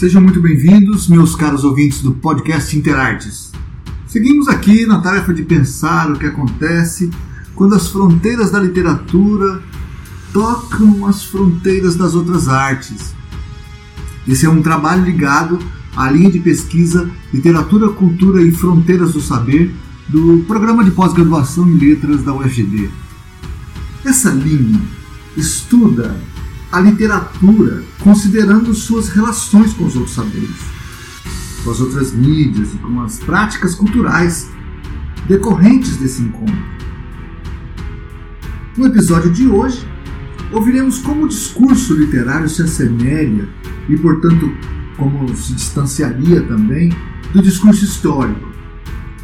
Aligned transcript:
Sejam 0.00 0.22
muito 0.22 0.40
bem-vindos, 0.40 1.08
meus 1.08 1.34
caros 1.34 1.62
ouvintes 1.62 2.00
do 2.00 2.12
podcast 2.12 2.74
Interartes. 2.74 3.52
Seguimos 4.06 4.48
aqui 4.48 4.86
na 4.86 4.98
tarefa 5.02 5.34
de 5.34 5.42
pensar 5.42 6.10
o 6.10 6.18
que 6.18 6.24
acontece 6.24 7.10
quando 7.54 7.74
as 7.74 7.88
fronteiras 7.88 8.50
da 8.50 8.58
literatura 8.58 9.62
tocam 10.32 11.04
as 11.04 11.22
fronteiras 11.26 11.96
das 11.96 12.14
outras 12.14 12.48
artes. 12.48 13.14
Esse 14.26 14.46
é 14.46 14.48
um 14.48 14.62
trabalho 14.62 15.04
ligado 15.04 15.58
à 15.94 16.10
linha 16.10 16.30
de 16.30 16.40
pesquisa 16.40 17.10
Literatura, 17.30 17.90
Cultura 17.90 18.40
e 18.40 18.50
Fronteiras 18.50 19.12
do 19.12 19.20
Saber 19.20 19.70
do 20.08 20.42
Programa 20.46 20.82
de 20.82 20.92
Pós-Graduação 20.92 21.68
em 21.68 21.76
Letras 21.76 22.22
da 22.22 22.32
UFG. 22.32 22.88
Essa 24.02 24.30
linha 24.30 24.80
estuda 25.36 26.18
a 26.72 26.80
literatura 26.80 27.82
considerando 27.98 28.72
suas 28.74 29.08
relações 29.08 29.72
com 29.72 29.84
os 29.84 29.96
outros 29.96 30.14
saberes, 30.14 30.56
com 31.64 31.70
as 31.70 31.80
outras 31.80 32.12
mídias 32.12 32.72
e 32.74 32.78
com 32.78 33.00
as 33.02 33.18
práticas 33.18 33.74
culturais 33.74 34.48
decorrentes 35.26 35.96
desse 35.96 36.22
encontro. 36.22 36.56
No 38.76 38.86
episódio 38.86 39.30
de 39.30 39.46
hoje, 39.46 39.86
ouviremos 40.52 40.98
como 40.98 41.24
o 41.24 41.28
discurso 41.28 41.94
literário 41.94 42.48
se 42.48 42.62
assemelha 42.62 43.48
e, 43.88 43.96
portanto, 43.96 44.50
como 44.96 45.34
se 45.34 45.54
distanciaria 45.54 46.42
também 46.42 46.92
do 47.32 47.42
discurso 47.42 47.84
histórico. 47.84 48.48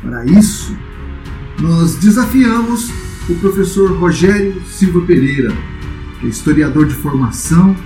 Para 0.02 0.24
isso, 0.24 0.76
nós 1.60 1.94
desafiamos 1.96 2.90
o 3.28 3.34
professor 3.36 3.92
Rogério 3.98 4.62
Silva 4.66 5.00
Pereira, 5.02 5.52
é 6.22 6.26
historiador 6.26 6.86
de 6.86 6.94
formação 6.94 7.76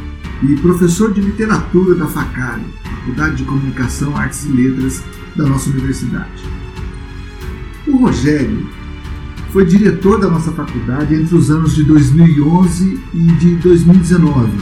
e 0.43 0.57
professor 0.57 1.13
de 1.13 1.21
literatura 1.21 1.95
da 1.95 2.07
FACARI, 2.07 2.65
Faculdade 2.85 3.37
de 3.37 3.45
Comunicação, 3.45 4.17
Artes 4.17 4.45
e 4.47 4.53
Letras 4.53 5.03
da 5.37 5.45
nossa 5.45 5.71
universidade. 5.71 6.43
O 7.87 7.97
Rogério 7.97 8.69
foi 9.51 9.65
diretor 9.65 10.21
da 10.21 10.29
nossa 10.29 10.53
faculdade 10.53 11.15
entre 11.15 11.35
os 11.35 11.51
anos 11.51 11.75
de 11.75 11.83
2011 11.85 13.01
e 13.13 13.19
de 13.33 13.57
2019. 13.57 14.53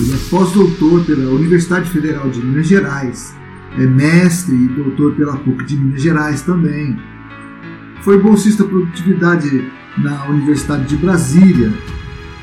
Ele 0.00 0.12
é 0.12 0.16
pós-doutor 0.30 1.04
pela 1.04 1.30
Universidade 1.30 1.90
Federal 1.90 2.28
de 2.28 2.40
Minas 2.40 2.66
Gerais, 2.66 3.34
é 3.76 3.86
mestre 3.86 4.54
e 4.54 4.68
doutor 4.68 5.14
pela 5.14 5.36
PUC 5.36 5.64
de 5.64 5.76
Minas 5.76 6.02
Gerais 6.02 6.42
também. 6.42 6.96
Foi 8.02 8.18
bolsista 8.18 8.64
produtividade 8.64 9.70
na 9.98 10.26
Universidade 10.26 10.86
de 10.86 10.96
Brasília. 10.96 11.72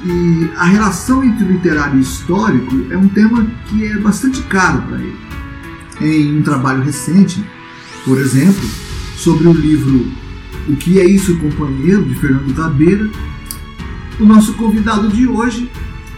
E 0.03 0.49
a 0.55 0.65
relação 0.65 1.23
entre 1.23 1.45
literário 1.45 1.99
e 1.99 2.01
histórico 2.01 2.87
é 2.89 2.97
um 2.97 3.07
tema 3.07 3.45
que 3.67 3.85
é 3.85 3.97
bastante 3.97 4.41
caro 4.43 4.81
para 4.83 4.97
ele. 4.97 5.17
Em 6.01 6.39
um 6.39 6.41
trabalho 6.41 6.81
recente, 6.81 7.43
por 8.03 8.17
exemplo, 8.19 8.67
sobre 9.15 9.47
o 9.47 9.53
livro 9.53 10.11
O 10.67 10.75
que 10.75 10.99
é 10.99 11.05
isso, 11.05 11.37
companheiro, 11.37 12.03
de 12.03 12.15
Fernando 12.15 12.55
Tabeira, 12.55 13.09
o 14.19 14.25
nosso 14.25 14.53
convidado 14.53 15.09
de 15.09 15.27
hoje 15.27 15.69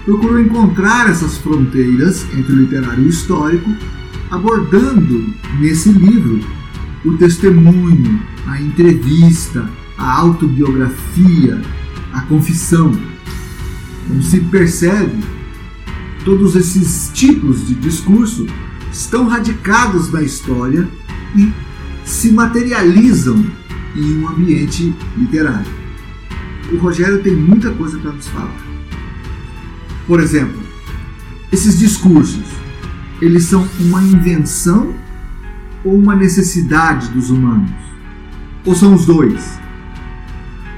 procurou 0.05 0.39
encontrar 0.39 1.09
essas 1.09 1.37
fronteiras 1.37 2.25
entre 2.33 2.53
o 2.53 2.57
literário 2.57 3.03
e 3.03 3.07
o 3.07 3.09
histórico, 3.09 3.69
abordando 4.29 5.33
nesse 5.59 5.89
livro 5.89 6.39
o 7.05 7.13
testemunho, 7.13 8.19
a 8.47 8.61
entrevista, 8.61 9.69
a 9.97 10.19
autobiografia, 10.19 11.61
a 12.13 12.21
confissão. 12.21 12.91
Se 14.21 14.39
percebe, 14.41 15.23
todos 16.23 16.55
esses 16.55 17.11
tipos 17.13 17.67
de 17.67 17.75
discurso 17.75 18.47
estão 18.91 19.27
radicados 19.27 20.11
na 20.11 20.21
história 20.21 20.87
e 21.35 21.51
se 22.05 22.31
materializam 22.31 23.45
em 23.95 24.17
um 24.19 24.27
ambiente 24.27 24.93
literário. 25.17 25.71
O 26.71 26.77
Rogério 26.77 27.21
tem 27.21 27.35
muita 27.35 27.71
coisa 27.71 27.97
para 27.99 28.11
nos 28.11 28.27
falar. 28.27 28.55
Por 30.07 30.19
exemplo, 30.19 30.61
esses 31.51 31.79
discursos, 31.79 32.45
eles 33.21 33.45
são 33.45 33.67
uma 33.79 34.01
invenção 34.01 34.93
ou 35.83 35.95
uma 35.95 36.15
necessidade 36.15 37.09
dos 37.09 37.29
humanos? 37.29 37.71
Ou 38.65 38.75
são 38.75 38.95
os 38.95 39.05
dois? 39.05 39.59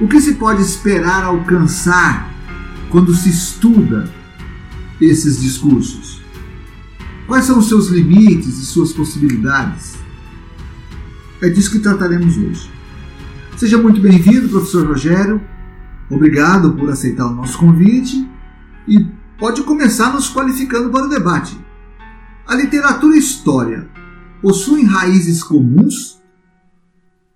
O 0.01 0.07
que 0.07 0.19
se 0.19 0.33
pode 0.33 0.61
esperar 0.61 1.23
alcançar 1.23 2.29
quando 2.89 3.13
se 3.13 3.29
estuda 3.29 4.11
esses 5.01 5.41
discursos? 5.41 6.21
Quais 7.27 7.45
são 7.45 7.59
os 7.59 7.67
seus 7.67 7.87
limites 7.87 8.59
e 8.59 8.65
suas 8.65 8.93
possibilidades? 8.93 9.95
É 11.41 11.49
disso 11.49 11.71
que 11.71 11.79
trataremos 11.79 12.37
hoje. 12.37 12.71
Seja 13.57 13.77
muito 13.77 13.99
bem-vindo, 13.99 14.49
professor 14.49 14.85
Rogério. 14.87 15.41
Obrigado 16.09 16.73
por 16.73 16.89
aceitar 16.89 17.25
o 17.25 17.33
nosso 17.33 17.57
convite 17.57 18.29
e 18.87 19.05
pode 19.39 19.63
começar 19.63 20.13
nos 20.13 20.29
qualificando 20.29 20.89
para 20.89 21.05
o 21.05 21.09
debate. 21.09 21.57
A 22.47 22.55
literatura 22.55 23.15
e 23.15 23.19
história 23.19 23.89
possuem 24.41 24.85
raízes 24.85 25.43
comuns 25.43 26.21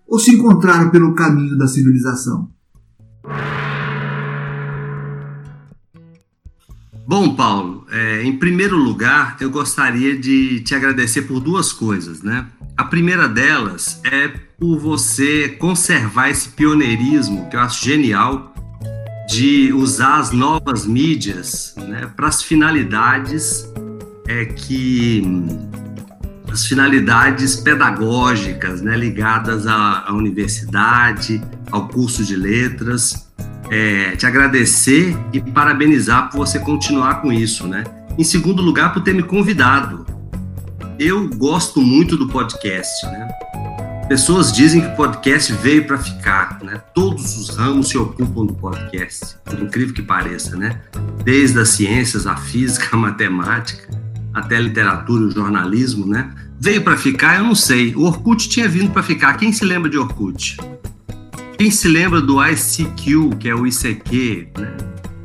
ou 0.08 0.20
se 0.20 0.32
encontraram 0.32 0.90
pelo 0.90 1.14
caminho 1.14 1.58
da 1.58 1.68
civilização? 1.68 2.52
Bom, 7.10 7.34
Paulo, 7.34 7.88
é, 7.90 8.22
em 8.22 8.38
primeiro 8.38 8.78
lugar, 8.78 9.36
eu 9.42 9.50
gostaria 9.50 10.16
de 10.16 10.60
te 10.60 10.76
agradecer 10.76 11.24
por 11.24 11.40
duas 11.40 11.74
coisas, 11.74 12.22
né? 12.22 12.46
A 12.78 12.84
primeira 12.84 13.28
delas 13.28 14.00
é 14.04 14.28
por 14.28 14.78
você 14.78 15.50
conservar 15.58 16.30
esse 16.30 16.50
pioneirismo 16.50 17.50
que 17.50 17.56
eu 17.56 17.62
acho 17.62 17.84
genial 17.84 18.54
de 19.28 19.74
usar 19.74 20.20
as 20.20 20.32
novas 20.32 20.86
mídias 20.86 21.74
né, 21.78 22.08
para 22.16 22.28
as 22.28 22.44
finalidades 22.44 23.68
é, 24.28 24.46
que 24.46 25.24
as 26.52 26.68
finalidades 26.68 27.56
pedagógicas 27.56 28.84
né, 28.84 28.96
ligadas 28.96 29.66
à, 29.66 30.06
à, 30.08 30.14
universidade, 30.14 31.42
ao 31.72 31.88
curso 31.88 32.24
de 32.24 32.36
letras. 32.36 33.29
É, 33.72 34.16
te 34.16 34.26
agradecer 34.26 35.16
e 35.32 35.40
parabenizar 35.40 36.30
por 36.30 36.40
você 36.40 36.58
continuar 36.60 37.22
com 37.22 37.32
isso, 37.32 37.68
né? 37.68 37.84
Em 38.18 38.24
segundo 38.24 38.62
lugar, 38.62 38.94
por 38.94 39.02
ter 39.04 39.14
me 39.14 39.24
convidado. 39.24 40.06
Eu 40.98 41.30
gosto 41.30 41.82
muito 41.82 42.18
do 42.18 42.28
podcast, 42.28 43.06
né? 43.06 43.28
Pessoas 44.10 44.52
dizem 44.52 44.82
que 44.82 44.88
o 44.88 44.96
podcast 44.96 45.54
veio 45.54 45.86
para 45.86 46.00
ficar, 46.00 46.58
né? 46.64 46.82
Todos 46.96 47.38
os 47.38 47.56
ramos 47.56 47.90
se 47.90 47.98
ocupam 47.98 48.44
do 48.44 48.56
podcast, 48.56 49.38
por 49.46 49.60
incrível 49.60 49.94
que 49.94 50.02
pareça, 50.02 50.58
né? 50.58 50.82
Desde 51.24 51.60
as 51.60 51.70
ciências, 51.70 52.26
a 52.26 52.36
física, 52.36 52.96
a 52.96 52.98
matemática, 52.98 53.88
até 54.34 54.58
a 54.58 54.60
literatura, 54.60 55.26
o 55.26 55.32
jornalismo, 55.32 56.08
né? 56.08 56.34
Veio 56.60 56.82
para 56.82 56.98
ficar, 56.98 57.38
eu 57.38 57.44
não 57.44 57.56
sei. 57.56 57.96
O 57.96 58.02
Orkut 58.02 58.50
tinha 58.50 58.68
vindo 58.68 58.92
para 58.92 59.04
ficar. 59.04 59.38
Quem 59.38 59.54
se 59.54 59.64
lembra 59.64 59.90
de 59.90 59.98
Orkut? 59.98 60.58
Quem 61.60 61.70
se 61.70 61.90
lembra 61.90 62.22
do 62.22 62.42
ICQ, 62.42 63.36
que 63.38 63.50
é 63.50 63.54
o 63.54 63.68
ICQ, 63.68 64.48
né? 64.58 64.78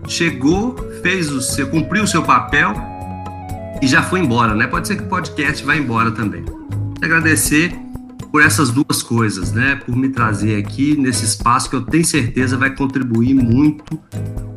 Chegou, 0.08 0.74
fez 1.00 1.30
o 1.30 1.40
seu, 1.40 1.68
cumpriu 1.68 2.02
o 2.02 2.08
seu 2.08 2.24
papel 2.24 2.74
e 3.80 3.86
já 3.86 4.02
foi 4.02 4.18
embora, 4.18 4.52
né? 4.52 4.66
Pode 4.66 4.88
ser 4.88 4.96
que 4.96 5.04
o 5.04 5.06
podcast 5.06 5.64
vá 5.64 5.76
embora 5.76 6.10
também. 6.10 6.44
Agradecer 7.00 7.72
por 8.32 8.42
essas 8.42 8.72
duas 8.72 9.00
coisas, 9.00 9.52
né? 9.52 9.76
Por 9.76 9.94
me 9.94 10.08
trazer 10.08 10.56
aqui 10.56 10.96
nesse 10.96 11.24
espaço 11.24 11.70
que 11.70 11.76
eu 11.76 11.82
tenho 11.82 12.04
certeza 12.04 12.56
vai 12.56 12.74
contribuir 12.74 13.34
muito 13.34 13.96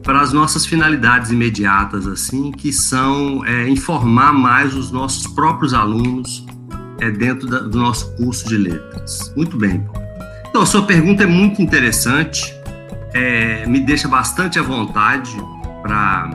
para 0.02 0.22
as 0.22 0.34
nossas 0.34 0.66
finalidades 0.66 1.30
imediatas, 1.30 2.08
assim, 2.08 2.52
que 2.52 2.74
são 2.74 3.46
é, 3.46 3.70
informar 3.70 4.34
mais 4.34 4.74
os 4.74 4.90
nossos 4.90 5.28
próprios 5.28 5.76
alunos 5.76 6.44
é, 7.00 7.12
dentro 7.12 7.48
da, 7.48 7.60
do 7.60 7.78
nosso 7.78 8.16
curso 8.16 8.50
de 8.50 8.57
letras. 8.57 9.31
Muito 9.38 9.56
bem. 9.56 9.86
Então, 10.57 10.65
sua 10.65 10.81
pergunta 10.81 11.21
é 11.21 11.27
muito 11.27 11.62
interessante, 11.62 12.51
é, 13.13 13.63
me 13.68 13.80
deixa 13.80 14.07
bastante 14.07 14.57
à 14.57 14.63
vontade 14.63 15.30
para 15.83 16.31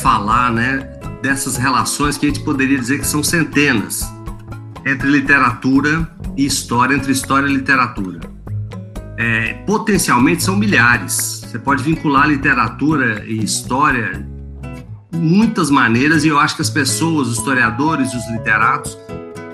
falar 0.00 0.52
né, 0.52 0.88
dessas 1.20 1.56
relações 1.56 2.16
que 2.16 2.26
a 2.26 2.28
gente 2.28 2.44
poderia 2.44 2.78
dizer 2.78 3.00
que 3.00 3.04
são 3.04 3.20
centenas 3.20 4.08
entre 4.86 5.08
literatura 5.08 6.08
e 6.36 6.46
história, 6.46 6.94
entre 6.94 7.10
história 7.10 7.48
e 7.48 7.52
literatura. 7.52 8.20
É, 9.18 9.54
potencialmente 9.66 10.44
são 10.44 10.54
milhares. 10.54 11.42
Você 11.44 11.58
pode 11.58 11.82
vincular 11.82 12.28
literatura 12.28 13.24
e 13.26 13.42
história 13.42 14.24
muitas 15.12 15.70
maneiras 15.70 16.24
e 16.24 16.28
eu 16.28 16.38
acho 16.38 16.54
que 16.54 16.62
as 16.62 16.70
pessoas, 16.70 17.26
os 17.26 17.38
historiadores 17.38 18.14
os 18.14 18.30
literatos 18.30 18.96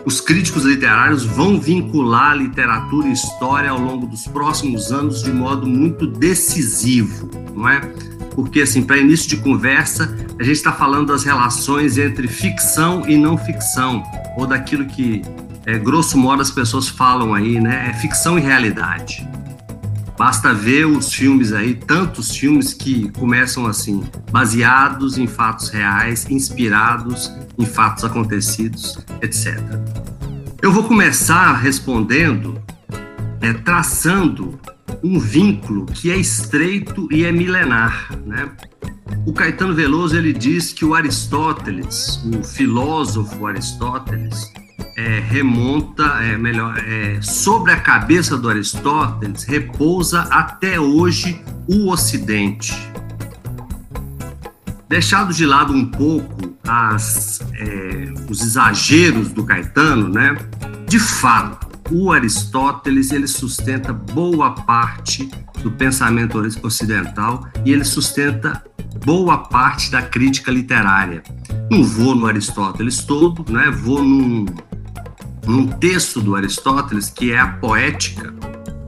os 0.08 0.22
críticos 0.22 0.64
literários 0.64 1.26
vão 1.26 1.60
vincular 1.60 2.34
literatura 2.34 3.08
e 3.08 3.12
história 3.12 3.68
ao 3.68 3.78
longo 3.78 4.06
dos 4.06 4.26
próximos 4.26 4.90
anos 4.90 5.22
de 5.22 5.30
modo 5.30 5.66
muito 5.66 6.06
decisivo, 6.06 7.28
não 7.54 7.68
é? 7.68 7.80
Porque, 8.34 8.62
assim, 8.62 8.80
para 8.80 8.96
início 8.96 9.28
de 9.28 9.36
conversa, 9.36 10.16
a 10.40 10.42
gente 10.42 10.56
está 10.56 10.72
falando 10.72 11.08
das 11.08 11.24
relações 11.24 11.98
entre 11.98 12.26
ficção 12.26 13.06
e 13.06 13.18
não 13.18 13.36
ficção, 13.36 14.02
ou 14.34 14.46
daquilo 14.46 14.86
que, 14.86 15.20
é, 15.66 15.76
grosso 15.76 16.16
modo, 16.16 16.40
as 16.40 16.50
pessoas 16.50 16.88
falam 16.88 17.34
aí, 17.34 17.60
né? 17.60 17.90
É 17.90 17.92
ficção 17.92 18.38
e 18.38 18.40
realidade. 18.40 19.28
Basta 20.18 20.52
ver 20.52 20.84
os 20.84 21.12
filmes 21.12 21.52
aí, 21.52 21.74
tantos 21.74 22.34
filmes 22.36 22.74
que 22.74 23.08
começam 23.12 23.66
assim, 23.66 24.02
baseados 24.32 25.16
em 25.16 25.28
fatos 25.28 25.68
reais, 25.68 26.26
inspirados 26.28 27.32
em 27.56 27.64
fatos 27.64 28.04
acontecidos, 28.04 28.98
etc. 29.22 29.56
Eu 30.60 30.72
vou 30.72 30.82
começar 30.82 31.52
respondendo, 31.52 32.60
é, 33.40 33.52
traçando 33.52 34.58
um 35.04 35.20
vínculo 35.20 35.86
que 35.86 36.10
é 36.10 36.16
estreito 36.16 37.06
e 37.12 37.24
é 37.24 37.30
milenar, 37.30 38.10
né? 38.26 38.50
O 39.24 39.32
Caetano 39.32 39.72
Veloso 39.72 40.16
ele 40.16 40.32
diz 40.32 40.72
que 40.72 40.84
o 40.84 40.96
Aristóteles, 40.96 42.20
o 42.24 42.42
filósofo 42.42 43.46
Aristóteles, 43.46 44.52
é, 44.98 45.20
remonta, 45.20 46.02
é, 46.24 46.36
melhor, 46.36 46.76
é, 46.76 47.22
sobre 47.22 47.70
a 47.70 47.80
cabeça 47.80 48.36
do 48.36 48.48
Aristóteles 48.48 49.44
repousa 49.44 50.22
até 50.22 50.80
hoje 50.80 51.40
o 51.68 51.88
Ocidente. 51.88 52.76
Deixado 54.88 55.32
de 55.32 55.46
lado 55.46 55.72
um 55.72 55.86
pouco 55.86 56.56
as, 56.66 57.40
é, 57.54 58.12
os 58.28 58.42
exageros 58.42 59.30
do 59.30 59.44
Caetano, 59.44 60.08
né? 60.08 60.36
De 60.88 60.98
fato, 60.98 61.68
o 61.92 62.10
Aristóteles 62.10 63.12
ele 63.12 63.28
sustenta 63.28 63.92
boa 63.92 64.50
parte 64.50 65.30
do 65.62 65.70
pensamento 65.70 66.40
ocidental 66.62 67.46
e 67.64 67.72
ele 67.72 67.84
sustenta 67.84 68.64
boa 69.04 69.38
parte 69.38 69.92
da 69.92 70.02
crítica 70.02 70.50
literária. 70.50 71.22
Não 71.70 71.84
vou 71.84 72.16
no 72.16 72.26
Aristóteles 72.26 73.04
todo, 73.04 73.44
né? 73.52 73.70
Vou 73.70 74.02
num 74.02 74.46
num 75.48 75.66
texto 75.66 76.20
do 76.20 76.36
Aristóteles, 76.36 77.08
que 77.08 77.32
é 77.32 77.38
a 77.38 77.46
Poética. 77.46 78.34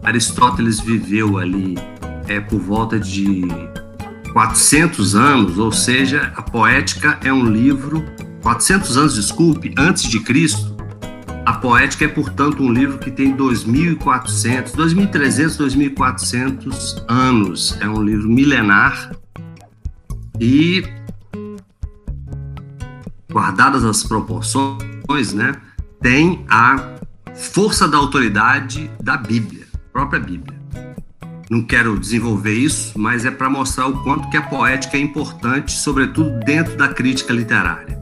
Aristóteles 0.03 0.79
viveu 0.79 1.39
ali 1.39 1.75
é, 2.29 2.39
por 2.39 2.61
volta 2.61 3.01
de 3.01 3.49
400 4.35 5.15
anos, 5.17 5.59
ou 5.59 5.73
seja, 5.73 6.33
a 6.37 6.43
Poética 6.43 7.19
é 7.25 7.33
um 7.33 7.47
livro, 7.47 8.05
400 8.43 8.99
anos, 8.99 9.15
desculpe, 9.15 9.75
antes 9.79 10.03
de 10.03 10.21
Cristo. 10.21 10.77
A 11.47 11.55
Poética 11.55 12.05
é, 12.05 12.09
portanto, 12.09 12.63
um 12.63 12.71
livro 12.71 12.99
que 12.99 13.11
tem 13.11 13.35
2.400, 13.35 14.73
2.300, 14.73 15.95
2.400 15.97 17.05
anos. 17.09 17.77
É 17.81 17.89
um 17.89 18.03
livro 18.03 18.29
milenar 18.29 19.13
e, 20.39 20.85
guardadas 23.33 23.83
as 23.83 24.05
proporções, 24.05 25.33
né? 25.33 25.55
Tem 26.01 26.45
a 26.49 26.97
força 27.35 27.87
da 27.87 27.99
autoridade 27.99 28.91
da 29.03 29.17
Bíblia, 29.17 29.67
própria 29.93 30.21
Bíblia. 30.21 30.59
Não 31.51 31.63
quero 31.63 31.99
desenvolver 31.99 32.55
isso, 32.55 32.99
mas 32.99 33.25
é 33.25 33.31
para 33.31 33.51
mostrar 33.51 33.87
o 33.89 34.03
quanto 34.05 34.31
que 34.31 34.37
a 34.37 34.43
poética 34.43 34.97
é 34.97 35.01
importante, 35.01 35.73
sobretudo 35.73 36.39
dentro 36.45 36.77
da 36.77 36.89
crítica 36.89 37.33
literária. 37.33 37.99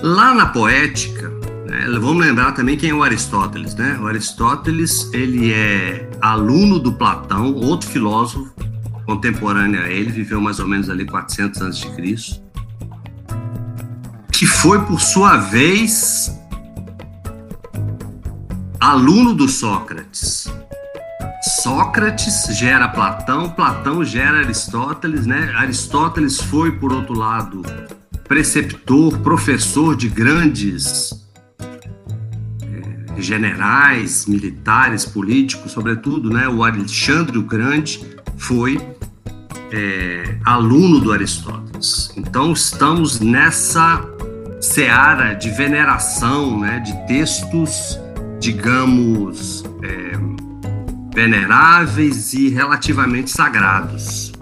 Lá 0.00 0.34
na 0.34 0.46
poética, 0.46 1.28
né, 1.66 1.86
vamos 2.00 2.24
lembrar 2.24 2.52
também 2.52 2.76
quem 2.76 2.90
é 2.90 2.94
o 2.94 3.02
Aristóteles, 3.02 3.74
né? 3.74 3.98
O 4.00 4.06
Aristóteles 4.06 5.12
ele 5.12 5.52
é 5.52 6.08
aluno 6.20 6.78
do 6.78 6.94
Platão, 6.94 7.54
outro 7.54 7.88
filósofo 7.88 8.50
contemporâneo 9.04 9.80
a 9.82 9.88
ele, 9.88 10.10
viveu 10.10 10.40
mais 10.40 10.58
ou 10.58 10.66
menos 10.66 10.88
ali 10.88 11.04
400 11.04 11.60
anos 11.60 11.78
de 11.78 11.90
Cristo, 11.90 12.42
que 14.32 14.46
foi 14.46 14.84
por 14.86 15.00
sua 15.00 15.36
vez 15.36 16.32
aluno 18.82 19.32
do 19.32 19.46
Sócrates. 19.46 20.52
Sócrates 21.62 22.48
gera 22.58 22.88
Platão, 22.88 23.48
Platão 23.48 24.04
gera 24.04 24.38
Aristóteles, 24.38 25.24
né? 25.24 25.52
Aristóteles 25.54 26.40
foi, 26.40 26.72
por 26.72 26.92
outro 26.92 27.16
lado, 27.16 27.62
preceptor, 28.26 29.16
professor 29.18 29.94
de 29.94 30.08
grandes 30.08 31.12
é, 31.60 33.20
generais, 33.20 34.26
militares, 34.26 35.04
políticos, 35.04 35.70
sobretudo, 35.70 36.28
né? 36.28 36.48
O 36.48 36.64
Alexandre 36.64 37.38
o 37.38 37.42
Grande 37.44 38.04
foi 38.36 38.84
é, 39.70 40.38
aluno 40.44 40.98
do 40.98 41.12
Aristóteles. 41.12 42.12
Então 42.16 42.52
estamos 42.52 43.20
nessa 43.20 44.04
seara 44.60 45.34
de 45.34 45.50
veneração, 45.50 46.58
né? 46.58 46.80
De 46.80 46.92
textos 47.06 47.96
digamos, 48.42 49.64
é, 49.84 51.14
veneráveis 51.14 52.34
e 52.34 52.48
relativamente 52.48 53.30
sagrados. 53.30 54.32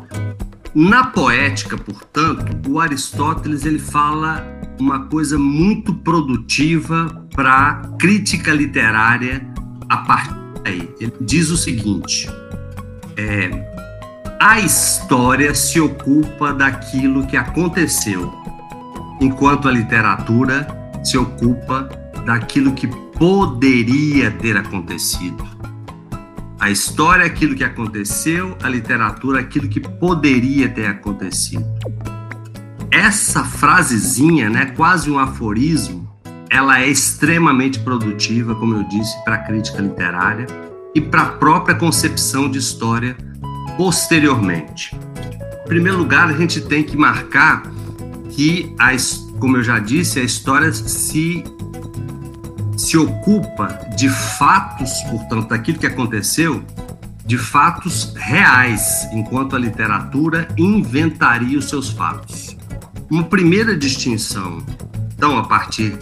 Na 0.75 1.05
poética, 1.05 1.76
portanto, 1.76 2.70
o 2.70 2.81
Aristóteles 2.81 3.67
ele 3.67 3.79
fala 3.79 4.43
uma 4.81 5.00
coisa 5.00 5.38
muito 5.38 5.93
produtiva 5.93 7.29
para 7.37 7.82
crítica 7.99 8.52
literária 8.52 9.47
a 9.87 9.99
partir 9.99 10.35
daí. 10.64 10.88
Ele 10.99 11.12
diz 11.20 11.50
o 11.50 11.56
seguinte: 11.56 12.26
é, 13.19 13.50
a 14.41 14.61
história 14.61 15.55
se 15.55 15.79
ocupa 15.79 16.55
daquilo 16.55 17.26
que 17.26 17.37
aconteceu, 17.37 18.32
enquanto 19.20 19.69
a 19.69 19.70
literatura 19.70 20.67
se 21.05 21.19
ocupa 21.19 22.00
daquilo 22.25 22.72
que 22.72 22.87
poderia 22.87 24.31
ter 24.31 24.56
acontecido. 24.56 25.46
A 26.58 26.70
história 26.70 27.22
é 27.22 27.26
aquilo 27.26 27.55
que 27.55 27.64
aconteceu, 27.64 28.56
a 28.62 28.69
literatura 28.69 29.40
é 29.40 29.43
aquilo 29.43 29.69
que 29.69 29.81
poderia 29.81 30.69
ter 30.69 30.87
acontecido. 30.87 31.64
Essa 32.90 33.44
frasezinha, 33.44 34.50
né, 34.50 34.67
quase 34.76 35.11
um 35.11 35.19
aforismo, 35.19 36.06
ela 36.50 36.81
é 36.81 36.88
extremamente 36.88 37.78
produtiva, 37.78 38.55
como 38.55 38.75
eu 38.75 38.84
disse, 38.84 39.17
para 39.25 39.37
a 39.37 39.38
crítica 39.38 39.81
literária 39.81 40.46
e 40.94 41.00
para 41.00 41.22
a 41.22 41.26
própria 41.26 41.75
concepção 41.75 42.50
de 42.50 42.58
história 42.58 43.17
posteriormente. 43.76 44.94
Em 45.64 45.69
primeiro 45.69 45.96
lugar, 45.96 46.28
a 46.28 46.37
gente 46.37 46.61
tem 46.61 46.82
que 46.82 46.96
marcar 46.96 47.62
que, 48.31 48.75
a, 48.78 48.90
como 49.38 49.56
eu 49.56 49.62
já 49.62 49.78
disse, 49.78 50.19
a 50.19 50.22
história 50.22 50.72
se 50.72 51.44
se 52.81 52.96
ocupa 52.96 53.67
de 53.94 54.08
fatos, 54.08 54.91
portanto, 55.10 55.49
daquilo 55.49 55.79
que 55.79 55.87
aconteceu, 55.87 56.65
de 57.27 57.37
fatos 57.37 58.15
reais, 58.17 59.06
enquanto 59.13 59.55
a 59.55 59.58
literatura 59.58 60.49
inventaria 60.56 61.58
os 61.58 61.69
seus 61.69 61.91
fatos. 61.91 62.56
Uma 63.10 63.25
primeira 63.25 63.77
distinção, 63.77 64.65
então, 65.15 65.37
a 65.37 65.44
partir 65.44 65.99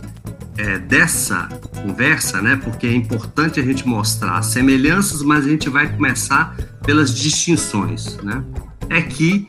é, 0.57 0.79
dessa 0.79 1.49
conversa, 1.83 2.41
né, 2.41 2.57
porque 2.63 2.87
é 2.87 2.95
importante 2.95 3.59
a 3.59 3.63
gente 3.65 3.87
mostrar 3.87 4.39
as 4.39 4.47
semelhanças, 4.47 5.21
mas 5.23 5.45
a 5.45 5.49
gente 5.49 5.69
vai 5.69 5.93
começar 5.93 6.57
pelas 6.85 7.13
distinções, 7.13 8.17
né, 8.23 8.45
é 8.89 9.03
que 9.03 9.49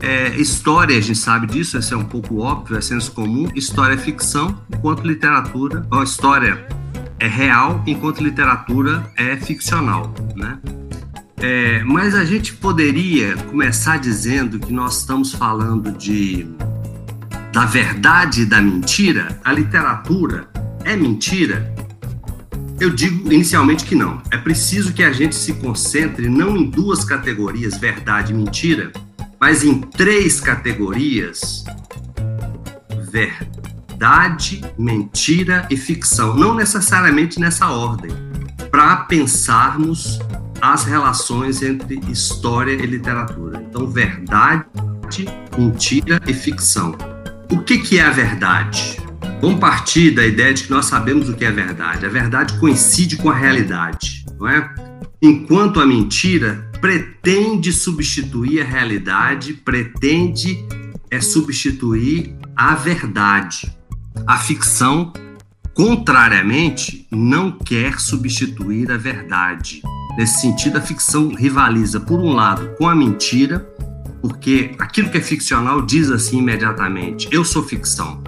é, 0.00 0.28
história, 0.36 0.96
a 0.96 1.00
gente 1.00 1.18
sabe 1.18 1.46
disso, 1.46 1.78
esse 1.78 1.92
é 1.94 1.96
um 1.96 2.04
pouco 2.04 2.38
óbvio, 2.40 2.76
é 2.76 2.80
senso 2.80 3.12
comum. 3.12 3.48
História 3.54 3.94
é 3.94 3.98
ficção, 3.98 4.60
enquanto 4.72 5.02
literatura, 5.02 5.86
ou 5.90 6.02
história 6.02 6.66
é 7.18 7.26
real, 7.26 7.82
enquanto 7.86 8.22
literatura 8.22 9.10
é 9.16 9.36
ficcional, 9.36 10.14
né? 10.34 10.58
É, 11.38 11.82
mas 11.84 12.14
a 12.14 12.24
gente 12.24 12.54
poderia 12.54 13.36
começar 13.36 13.98
dizendo 13.98 14.58
que 14.58 14.72
nós 14.72 15.00
estamos 15.00 15.32
falando 15.32 15.92
de 15.92 16.46
da 17.52 17.64
verdade 17.64 18.42
e 18.42 18.46
da 18.46 18.60
mentira. 18.60 19.40
A 19.44 19.52
literatura 19.52 20.48
é 20.84 20.94
mentira? 20.94 21.74
Eu 22.78 22.90
digo 22.90 23.32
inicialmente 23.32 23.84
que 23.84 23.94
não. 23.94 24.20
É 24.30 24.36
preciso 24.36 24.92
que 24.92 25.02
a 25.02 25.10
gente 25.10 25.34
se 25.34 25.54
concentre 25.54 26.28
não 26.28 26.54
em 26.54 26.68
duas 26.68 27.04
categorias, 27.04 27.78
verdade 27.78 28.32
e 28.32 28.36
mentira, 28.36 28.92
mas 29.40 29.64
em 29.64 29.80
três 29.80 30.40
categorias: 30.40 31.64
verdade, 33.10 34.62
mentira 34.78 35.66
e 35.70 35.76
ficção. 35.76 36.36
Não 36.36 36.54
necessariamente 36.54 37.40
nessa 37.40 37.68
ordem, 37.68 38.10
para 38.70 38.96
pensarmos 38.96 40.18
as 40.60 40.84
relações 40.84 41.62
entre 41.62 42.00
história 42.10 42.72
e 42.72 42.86
literatura. 42.86 43.62
Então, 43.68 43.86
verdade, 43.86 44.64
mentira 45.56 46.20
e 46.26 46.32
ficção. 46.32 46.96
O 47.50 47.58
que, 47.58 47.78
que 47.78 47.98
é 47.98 48.02
a 48.02 48.10
verdade? 48.10 49.00
Vamos 49.40 49.60
partir 49.60 50.12
da 50.12 50.26
ideia 50.26 50.52
de 50.52 50.64
que 50.64 50.70
nós 50.70 50.86
sabemos 50.86 51.28
o 51.28 51.34
que 51.34 51.44
é 51.44 51.52
verdade. 51.52 52.06
A 52.06 52.08
verdade 52.08 52.58
coincide 52.58 53.16
com 53.16 53.30
a 53.30 53.34
realidade, 53.34 54.24
não 54.38 54.48
é? 54.48 54.74
Enquanto 55.22 55.80
a 55.80 55.86
mentira 55.86 56.65
pretende 56.80 57.72
substituir 57.72 58.60
a 58.60 58.64
realidade, 58.64 59.54
pretende 59.54 60.64
é 61.10 61.20
substituir 61.20 62.34
a 62.54 62.74
verdade. 62.74 63.74
A 64.26 64.38
ficção, 64.38 65.12
contrariamente, 65.74 67.06
não 67.10 67.52
quer 67.52 68.00
substituir 68.00 68.90
a 68.90 68.96
verdade. 68.96 69.82
Nesse 70.16 70.40
sentido, 70.40 70.78
a 70.78 70.80
ficção 70.80 71.34
rivaliza, 71.34 72.00
por 72.00 72.18
um 72.18 72.32
lado, 72.32 72.74
com 72.76 72.88
a 72.88 72.94
mentira, 72.94 73.60
porque 74.20 74.74
aquilo 74.78 75.10
que 75.10 75.18
é 75.18 75.20
ficcional 75.20 75.82
diz 75.82 76.10
assim 76.10 76.38
imediatamente: 76.38 77.28
eu 77.30 77.44
sou 77.44 77.62
ficção. 77.62 78.22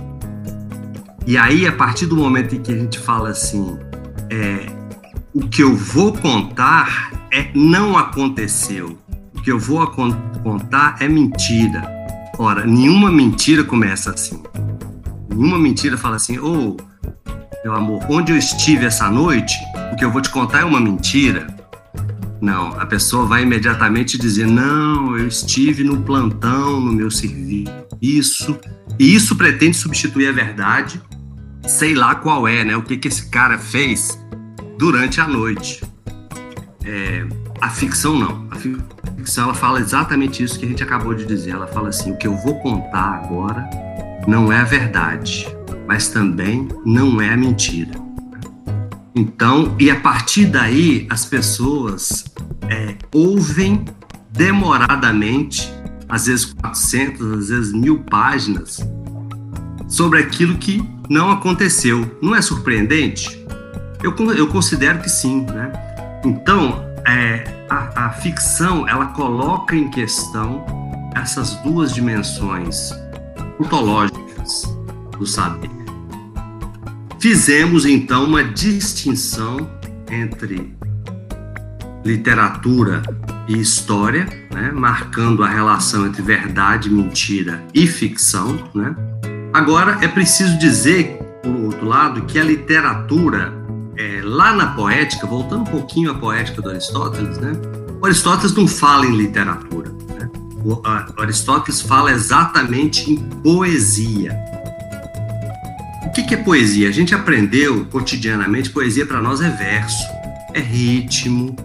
E 1.26 1.37
aí, 1.37 1.67
a 1.67 1.73
partir 1.73 2.07
do 2.07 2.17
momento 2.17 2.55
em 2.55 2.62
que 2.62 2.73
a 2.73 2.76
gente 2.76 2.99
fala 2.99 3.31
assim, 3.31 3.78
é, 4.31 4.67
o 5.35 5.47
que 5.49 5.62
eu 5.62 5.75
vou 5.75 6.12
contar 6.12 7.18
é 7.30 7.50
não 7.54 7.97
aconteceu. 7.97 8.99
O 9.35 9.42
que 9.42 9.50
eu 9.50 9.58
vou 9.58 9.87
contar 10.42 10.97
é 11.00 11.08
mentira. 11.08 11.88
Ora, 12.38 12.64
nenhuma 12.64 13.11
mentira 13.11 13.64
começa 13.64 14.11
assim. 14.11 14.42
Nenhuma 15.28 15.58
mentira 15.58 15.97
fala 15.97 16.16
assim, 16.16 16.38
ô, 16.38 16.76
oh, 16.76 16.88
meu 17.64 17.75
amor, 17.75 18.04
onde 18.08 18.32
eu 18.32 18.38
estive 18.38 18.87
essa 18.87 19.11
noite, 19.11 19.54
o 19.92 19.97
que 19.97 20.04
eu 20.04 20.11
vou 20.11 20.20
te 20.20 20.30
contar 20.30 20.61
é 20.61 20.64
uma 20.64 20.80
mentira. 20.80 21.47
Não, 22.40 22.68
a 22.80 22.87
pessoa 22.87 23.26
vai 23.26 23.42
imediatamente 23.42 24.16
dizer: 24.16 24.47
não, 24.47 25.16
eu 25.16 25.26
estive 25.26 25.82
no 25.82 26.00
plantão, 26.02 26.80
no 26.80 26.92
meu 26.92 27.11
serviço, 27.11 28.58
e 28.99 29.14
isso 29.14 29.35
pretende 29.37 29.76
substituir 29.76 30.28
a 30.28 30.32
verdade, 30.32 31.02
sei 31.66 31.94
lá 31.94 32.14
qual 32.14 32.47
é, 32.47 32.64
né? 32.64 32.76
O 32.76 32.82
que, 32.82 32.97
que 32.97 33.08
esse 33.08 33.28
cara 33.28 33.58
fez 33.58 34.18
durante 34.78 35.20
a 35.20 35.26
noite. 35.26 35.82
É, 36.90 37.26
a 37.61 37.68
ficção 37.68 38.18
não. 38.18 38.49
A 38.50 38.57
ficção 38.57 39.45
ela 39.45 39.54
fala 39.54 39.78
exatamente 39.78 40.42
isso 40.42 40.59
que 40.59 40.64
a 40.64 40.68
gente 40.68 40.83
acabou 40.83 41.14
de 41.14 41.26
dizer. 41.26 41.50
Ela 41.50 41.66
fala 41.66 41.90
assim: 41.90 42.12
o 42.12 42.16
que 42.16 42.26
eu 42.26 42.35
vou 42.35 42.59
contar 42.61 43.21
agora 43.23 43.68
não 44.26 44.50
é 44.50 44.57
a 44.57 44.64
verdade, 44.64 45.47
mas 45.87 46.09
também 46.09 46.66
não 46.87 47.21
é 47.21 47.28
a 47.28 47.37
mentira. 47.37 47.92
Então, 49.14 49.76
e 49.78 49.90
a 49.90 50.00
partir 50.00 50.47
daí, 50.47 51.07
as 51.11 51.26
pessoas 51.26 52.25
é, 52.71 52.95
ouvem 53.12 53.85
demoradamente, 54.30 55.71
às 56.09 56.25
vezes 56.25 56.47
400, 56.47 57.33
às 57.33 57.49
vezes 57.50 57.73
mil 57.75 57.99
páginas, 57.99 58.80
sobre 59.87 60.21
aquilo 60.21 60.57
que 60.57 60.83
não 61.11 61.30
aconteceu. 61.30 62.16
Não 62.23 62.35
é 62.35 62.40
surpreendente? 62.40 63.45
Eu, 64.02 64.14
eu 64.33 64.47
considero 64.47 65.00
que 65.00 65.11
sim, 65.11 65.42
né? 65.42 65.88
Então, 66.25 66.85
é, 67.07 67.45
a, 67.69 68.07
a 68.07 68.11
ficção, 68.11 68.89
ela 68.89 69.07
coloca 69.07 69.75
em 69.75 69.91
questão 69.91 70.65
essas 71.15 71.55
duas 71.57 71.93
dimensões 71.93 72.91
ontológicas 73.61 74.63
do 75.19 75.27
saber. 75.27 75.71
Fizemos 77.19 77.85
então 77.85 78.25
uma 78.25 78.45
distinção 78.45 79.69
entre 80.11 80.77
literatura 82.05 83.03
e 83.49 83.59
história, 83.59 84.27
né, 84.53 84.71
marcando 84.73 85.43
a 85.43 85.49
relação 85.49 86.07
entre 86.07 86.23
verdade, 86.23 86.89
mentira 86.89 87.63
e 87.75 87.87
ficção. 87.87 88.71
Né? 88.75 88.95
Agora, 89.53 89.99
é 90.01 90.09
preciso 90.09 90.57
dizer, 90.59 91.19
por 91.43 91.55
outro 91.57 91.87
lado, 91.87 92.23
que 92.23 92.39
a 92.39 92.45
literatura, 92.45 93.53
é, 93.99 94.21
lá 94.23 94.55
na 94.55 94.69
poética, 94.69 95.26
voltando 95.26 95.62
um 95.62 95.64
pouquinho 95.64 96.12
à 96.12 96.14
poética 96.14 96.62
do 96.62 96.71
Aristóteles, 96.71 97.37
né, 97.38 97.52
o 98.00 98.07
Aristóteles 98.07 98.55
não 98.55 98.69
fala 98.69 99.05
em 99.05 99.17
literatura. 99.17 99.90
Né? 99.90 100.31
O, 100.64 100.81
a, 100.87 101.12
o 101.19 101.21
Aristóteles 101.21 101.81
fala 101.81 102.12
exatamente 102.12 103.11
em 103.11 103.17
poesia. 103.17 104.38
O 106.07 106.12
que, 106.12 106.23
que 106.23 106.35
é 106.35 106.37
poesia? 106.37 106.88
A 106.88 106.93
gente 106.93 107.12
aprendeu 107.12 107.85
cotidianamente, 107.87 108.71
poesia 108.71 109.05
para 109.05 109.21
nós 109.21 109.40
é 109.40 109.50
verso, 109.50 110.05
é 110.55 110.61
ritmo, 110.61 111.57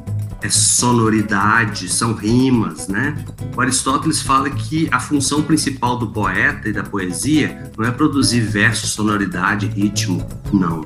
é 0.42 0.50
sonoridade, 0.50 1.88
são 1.88 2.14
rimas, 2.14 2.88
né? 2.88 3.16
O 3.56 3.62
Aristóteles 3.62 4.22
fala 4.22 4.50
que 4.50 4.90
a 4.92 5.00
função 5.00 5.42
principal 5.42 5.98
do 5.98 6.08
poeta 6.08 6.68
e 6.68 6.74
da 6.74 6.84
poesia 6.84 7.72
não 7.78 7.86
é 7.86 7.92
produzir 7.92 8.42
verso, 8.42 8.88
sonoridade, 8.88 9.68
ritmo, 9.68 10.28
não. 10.52 10.86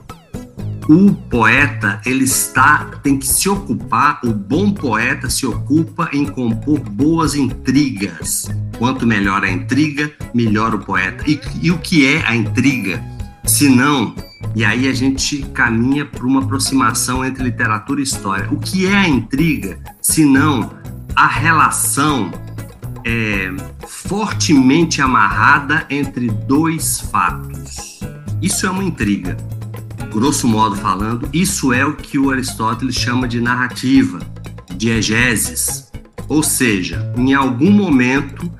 O 0.89 1.11
poeta, 1.11 2.01
ele 2.05 2.23
está, 2.23 2.85
tem 3.03 3.17
que 3.17 3.27
se 3.27 3.49
ocupar, 3.49 4.21
o 4.23 4.31
bom 4.31 4.71
poeta 4.71 5.29
se 5.29 5.45
ocupa 5.45 6.09
em 6.13 6.25
compor 6.25 6.79
boas 6.79 7.35
intrigas. 7.35 8.49
Quanto 8.77 9.05
melhor 9.05 9.43
a 9.43 9.51
intriga, 9.51 10.09
melhor 10.33 10.73
o 10.73 10.79
poeta. 10.79 11.29
E, 11.29 11.41
e 11.61 11.71
o 11.71 11.77
que 11.77 12.05
é 12.05 12.25
a 12.25 12.33
intriga? 12.33 13.03
Se 13.43 13.67
não, 13.67 14.15
e 14.55 14.63
aí 14.63 14.87
a 14.87 14.93
gente 14.93 15.41
caminha 15.53 16.05
para 16.05 16.25
uma 16.25 16.41
aproximação 16.41 17.25
entre 17.25 17.43
literatura 17.43 17.99
e 17.99 18.03
história. 18.03 18.47
O 18.49 18.57
que 18.57 18.87
é 18.87 18.95
a 18.95 19.09
intriga, 19.09 19.79
se 20.01 20.23
não 20.23 20.71
a 21.13 21.27
relação 21.27 22.31
é, 23.03 23.51
fortemente 23.85 25.01
amarrada 25.01 25.85
entre 25.89 26.29
dois 26.29 27.01
fatos? 27.01 27.99
Isso 28.41 28.65
é 28.65 28.69
uma 28.69 28.83
intriga. 28.85 29.35
Grosso 30.11 30.47
modo 30.47 30.75
falando, 30.75 31.29
isso 31.31 31.71
é 31.71 31.85
o 31.85 31.95
que 31.95 32.17
o 32.17 32.31
Aristóteles 32.31 32.95
chama 32.95 33.27
de 33.27 33.39
narrativa, 33.39 34.19
diegeses. 34.75 35.91
Ou 36.27 36.41
seja, 36.43 37.13
em 37.15 37.33
algum 37.33 37.71
momento 37.71 38.51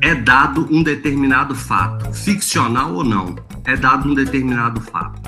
é 0.00 0.14
dado 0.14 0.68
um 0.70 0.82
determinado 0.82 1.54
fato, 1.54 2.12
ficcional 2.12 2.94
ou 2.94 3.04
não 3.04 3.48
é 3.68 3.76
dado 3.76 4.08
um 4.08 4.14
determinado 4.14 4.80
fato. 4.80 5.20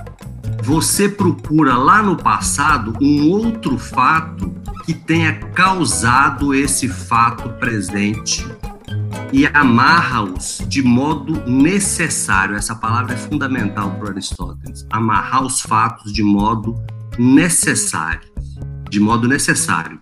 Você 0.62 1.10
procura 1.10 1.76
lá 1.76 2.02
no 2.02 2.16
passado 2.16 2.94
um 2.98 3.28
outro 3.28 3.78
fato 3.78 4.54
que 4.86 4.94
tenha 4.94 5.34
causado 5.34 6.54
esse 6.54 6.88
fato 6.88 7.50
presente 7.60 8.46
e 9.32 9.46
amarra-os 9.46 10.62
de 10.68 10.82
modo 10.82 11.48
necessário. 11.48 12.56
Essa 12.56 12.74
palavra 12.74 13.14
é 13.14 13.16
fundamental 13.16 13.90
para 13.92 14.10
Aristóteles. 14.10 14.86
Amarrar 14.90 15.44
os 15.44 15.60
fatos 15.60 16.12
de 16.12 16.22
modo 16.22 16.74
necessário. 17.18 18.28
De 18.88 18.98
modo 18.98 19.28
necessário. 19.28 20.00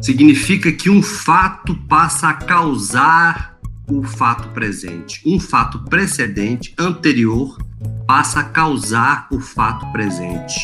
Significa 0.00 0.72
que 0.72 0.90
um 0.90 1.02
fato 1.02 1.74
passa 1.88 2.28
a 2.28 2.34
causar 2.34 3.58
o 3.88 4.02
fato 4.02 4.48
presente. 4.48 5.20
Um 5.26 5.38
fato 5.38 5.78
precedente, 5.84 6.74
anterior, 6.78 7.58
passa 8.06 8.40
a 8.40 8.44
causar 8.44 9.26
o 9.30 9.38
fato 9.40 9.86
presente. 9.92 10.58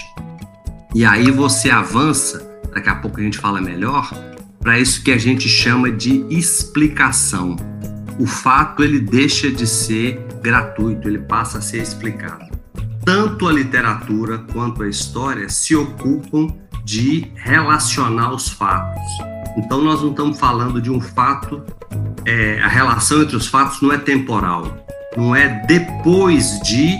E 0.94 1.04
aí 1.04 1.30
você 1.30 1.70
avança, 1.70 2.50
daqui 2.74 2.88
a 2.88 2.96
pouco 2.96 3.20
a 3.20 3.22
gente 3.22 3.38
fala 3.38 3.60
melhor, 3.60 4.10
para 4.60 4.78
isso 4.78 5.02
que 5.02 5.10
a 5.10 5.18
gente 5.18 5.48
chama 5.48 5.90
de 5.90 6.24
explicação. 6.30 7.56
O 8.18 8.26
fato 8.26 8.84
ele 8.84 9.00
deixa 9.00 9.50
de 9.50 9.66
ser 9.66 10.24
gratuito, 10.42 11.08
ele 11.08 11.18
passa 11.18 11.58
a 11.58 11.60
ser 11.60 11.82
explicado. 11.82 12.50
Tanto 13.04 13.48
a 13.48 13.52
literatura 13.52 14.38
quanto 14.52 14.82
a 14.82 14.88
história 14.88 15.48
se 15.48 15.74
ocupam 15.74 16.48
de 16.84 17.32
relacionar 17.34 18.32
os 18.32 18.48
fatos. 18.48 19.02
Então 19.56 19.82
nós 19.82 20.02
não 20.02 20.10
estamos 20.10 20.38
falando 20.38 20.80
de 20.80 20.90
um 20.90 21.00
fato 21.00 21.62
é, 22.24 22.60
a 22.60 22.68
relação 22.68 23.22
entre 23.22 23.36
os 23.36 23.46
fatos 23.46 23.80
não 23.80 23.92
é 23.92 23.98
temporal, 23.98 24.84
não 25.16 25.34
é 25.34 25.64
depois 25.66 26.60
de 26.60 26.96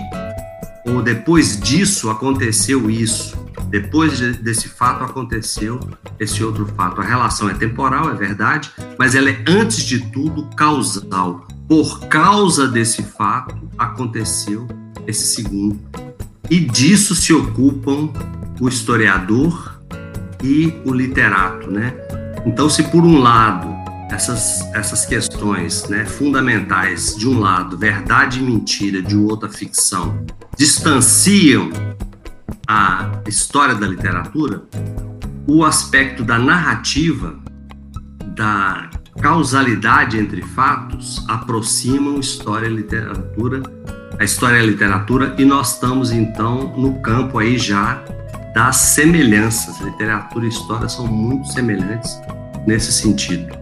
ou 0.91 1.01
depois 1.01 1.59
disso 1.59 2.09
aconteceu 2.09 2.89
isso, 2.89 3.37
depois 3.69 4.17
de, 4.17 4.33
desse 4.33 4.67
fato 4.67 5.03
aconteceu 5.03 5.79
esse 6.19 6.43
outro 6.43 6.65
fato. 6.75 6.99
A 6.99 7.03
relação 7.03 7.49
é 7.49 7.53
temporal, 7.53 8.09
é 8.09 8.13
verdade, 8.13 8.69
mas 8.99 9.15
ela 9.15 9.29
é 9.29 9.43
antes 9.47 9.83
de 9.85 10.11
tudo 10.11 10.45
causal. 10.55 11.47
Por 11.67 12.07
causa 12.07 12.67
desse 12.67 13.01
fato 13.01 13.55
aconteceu 13.77 14.67
esse 15.07 15.35
segundo. 15.35 15.79
E 16.49 16.59
disso 16.59 17.15
se 17.15 17.31
ocupam 17.31 18.11
o 18.59 18.67
historiador 18.67 19.79
e 20.43 20.73
o 20.85 20.93
literato, 20.93 21.71
né? 21.71 21.93
Então, 22.45 22.69
se 22.69 22.83
por 22.83 23.03
um 23.03 23.19
lado 23.19 23.80
essas, 24.11 24.61
essas 24.73 25.05
questões 25.05 25.87
né, 25.87 26.05
fundamentais, 26.05 27.15
de 27.15 27.27
um 27.27 27.39
lado, 27.39 27.77
verdade 27.77 28.39
e 28.39 28.43
mentira, 28.43 29.01
de 29.01 29.15
outra, 29.15 29.49
ficção, 29.49 30.25
distanciam 30.57 31.69
a 32.67 33.09
história 33.27 33.73
da 33.73 33.87
literatura, 33.87 34.63
o 35.47 35.63
aspecto 35.63 36.23
da 36.23 36.37
narrativa, 36.37 37.39
da 38.35 38.89
causalidade 39.21 40.17
entre 40.17 40.41
fatos 40.41 41.23
aproximam 41.27 42.19
história 42.19 42.67
e 42.67 42.73
literatura, 42.75 43.63
a 44.19 44.23
história 44.23 44.57
e 44.57 44.59
a 44.59 44.65
literatura, 44.65 45.35
e 45.37 45.45
nós 45.45 45.73
estamos 45.73 46.11
então 46.11 46.75
no 46.77 47.01
campo 47.01 47.39
aí 47.39 47.57
já 47.57 48.03
das 48.53 48.75
semelhanças. 48.75 49.79
Literatura 49.79 50.45
e 50.45 50.49
história 50.49 50.87
são 50.89 51.07
muito 51.07 51.47
semelhantes 51.51 52.19
nesse 52.67 52.91
sentido. 52.91 53.60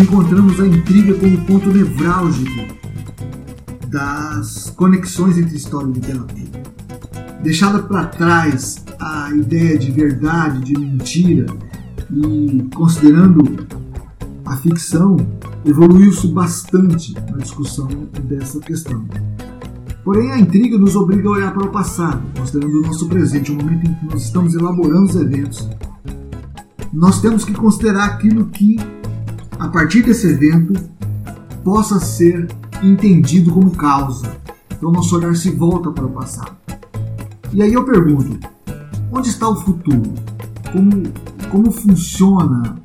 Encontramos 0.00 0.60
a 0.60 0.66
intriga 0.66 1.14
como 1.14 1.38
ponto 1.44 1.72
nevrálgico 1.72 2.76
das 3.88 4.70
conexões 4.70 5.38
entre 5.38 5.56
história 5.56 5.88
e 5.88 5.92
literatura. 5.92 6.62
Deixada 7.42 7.82
para 7.82 8.06
trás 8.06 8.84
a 8.98 9.32
ideia 9.34 9.78
de 9.78 9.90
verdade, 9.90 10.60
de 10.64 10.78
mentira, 10.78 11.46
e 12.10 12.68
considerando 12.74 13.66
a 14.44 14.56
ficção, 14.56 15.16
evoluiu-se 15.64 16.28
bastante 16.28 17.14
na 17.30 17.38
discussão 17.38 17.88
dessa 18.24 18.58
questão. 18.60 19.04
Porém, 20.04 20.32
a 20.32 20.38
intriga 20.38 20.78
nos 20.78 20.96
obriga 20.96 21.28
a 21.28 21.32
olhar 21.32 21.52
para 21.52 21.66
o 21.66 21.70
passado, 21.70 22.22
considerando 22.36 22.78
o 22.78 22.82
nosso 22.82 23.08
presente, 23.08 23.52
o 23.52 23.54
momento 23.54 23.86
em 23.86 23.94
que 23.94 24.06
nós 24.06 24.22
estamos 24.22 24.54
elaborando 24.54 25.04
os 25.04 25.16
eventos. 25.16 25.68
Nós 26.92 27.20
temos 27.20 27.44
que 27.44 27.52
considerar 27.52 28.06
aquilo 28.06 28.46
que, 28.46 28.76
a 29.58 29.68
partir 29.68 30.02
desse 30.02 30.28
evento, 30.28 30.72
possa 31.64 31.98
ser 32.00 32.48
entendido 32.82 33.50
como 33.52 33.70
causa. 33.70 34.36
Então, 34.70 34.92
nosso 34.92 35.16
olhar 35.16 35.34
se 35.34 35.50
volta 35.50 35.90
para 35.90 36.06
o 36.06 36.10
passado. 36.10 36.56
E 37.52 37.62
aí 37.62 37.72
eu 37.72 37.84
pergunto: 37.84 38.38
onde 39.10 39.28
está 39.28 39.48
o 39.48 39.56
futuro? 39.56 40.14
Como, 40.72 41.02
como 41.50 41.72
funciona 41.72 42.76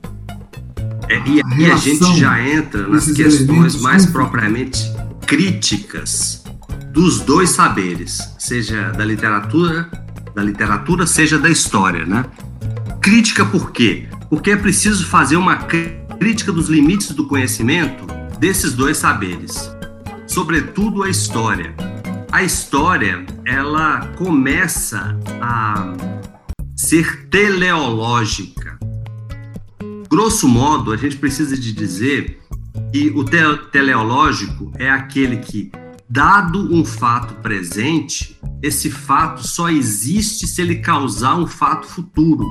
é, 1.10 1.22
e, 1.28 1.42
a 1.42 1.58
e 1.58 1.72
a 1.72 1.76
gente 1.76 2.18
já 2.18 2.42
entra 2.42 2.88
nas 2.88 3.12
questões 3.12 3.82
mais 3.82 4.06
propriamente 4.06 4.92
críticas 5.28 6.44
dos 6.94 7.20
dois 7.20 7.50
saberes, 7.50 8.20
seja 8.40 8.92
da 8.92 9.04
literatura, 9.04 9.90
da 10.34 10.44
literatura, 10.44 11.06
seja 11.06 11.38
da 11.38 11.50
história, 11.50 12.06
né? 12.06 12.26
Crítica 13.04 13.46
por 13.46 13.74
quê? 13.74 14.08
Porque 14.30 14.52
é 14.52 14.56
preciso 14.56 15.06
fazer 15.06 15.36
uma 15.36 15.58
crítica 15.58 16.54
dos 16.54 16.70
limites 16.70 17.12
do 17.12 17.28
conhecimento 17.28 18.06
desses 18.40 18.72
dois 18.72 18.96
saberes, 18.96 19.70
sobretudo 20.26 21.04
a 21.04 21.10
história. 21.10 21.76
A 22.32 22.44
história, 22.44 23.26
ela 23.46 24.08
começa 24.16 25.20
a 25.42 25.94
ser 26.78 27.28
teleológica. 27.28 28.80
Grosso 30.10 30.48
modo, 30.48 30.94
a 30.94 30.96
gente 30.96 31.18
precisa 31.18 31.58
de 31.58 31.74
dizer 31.74 32.40
que 32.94 33.10
o 33.10 33.26
teleológico 33.70 34.72
é 34.78 34.90
aquele 34.90 35.38
que 35.38 35.70
Dado 36.16 36.72
um 36.72 36.86
fato 36.86 37.34
presente, 37.42 38.40
esse 38.62 38.92
fato 38.92 39.48
só 39.48 39.68
existe 39.68 40.46
se 40.46 40.62
ele 40.62 40.76
causar 40.76 41.36
um 41.36 41.48
fato 41.48 41.88
futuro. 41.88 42.46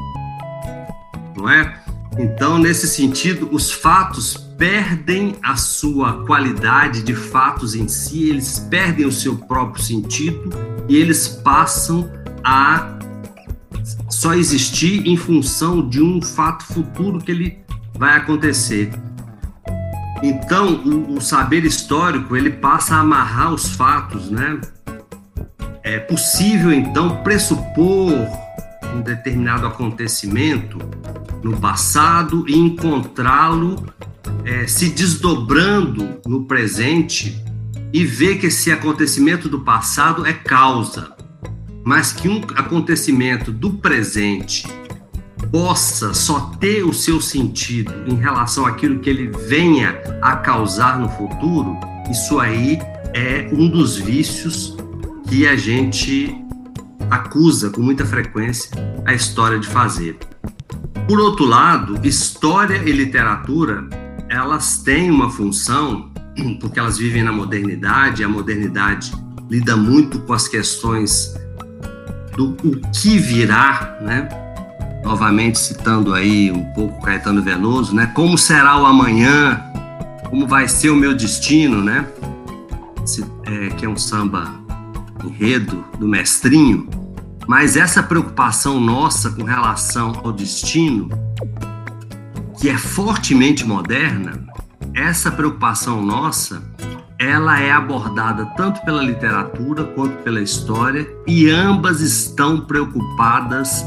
Não 1.37 1.49
é? 1.49 1.83
Então, 2.19 2.59
nesse 2.59 2.87
sentido, 2.87 3.49
os 3.51 3.73
fatos 3.73 4.37
perdem 4.59 5.37
a 5.43 5.57
sua 5.57 6.25
qualidade 6.25 7.03
de 7.03 7.15
fatos 7.15 7.75
em 7.75 7.89
si, 7.89 8.29
eles 8.29 8.59
perdem 8.59 9.07
o 9.07 9.13
seu 9.13 9.37
próprio 9.37 9.83
sentido 9.83 10.51
e 10.89 10.97
eles 10.97 11.27
passam 11.27 12.11
a 12.45 12.99
só 14.09 14.35
existir 14.35 15.07
em 15.07 15.17
função 15.17 15.89
de 15.89 16.01
um 16.01 16.21
fato 16.21 16.65
futuro 16.65 17.19
que 17.19 17.33
ele 17.33 17.59
vai 17.95 18.17
acontecer. 18.17 18.91
Então, 20.23 20.75
o, 20.85 21.17
o, 21.17 21.21
saber 21.21 21.65
histórico 21.65 22.37
ele 22.37 22.51
passa 22.51 22.95
a 22.95 23.01
amarrar 23.01 23.53
os 23.53 23.71
fatos, 23.71 24.31
né? 24.31 24.61
É 25.83 25.99
possível 25.99 26.73
então 26.73 27.23
pressupor 27.25 28.13
um 28.95 29.01
determinado 29.01 29.67
acontecimento 29.67 30.79
no 31.43 31.57
passado 31.57 32.45
e 32.49 32.57
encontrá-lo 32.57 33.87
é, 34.45 34.67
se 34.67 34.91
desdobrando 34.91 36.21
no 36.27 36.45
presente 36.45 37.43
e 37.93 38.05
ver 38.05 38.39
que 38.39 38.47
esse 38.47 38.73
acontecimento 38.73 39.49
do 39.49 39.61
passado 39.61 40.27
é 40.27 40.33
causa, 40.33 41.13
mas 41.85 42.13
que 42.13 42.29
um 42.29 42.41
acontecimento 42.55 43.53
do 43.53 43.75
presente 43.75 44.67
possa 45.51 46.15
só 46.15 46.53
ter 46.59 46.83
o 46.83 46.93
seu 46.93 47.21
sentido 47.21 47.93
em 48.07 48.15
relação 48.15 48.65
àquilo 48.65 49.01
que 49.01 49.11
ele 49.11 49.31
venha 49.47 50.01
a 50.23 50.37
causar 50.37 50.99
no 50.99 51.09
futuro, 51.09 51.79
isso 52.11 52.39
aí 52.41 52.79
é 53.13 53.49
um 53.53 53.69
dos 53.69 53.97
vícios 53.97 54.77
que 55.29 55.47
a 55.47 55.57
gente 55.57 56.42
acusa 57.13 57.69
com 57.69 57.83
muita 57.83 58.07
frequência 58.07 58.71
a 59.05 59.13
história 59.13 59.59
de 59.59 59.67
fazer. 59.67 60.19
Por 61.07 61.21
outro 61.21 61.45
lado, 61.45 62.01
história 62.07 62.77
e 62.77 62.93
literatura, 62.93 63.87
elas 64.29 64.79
têm 64.79 65.11
uma 65.11 65.31
função, 65.31 66.11
porque 66.61 66.79
elas 66.79 66.97
vivem 66.97 67.23
na 67.23 67.33
modernidade, 67.33 68.25
a 68.25 68.29
modernidade 68.29 69.13
lida 69.51 69.77
muito 69.77 70.21
com 70.21 70.33
as 70.33 70.49
questões 70.49 71.35
do 72.37 72.57
o 72.65 72.81
que 72.93 73.19
virá, 73.19 73.99
né? 74.01 74.29
novamente 75.05 75.59
citando 75.59 76.15
aí 76.15 76.51
um 76.51 76.65
pouco 76.73 77.03
Caetano 77.03 77.43
Veloso, 77.43 77.95
né? 77.95 78.07
Como 78.15 78.39
será 78.39 78.81
o 78.81 78.87
amanhã? 78.87 79.61
Como 80.31 80.47
vai 80.47 80.69
ser 80.69 80.91
o 80.91 80.97
meu 80.97 81.13
destino, 81.15 81.83
né? 81.83 82.07
Esse, 83.05 83.25
é, 83.45 83.69
que 83.71 83.85
é 83.85 83.89
um 83.89 83.97
samba 83.97 84.55
enredo 85.25 85.85
do 85.99 86.07
mestrinho. 86.07 87.02
Mas 87.47 87.77
essa 87.77 88.03
preocupação 88.03 88.81
nossa 88.81 89.31
com 89.31 89.43
relação 89.43 90.21
ao 90.25 90.33
destino, 90.33 91.09
que 92.61 92.69
é 92.69 92.79
fortemente 92.79 93.65
moderna, 93.65 94.47
essa 94.95 95.31
preocupação 95.31 96.03
nossa, 96.03 96.63
ela 97.19 97.61
é 97.61 97.71
abordada 97.71 98.47
tanto 98.57 98.81
pela 98.85 99.03
literatura 99.03 99.85
quanto 99.85 100.23
pela 100.23 100.41
história 100.41 101.09
e 101.27 101.49
ambas 101.49 102.01
estão 102.01 102.61
preocupadas 102.61 103.85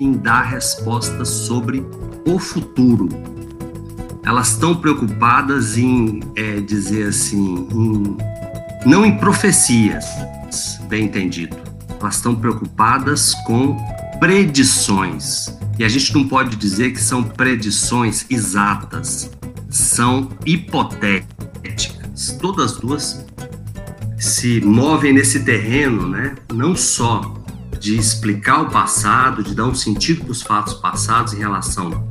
em 0.00 0.12
dar 0.12 0.42
respostas 0.42 1.28
sobre 1.28 1.84
o 2.26 2.38
futuro. 2.38 3.08
Elas 4.24 4.50
estão 4.52 4.76
preocupadas 4.76 5.76
em 5.76 6.20
é, 6.36 6.60
dizer 6.60 7.08
assim, 7.08 7.66
em, 7.72 8.16
não 8.84 9.04
em 9.04 9.16
profecias, 9.16 10.04
bem 10.88 11.04
entendido. 11.04 11.67
Elas 12.00 12.16
estão 12.16 12.34
preocupadas 12.34 13.34
com 13.46 13.76
predições. 14.18 15.46
E 15.78 15.84
a 15.84 15.88
gente 15.88 16.14
não 16.14 16.26
pode 16.26 16.56
dizer 16.56 16.92
que 16.92 17.00
são 17.00 17.22
predições 17.22 18.26
exatas, 18.28 19.30
são 19.70 20.28
hipotéticas. 20.44 22.36
Todas 22.40 22.78
duas 22.78 23.24
se 24.18 24.60
movem 24.60 25.12
nesse 25.12 25.44
terreno, 25.44 26.08
né? 26.08 26.34
Não 26.52 26.74
só 26.74 27.34
de 27.78 27.96
explicar 27.96 28.62
o 28.62 28.70
passado, 28.70 29.42
de 29.42 29.54
dar 29.54 29.66
um 29.66 29.74
sentido 29.74 30.22
para 30.24 30.32
os 30.32 30.42
fatos 30.42 30.74
passados 30.74 31.32
em 31.32 31.38
relação 31.38 32.08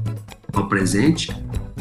ao 0.53 0.67
presente, 0.67 1.29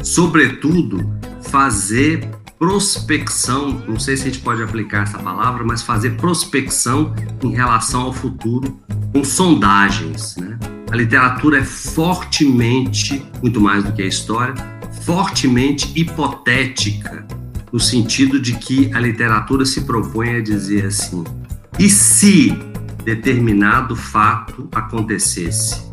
sobretudo 0.03 1.09
fazer 1.41 2.29
prospecção, 2.59 3.83
não 3.87 3.99
sei 3.99 4.17
se 4.17 4.23
a 4.23 4.25
gente 4.25 4.39
pode 4.39 4.63
aplicar 4.63 5.03
essa 5.03 5.19
palavra, 5.19 5.63
mas 5.63 5.81
fazer 5.81 6.11
prospecção 6.11 7.13
em 7.43 7.51
relação 7.51 8.01
ao 8.01 8.13
futuro 8.13 8.79
com 9.13 9.23
sondagens. 9.23 10.35
Né? 10.37 10.57
A 10.91 10.95
literatura 10.95 11.59
é 11.59 11.63
fortemente, 11.63 13.23
muito 13.41 13.61
mais 13.61 13.83
do 13.83 13.91
que 13.93 14.01
a 14.01 14.07
história, 14.07 14.55
fortemente 15.03 15.91
hipotética, 15.95 17.25
no 17.71 17.79
sentido 17.79 18.39
de 18.39 18.53
que 18.53 18.91
a 18.93 18.99
literatura 18.99 19.65
se 19.65 19.81
propõe 19.81 20.37
a 20.37 20.41
dizer 20.41 20.85
assim: 20.85 21.23
e 21.77 21.89
se 21.89 22.57
determinado 23.03 23.95
fato 23.95 24.67
acontecesse, 24.73 25.91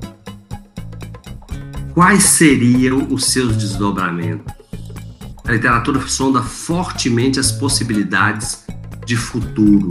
quais 1.92 2.22
seriam 2.24 3.06
os 3.10 3.26
seus 3.26 3.56
desdobramentos? 3.56 4.63
A 5.46 5.52
literatura 5.52 6.00
sonda 6.08 6.42
fortemente 6.42 7.38
as 7.38 7.52
possibilidades 7.52 8.64
de 9.04 9.14
futuro. 9.14 9.90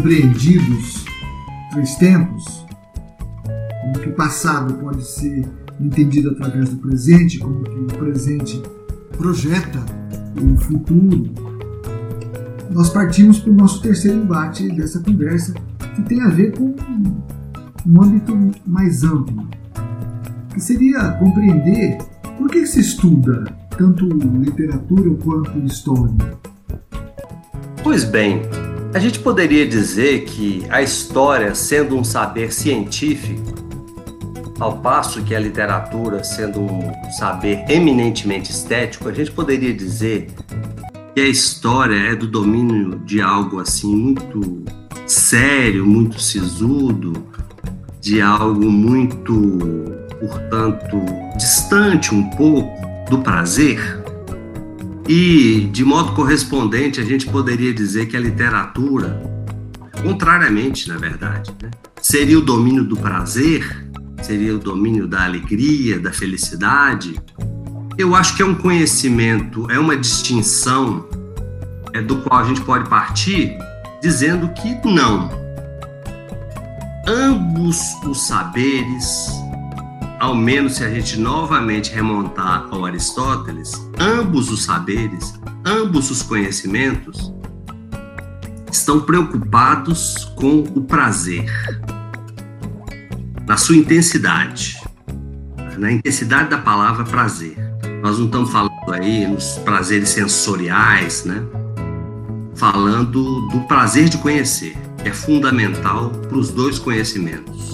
Compreendidos 0.00 1.04
três 1.72 1.94
tempos, 1.96 2.66
como 3.82 3.98
que 4.00 4.08
o 4.08 4.14
passado 4.14 4.72
pode 4.74 5.04
ser 5.04 5.46
entendido 5.78 6.30
através 6.30 6.70
do 6.70 6.76
presente, 6.76 7.38
como 7.38 7.62
que 7.62 7.78
o 7.78 7.98
presente 7.98 8.62
projeta 9.18 9.78
o 10.40 10.56
futuro, 10.56 11.30
nós 12.70 12.88
partimos 12.88 13.40
para 13.40 13.52
o 13.52 13.54
nosso 13.54 13.82
terceiro 13.82 14.22
embate 14.22 14.74
dessa 14.74 15.00
conversa, 15.00 15.52
que 15.94 16.02
tem 16.02 16.22
a 16.22 16.28
ver 16.28 16.56
com 16.56 16.74
um 17.86 18.02
âmbito 18.02 18.34
mais 18.66 19.04
amplo, 19.04 19.46
que 20.54 20.60
seria 20.60 21.12
compreender 21.18 21.98
por 22.38 22.48
que 22.48 22.64
se 22.64 22.80
estuda 22.80 23.44
tanto 23.76 24.06
literatura 24.06 25.10
quanto 25.22 25.58
história. 25.58 26.38
Pois 27.82 28.04
bem, 28.04 28.42
a 28.92 28.98
gente 28.98 29.20
poderia 29.20 29.66
dizer 29.66 30.24
que 30.24 30.64
a 30.68 30.82
história, 30.82 31.54
sendo 31.54 31.96
um 31.96 32.02
saber 32.02 32.52
científico, 32.52 33.54
ao 34.58 34.78
passo 34.78 35.22
que 35.22 35.34
a 35.34 35.40
literatura, 35.40 36.22
sendo 36.24 36.60
um 36.60 36.92
saber 37.12 37.64
eminentemente 37.68 38.50
estético, 38.50 39.08
a 39.08 39.12
gente 39.12 39.30
poderia 39.30 39.72
dizer 39.72 40.28
que 41.14 41.20
a 41.20 41.26
história 41.26 42.12
é 42.12 42.16
do 42.16 42.26
domínio 42.26 42.98
de 42.98 43.22
algo 43.22 43.60
assim 43.60 43.94
muito 43.94 44.64
sério, 45.06 45.86
muito 45.86 46.20
sisudo, 46.20 47.12
de 48.00 48.20
algo 48.20 48.70
muito, 48.70 49.34
portanto, 50.20 51.00
distante 51.36 52.14
um 52.14 52.28
pouco 52.30 53.08
do 53.08 53.18
prazer. 53.18 53.99
E, 55.12 55.68
de 55.72 55.84
modo 55.84 56.12
correspondente, 56.12 57.00
a 57.00 57.04
gente 57.04 57.26
poderia 57.26 57.74
dizer 57.74 58.06
que 58.06 58.16
a 58.16 58.20
literatura, 58.20 59.20
contrariamente, 60.04 60.88
na 60.88 60.98
verdade, 60.98 61.50
né, 61.60 61.68
seria 62.00 62.38
o 62.38 62.40
domínio 62.40 62.84
do 62.84 62.96
prazer, 62.96 63.90
seria 64.22 64.54
o 64.54 64.58
domínio 64.60 65.08
da 65.08 65.24
alegria, 65.24 65.98
da 65.98 66.12
felicidade. 66.12 67.20
Eu 67.98 68.14
acho 68.14 68.36
que 68.36 68.42
é 68.42 68.46
um 68.46 68.54
conhecimento, 68.54 69.68
é 69.68 69.80
uma 69.80 69.96
distinção 69.96 71.08
é, 71.92 72.00
do 72.00 72.18
qual 72.18 72.42
a 72.42 72.44
gente 72.44 72.60
pode 72.60 72.88
partir 72.88 73.58
dizendo 74.00 74.48
que 74.50 74.76
não. 74.88 75.28
Ambos 77.08 77.80
os 78.06 78.28
saberes 78.28 79.28
ao 80.20 80.34
menos 80.34 80.74
se 80.74 80.84
a 80.84 80.90
gente 80.90 81.18
novamente 81.18 81.90
remontar 81.90 82.68
ao 82.70 82.84
Aristóteles, 82.84 83.72
ambos 83.98 84.50
os 84.50 84.64
saberes, 84.64 85.40
ambos 85.64 86.10
os 86.10 86.20
conhecimentos 86.22 87.32
estão 88.70 89.00
preocupados 89.00 90.26
com 90.36 90.60
o 90.60 90.82
prazer, 90.82 91.50
na 93.48 93.56
sua 93.56 93.76
intensidade, 93.76 94.76
na 95.78 95.90
intensidade 95.90 96.50
da 96.50 96.58
palavra 96.58 97.02
prazer. 97.02 97.56
Nós 98.02 98.18
não 98.18 98.26
estamos 98.26 98.50
falando 98.50 98.92
aí 98.92 99.26
nos 99.26 99.56
prazeres 99.64 100.10
sensoriais, 100.10 101.24
né? 101.24 101.42
Falando 102.54 103.48
do 103.48 103.60
prazer 103.62 104.10
de 104.10 104.18
conhecer, 104.18 104.76
que 105.02 105.08
é 105.08 105.12
fundamental 105.14 106.10
para 106.10 106.36
os 106.36 106.50
dois 106.50 106.78
conhecimentos. 106.78 107.69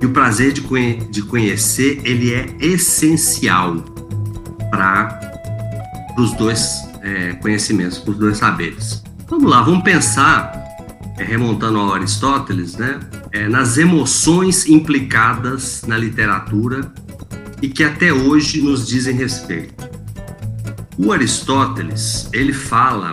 E 0.00 0.06
o 0.06 0.10
prazer 0.10 0.52
de, 0.52 0.62
conhe 0.62 0.94
de 1.10 1.22
conhecer, 1.22 2.00
ele 2.04 2.32
é 2.32 2.56
essencial 2.58 3.76
para 4.70 5.20
os 6.18 6.32
dois 6.32 6.88
é, 7.02 7.34
conhecimentos, 7.34 7.98
para 7.98 8.12
os 8.12 8.18
dois 8.18 8.38
saberes. 8.38 9.02
Vamos 9.28 9.50
lá, 9.50 9.62
vamos 9.62 9.84
pensar, 9.84 10.52
é, 11.18 11.24
remontando 11.24 11.78
ao 11.78 11.92
Aristóteles, 11.92 12.76
né, 12.76 12.98
é, 13.30 13.48
nas 13.48 13.76
emoções 13.76 14.66
implicadas 14.66 15.82
na 15.86 15.96
literatura 15.96 16.92
e 17.60 17.68
que 17.68 17.84
até 17.84 18.12
hoje 18.12 18.62
nos 18.62 18.86
dizem 18.86 19.14
respeito. 19.14 19.88
O 20.96 21.12
Aristóteles, 21.12 22.28
ele 22.32 22.52
fala 22.52 23.12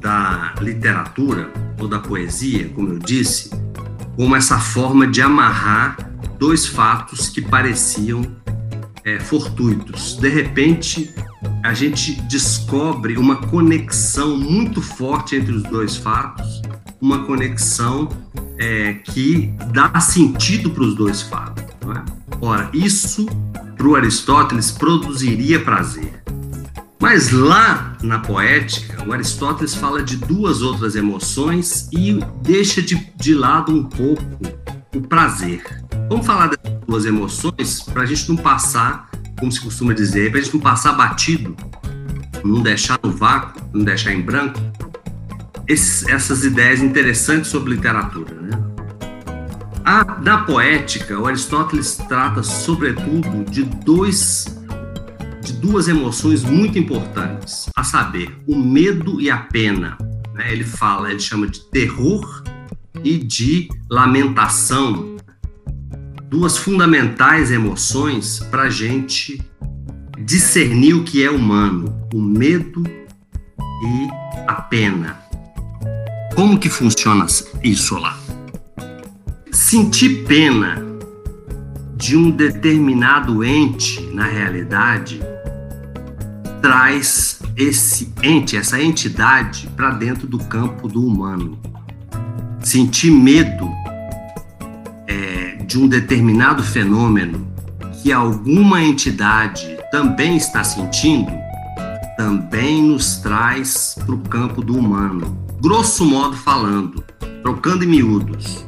da 0.00 0.54
literatura 0.60 1.50
ou 1.78 1.88
da 1.88 1.98
poesia, 1.98 2.68
como 2.74 2.88
eu 2.88 2.98
disse, 2.98 3.50
como 4.18 4.34
essa 4.34 4.58
forma 4.58 5.06
de 5.06 5.22
amarrar 5.22 5.96
dois 6.40 6.66
fatos 6.66 7.28
que 7.28 7.40
pareciam 7.40 8.20
é, 9.04 9.20
fortuitos. 9.20 10.16
De 10.16 10.28
repente, 10.28 11.14
a 11.62 11.72
gente 11.72 12.20
descobre 12.22 13.16
uma 13.16 13.36
conexão 13.36 14.36
muito 14.36 14.82
forte 14.82 15.36
entre 15.36 15.52
os 15.52 15.62
dois 15.62 15.96
fatos, 15.96 16.60
uma 17.00 17.26
conexão 17.26 18.08
é, 18.58 18.94
que 18.94 19.54
dá 19.72 20.00
sentido 20.00 20.70
para 20.70 20.82
os 20.82 20.96
dois 20.96 21.22
fatos. 21.22 21.62
É? 21.62 22.02
Ora, 22.40 22.68
isso 22.74 23.24
para 23.76 23.86
o 23.86 23.94
Aristóteles 23.94 24.72
produziria 24.72 25.60
prazer. 25.60 26.17
Mas 27.00 27.30
lá 27.30 27.96
na 28.02 28.18
poética, 28.18 29.06
o 29.06 29.12
Aristóteles 29.12 29.74
fala 29.74 30.02
de 30.02 30.16
duas 30.16 30.62
outras 30.62 30.96
emoções 30.96 31.88
e 31.92 32.18
deixa 32.42 32.82
de, 32.82 32.96
de 33.14 33.34
lado 33.34 33.72
um 33.72 33.84
pouco 33.84 34.22
o 34.94 35.00
prazer. 35.02 35.62
Vamos 36.08 36.26
falar 36.26 36.48
das 36.48 36.58
duas 36.86 37.04
emoções 37.04 37.82
para 37.82 38.02
a 38.02 38.06
gente 38.06 38.28
não 38.28 38.36
passar, 38.36 39.08
como 39.38 39.52
se 39.52 39.60
costuma 39.60 39.92
dizer, 39.92 40.30
para 40.30 40.40
a 40.40 40.42
gente 40.42 40.54
não 40.54 40.60
passar 40.60 40.92
batido, 40.94 41.54
não 42.44 42.62
deixar 42.62 42.98
no 43.00 43.12
vácuo, 43.12 43.62
não 43.72 43.84
deixar 43.84 44.12
em 44.12 44.20
branco, 44.20 44.58
esses, 45.68 46.04
essas 46.08 46.44
ideias 46.44 46.80
interessantes 46.80 47.48
sobre 47.48 47.74
literatura. 47.74 48.34
Né? 48.34 48.50
A, 49.84 50.18
na 50.20 50.38
poética, 50.38 51.16
o 51.16 51.26
Aristóteles 51.26 51.96
trata, 52.08 52.42
sobretudo, 52.42 53.48
de 53.48 53.62
dois 53.62 54.57
duas 55.58 55.88
emoções 55.88 56.42
muito 56.42 56.78
importantes, 56.78 57.68
a 57.76 57.84
saber, 57.84 58.36
o 58.46 58.56
medo 58.56 59.20
e 59.20 59.30
a 59.30 59.38
pena. 59.38 59.98
Né? 60.34 60.52
Ele 60.52 60.64
fala, 60.64 61.10
ele 61.10 61.20
chama 61.20 61.46
de 61.46 61.60
terror 61.70 62.42
e 63.04 63.18
de 63.18 63.68
lamentação, 63.90 65.16
duas 66.28 66.56
fundamentais 66.56 67.50
emoções 67.50 68.40
para 68.50 68.64
a 68.64 68.70
gente 68.70 69.40
discernir 70.18 70.94
o 70.94 71.04
que 71.04 71.22
é 71.22 71.30
humano: 71.30 72.06
o 72.12 72.20
medo 72.20 72.82
e 72.86 74.08
a 74.46 74.54
pena. 74.54 75.18
Como 76.34 76.58
que 76.58 76.68
funciona 76.68 77.26
isso 77.64 77.98
lá? 77.98 78.16
Sentir 79.50 80.24
pena 80.24 80.86
de 81.96 82.16
um 82.16 82.30
determinado 82.30 83.42
ente 83.42 84.00
na 84.12 84.24
realidade 84.24 85.20
traz 86.60 87.40
esse 87.56 88.12
ente, 88.22 88.56
essa 88.56 88.80
entidade 88.80 89.68
para 89.76 89.90
dentro 89.90 90.26
do 90.26 90.38
campo 90.38 90.88
do 90.88 91.04
humano. 91.04 91.58
Sentir 92.60 93.10
medo 93.10 93.68
de 95.68 95.78
um 95.78 95.86
determinado 95.86 96.62
fenômeno 96.62 97.46
que 98.02 98.10
alguma 98.10 98.82
entidade 98.82 99.76
também 99.92 100.34
está 100.34 100.64
sentindo, 100.64 101.30
também 102.16 102.82
nos 102.82 103.18
traz 103.18 103.94
para 103.94 104.14
o 104.14 104.18
campo 104.20 104.62
do 104.62 104.74
humano. 104.74 105.36
Grosso 105.60 106.06
modo 106.06 106.34
falando, 106.34 107.04
trocando 107.42 107.84
em 107.84 107.86
miúdos, 107.86 108.64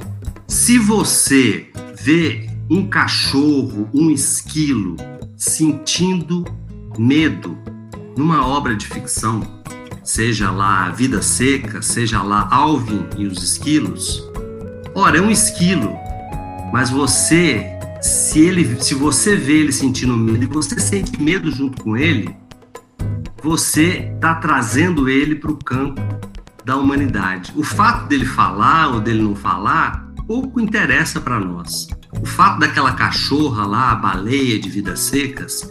se 0.46 0.78
você 0.78 1.70
vê 2.02 2.50
um 2.68 2.86
cachorro, 2.86 3.88
um 3.94 4.10
esquilo 4.10 4.96
sentindo 5.38 6.44
medo 6.98 7.56
numa 8.16 8.46
obra 8.46 8.74
de 8.76 8.86
ficção, 8.86 9.42
seja 10.02 10.50
lá 10.50 10.90
Vida 10.90 11.22
Seca, 11.22 11.82
seja 11.82 12.22
lá 12.22 12.48
Alvin 12.50 13.06
e 13.16 13.26
os 13.26 13.42
Esquilos, 13.42 14.28
ora, 14.94 15.18
é 15.18 15.20
um 15.20 15.30
esquilo 15.30 16.00
mas 16.72 16.88
você, 16.88 17.66
se 18.00 18.40
ele, 18.40 18.80
se 18.80 18.94
você 18.94 19.36
vê 19.36 19.54
ele 19.54 19.72
sentindo 19.72 20.16
medo 20.16 20.44
e 20.44 20.46
você 20.46 20.78
sente 20.78 21.20
medo 21.20 21.50
junto 21.50 21.82
com 21.82 21.96
ele, 21.96 22.34
você 23.42 24.12
está 24.14 24.36
trazendo 24.36 25.08
ele 25.08 25.34
para 25.34 25.50
o 25.50 25.56
campo 25.56 26.00
da 26.64 26.76
humanidade. 26.76 27.52
O 27.56 27.64
fato 27.64 28.06
dele 28.06 28.24
falar 28.24 28.88
ou 28.88 29.00
dele 29.00 29.22
não 29.22 29.34
falar 29.34 30.08
pouco 30.26 30.60
interessa 30.60 31.20
para 31.20 31.40
nós. 31.40 31.88
O 32.20 32.26
fato 32.26 32.60
daquela 32.60 32.92
cachorra 32.92 33.66
lá, 33.66 33.92
a 33.92 33.96
baleia 33.96 34.58
de 34.58 34.68
vidas 34.68 35.00
secas, 35.00 35.68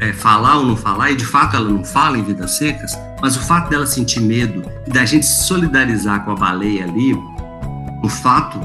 é, 0.00 0.12
falar 0.12 0.58
ou 0.58 0.66
não 0.66 0.76
falar, 0.76 1.10
e 1.10 1.16
de 1.16 1.24
fato 1.24 1.56
ela 1.56 1.68
não 1.68 1.84
fala 1.84 2.18
em 2.18 2.22
vidas 2.22 2.52
secas, 2.52 2.98
mas 3.20 3.36
o 3.36 3.40
fato 3.40 3.68
dela 3.68 3.86
sentir 3.86 4.20
medo 4.20 4.64
e 4.86 4.90
da 4.90 5.04
gente 5.04 5.26
se 5.26 5.44
solidarizar 5.44 6.24
com 6.24 6.32
a 6.32 6.34
baleia 6.34 6.84
ali, 6.84 7.12
o 8.02 8.08
fato 8.08 8.58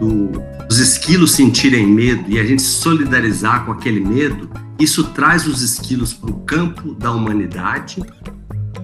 do, 0.00 0.42
dos 0.66 0.78
esquilos 0.78 1.32
sentirem 1.32 1.86
medo 1.86 2.24
e 2.28 2.38
a 2.40 2.44
gente 2.44 2.60
se 2.60 2.80
solidarizar 2.80 3.64
com 3.64 3.72
aquele 3.72 4.00
medo, 4.00 4.50
isso 4.78 5.04
traz 5.04 5.46
os 5.46 5.62
esquilos 5.62 6.12
para 6.12 6.30
o 6.30 6.40
campo 6.40 6.94
da 6.94 7.12
humanidade 7.12 8.02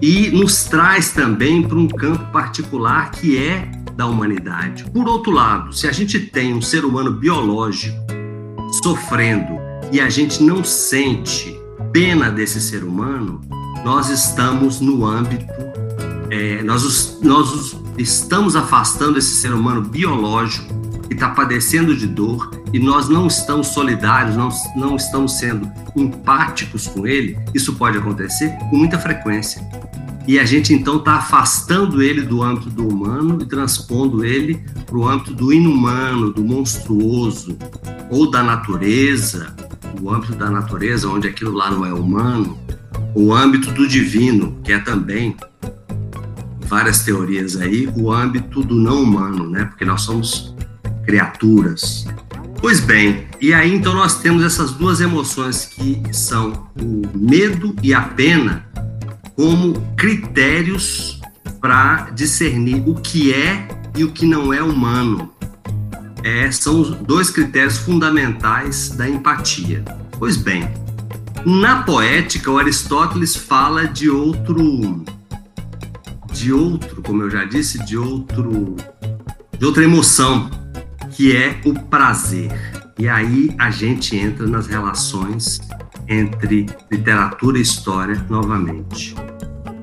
e 0.01 0.31
nos 0.31 0.63
traz 0.63 1.11
também 1.11 1.61
para 1.61 1.77
um 1.77 1.87
campo 1.87 2.31
particular 2.31 3.11
que 3.11 3.37
é 3.37 3.69
da 3.95 4.05
humanidade. 4.07 4.85
Por 4.85 5.07
outro 5.07 5.31
lado, 5.31 5.73
se 5.73 5.87
a 5.87 5.91
gente 5.91 6.17
tem 6.19 6.53
um 6.53 6.61
ser 6.61 6.85
humano 6.85 7.11
biológico 7.11 7.97
sofrendo 8.81 9.59
e 9.91 9.99
a 9.99 10.09
gente 10.09 10.41
não 10.41 10.63
sente 10.63 11.60
pena 11.91 12.29
desse 12.29 12.61
ser 12.61 12.83
humano, 12.83 13.41
nós 13.83 14.09
estamos 14.09 14.79
no 14.79 15.05
âmbito, 15.05 15.45
é, 16.29 16.63
nós, 16.63 17.19
nós 17.21 17.75
estamos 17.97 18.55
afastando 18.55 19.17
esse 19.17 19.35
ser 19.35 19.53
humano 19.53 19.81
biológico 19.81 20.73
que 21.07 21.13
está 21.13 21.29
padecendo 21.29 21.95
de 21.95 22.07
dor 22.07 22.49
e 22.71 22.79
nós 22.79 23.09
não 23.09 23.27
estamos 23.27 23.67
solidários, 23.67 24.35
não, 24.35 24.49
não 24.75 24.95
estamos 24.95 25.37
sendo 25.37 25.69
empáticos 25.95 26.87
com 26.87 27.05
ele, 27.05 27.37
isso 27.53 27.73
pode 27.73 27.97
acontecer 27.97 28.49
com 28.69 28.77
muita 28.77 28.97
frequência. 28.97 29.61
E 30.27 30.39
a 30.39 30.45
gente 30.45 30.73
então 30.73 30.97
está 30.97 31.15
afastando 31.15 32.01
ele 32.01 32.21
do 32.21 32.43
âmbito 32.43 32.69
do 32.69 32.87
humano 32.87 33.39
e 33.41 33.45
transpondo 33.45 34.23
ele 34.23 34.63
para 34.85 34.97
o 34.97 35.07
âmbito 35.07 35.33
do 35.33 35.51
inumano, 35.51 36.31
do 36.31 36.43
monstruoso, 36.43 37.57
ou 38.09 38.29
da 38.29 38.43
natureza, 38.43 39.53
o 39.99 40.13
âmbito 40.13 40.35
da 40.35 40.49
natureza, 40.49 41.07
onde 41.07 41.27
aquilo 41.27 41.51
lá 41.51 41.71
não 41.71 41.85
é 41.85 41.93
humano, 41.93 42.57
o 43.15 43.33
âmbito 43.33 43.71
do 43.71 43.87
divino, 43.87 44.57
que 44.63 44.71
é 44.71 44.79
também 44.79 45.35
várias 46.61 47.03
teorias 47.03 47.57
aí, 47.57 47.91
o 47.95 48.11
âmbito 48.11 48.63
do 48.63 48.75
não 48.75 49.03
humano, 49.03 49.49
né? 49.49 49.65
Porque 49.65 49.83
nós 49.83 50.01
somos 50.01 50.55
criaturas. 51.05 52.05
Pois 52.61 52.79
bem, 52.79 53.27
e 53.41 53.53
aí 53.53 53.73
então 53.73 53.93
nós 53.93 54.19
temos 54.21 54.43
essas 54.43 54.71
duas 54.71 55.01
emoções 55.01 55.65
que 55.65 56.01
são 56.13 56.69
o 56.79 57.01
medo 57.17 57.75
e 57.81 57.93
a 57.93 58.01
pena 58.01 58.65
como 59.35 59.73
critérios 59.97 61.19
para 61.59 62.11
discernir 62.11 62.83
o 62.87 62.95
que 62.95 63.33
é 63.33 63.67
e 63.95 64.03
o 64.03 64.11
que 64.11 64.25
não 64.25 64.53
é 64.53 64.61
humano 64.61 65.31
é, 66.23 66.51
são 66.51 66.81
os 66.81 66.89
dois 66.91 67.29
critérios 67.29 67.77
fundamentais 67.77 68.89
da 68.89 69.07
empatia. 69.09 69.83
Pois 70.17 70.37
bem, 70.37 70.69
na 71.45 71.83
poética, 71.83 72.51
o 72.51 72.59
Aristóteles 72.59 73.35
fala 73.35 73.87
de 73.87 74.09
outro, 74.09 75.03
de 76.31 76.53
outro, 76.53 77.01
como 77.01 77.23
eu 77.23 77.29
já 77.29 77.45
disse, 77.45 77.83
de 77.83 77.97
outro, 77.97 78.75
de 79.57 79.65
outra 79.65 79.83
emoção, 79.83 80.49
que 81.11 81.35
é 81.35 81.59
o 81.65 81.73
prazer. 81.73 82.51
E 82.99 83.09
aí 83.09 83.53
a 83.57 83.71
gente 83.71 84.15
entra 84.15 84.45
nas 84.45 84.67
relações 84.67 85.59
entre 86.07 86.67
literatura 86.91 87.57
e 87.57 87.61
história 87.61 88.23
novamente. 88.29 89.15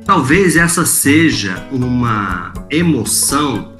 Talvez 0.05 0.57
essa 0.57 0.87
seja 0.87 1.67
uma 1.73 2.53
emoção 2.71 3.75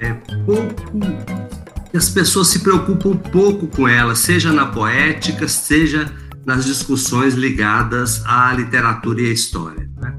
é, 0.00 0.12
pouco 0.44 1.47
as 1.96 2.10
pessoas 2.10 2.48
se 2.48 2.60
preocupam 2.60 3.16
pouco 3.16 3.66
com 3.66 3.88
ela, 3.88 4.14
seja 4.14 4.52
na 4.52 4.66
poética, 4.66 5.48
seja 5.48 6.12
nas 6.44 6.64
discussões 6.64 7.34
ligadas 7.34 8.22
à 8.26 8.52
literatura 8.52 9.22
e 9.22 9.30
à 9.30 9.32
história. 9.32 9.88
Né? 9.98 10.14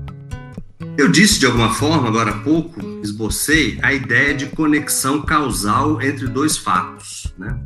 Eu 0.97 1.08
disse 1.08 1.39
de 1.39 1.45
alguma 1.45 1.73
forma, 1.73 2.08
agora 2.08 2.32
há 2.32 2.38
pouco, 2.39 2.82
esbocei 3.03 3.79
a 3.82 3.93
ideia 3.93 4.34
de 4.34 4.47
conexão 4.47 5.21
causal 5.21 6.01
entre 6.01 6.27
dois 6.27 6.58
fatos. 6.58 7.34
Né? 7.38 7.58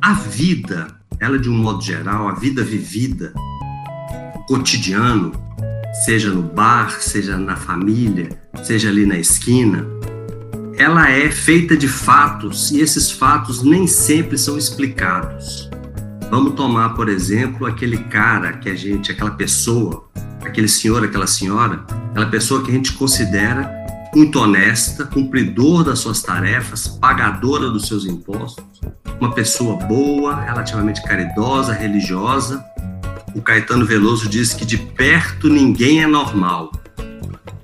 A 0.00 0.12
vida, 0.14 0.88
ela 1.18 1.38
de 1.38 1.48
um 1.48 1.56
modo 1.56 1.82
geral, 1.82 2.28
a 2.28 2.32
vida 2.32 2.62
vivida, 2.62 3.32
o 4.34 4.46
cotidiano, 4.46 5.32
seja 6.04 6.30
no 6.30 6.42
bar, 6.42 7.00
seja 7.00 7.36
na 7.36 7.56
família, 7.56 8.28
seja 8.62 8.88
ali 8.88 9.06
na 9.06 9.18
esquina, 9.18 9.86
ela 10.80 11.10
é 11.10 11.30
feita 11.30 11.76
de 11.76 11.86
fatos 11.86 12.70
e 12.70 12.80
esses 12.80 13.10
fatos 13.10 13.62
nem 13.62 13.86
sempre 13.86 14.38
são 14.38 14.56
explicados. 14.56 15.68
Vamos 16.30 16.54
tomar, 16.54 16.94
por 16.94 17.06
exemplo, 17.06 17.66
aquele 17.66 17.98
cara 17.98 18.54
que 18.54 18.70
a 18.70 18.74
gente, 18.74 19.12
aquela 19.12 19.32
pessoa, 19.32 20.08
aquele 20.42 20.68
senhor, 20.68 21.04
aquela 21.04 21.26
senhora, 21.26 21.84
aquela 22.10 22.30
pessoa 22.30 22.62
que 22.64 22.70
a 22.70 22.74
gente 22.74 22.94
considera 22.94 23.70
muito 24.14 24.40
honesta, 24.40 25.04
cumpridor 25.04 25.84
das 25.84 25.98
suas 25.98 26.22
tarefas, 26.22 26.88
pagadora 26.88 27.68
dos 27.68 27.86
seus 27.86 28.06
impostos, 28.06 28.80
uma 29.20 29.34
pessoa 29.34 29.76
boa, 29.84 30.34
relativamente 30.34 31.02
caridosa, 31.02 31.74
religiosa. 31.74 32.64
O 33.34 33.42
Caetano 33.42 33.84
Veloso 33.84 34.30
diz 34.30 34.54
que 34.54 34.64
de 34.64 34.78
perto 34.78 35.46
ninguém 35.46 36.02
é 36.02 36.06
normal, 36.06 36.72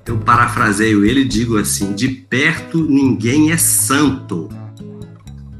eu 0.06 0.16
parafraseio 0.18 1.04
ele 1.04 1.22
e 1.22 1.24
digo 1.24 1.58
assim: 1.58 1.92
de 1.92 2.08
perto 2.08 2.82
ninguém 2.82 3.50
é 3.50 3.56
santo. 3.56 4.48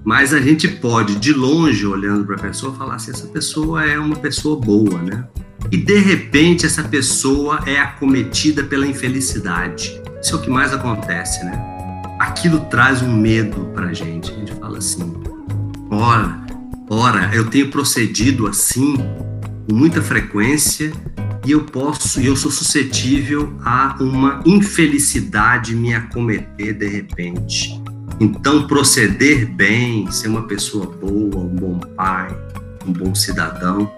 Mas 0.05 0.33
a 0.33 0.41
gente 0.41 0.69
pode, 0.69 1.17
de 1.17 1.33
longe, 1.33 1.85
olhando 1.85 2.25
para 2.25 2.37
a 2.37 2.39
pessoa, 2.39 2.73
falar 2.75 2.95
assim: 2.95 3.11
essa 3.11 3.27
pessoa 3.27 3.85
é 3.85 3.99
uma 3.99 4.17
pessoa 4.17 4.59
boa, 4.59 5.03
né? 5.03 5.27
E 5.71 5.77
de 5.77 5.99
repente 5.99 6.65
essa 6.65 6.85
pessoa 6.85 7.61
é 7.67 7.79
acometida 7.79 8.63
pela 8.63 8.87
infelicidade. 8.87 10.01
Isso 10.23 10.35
é 10.35 10.39
o 10.39 10.41
que 10.41 10.49
mais 10.49 10.73
acontece, 10.73 11.45
né? 11.45 11.61
Aquilo 12.21 12.61
traz 12.67 13.03
um 13.03 13.17
medo 13.17 13.69
para 13.75 13.89
a 13.89 13.93
gente. 13.93 14.31
A 14.31 14.35
gente 14.35 14.53
fala 14.55 14.79
assim: 14.79 15.13
ora, 15.91 16.41
ora, 16.89 17.35
eu 17.35 17.47
tenho 17.47 17.69
procedido 17.69 18.47
assim 18.47 18.97
com 19.69 19.75
muita 19.75 20.01
frequência 20.01 20.93
e 21.47 21.53
eu 21.53 21.63
posso, 21.63 22.21
eu 22.21 22.35
sou 22.35 22.51
suscetível 22.51 23.57
a 23.65 23.97
uma 24.01 24.43
infelicidade 24.45 25.77
me 25.77 25.95
acometer 25.95 26.75
de 26.75 26.89
repente. 26.89 27.81
Então, 28.19 28.67
proceder 28.67 29.47
bem, 29.47 30.11
ser 30.11 30.27
uma 30.27 30.43
pessoa 30.43 30.87
boa, 30.87 31.45
um 31.45 31.55
bom 31.55 31.79
pai, 31.79 32.37
um 32.85 32.93
bom 32.93 33.15
cidadão, 33.15 33.89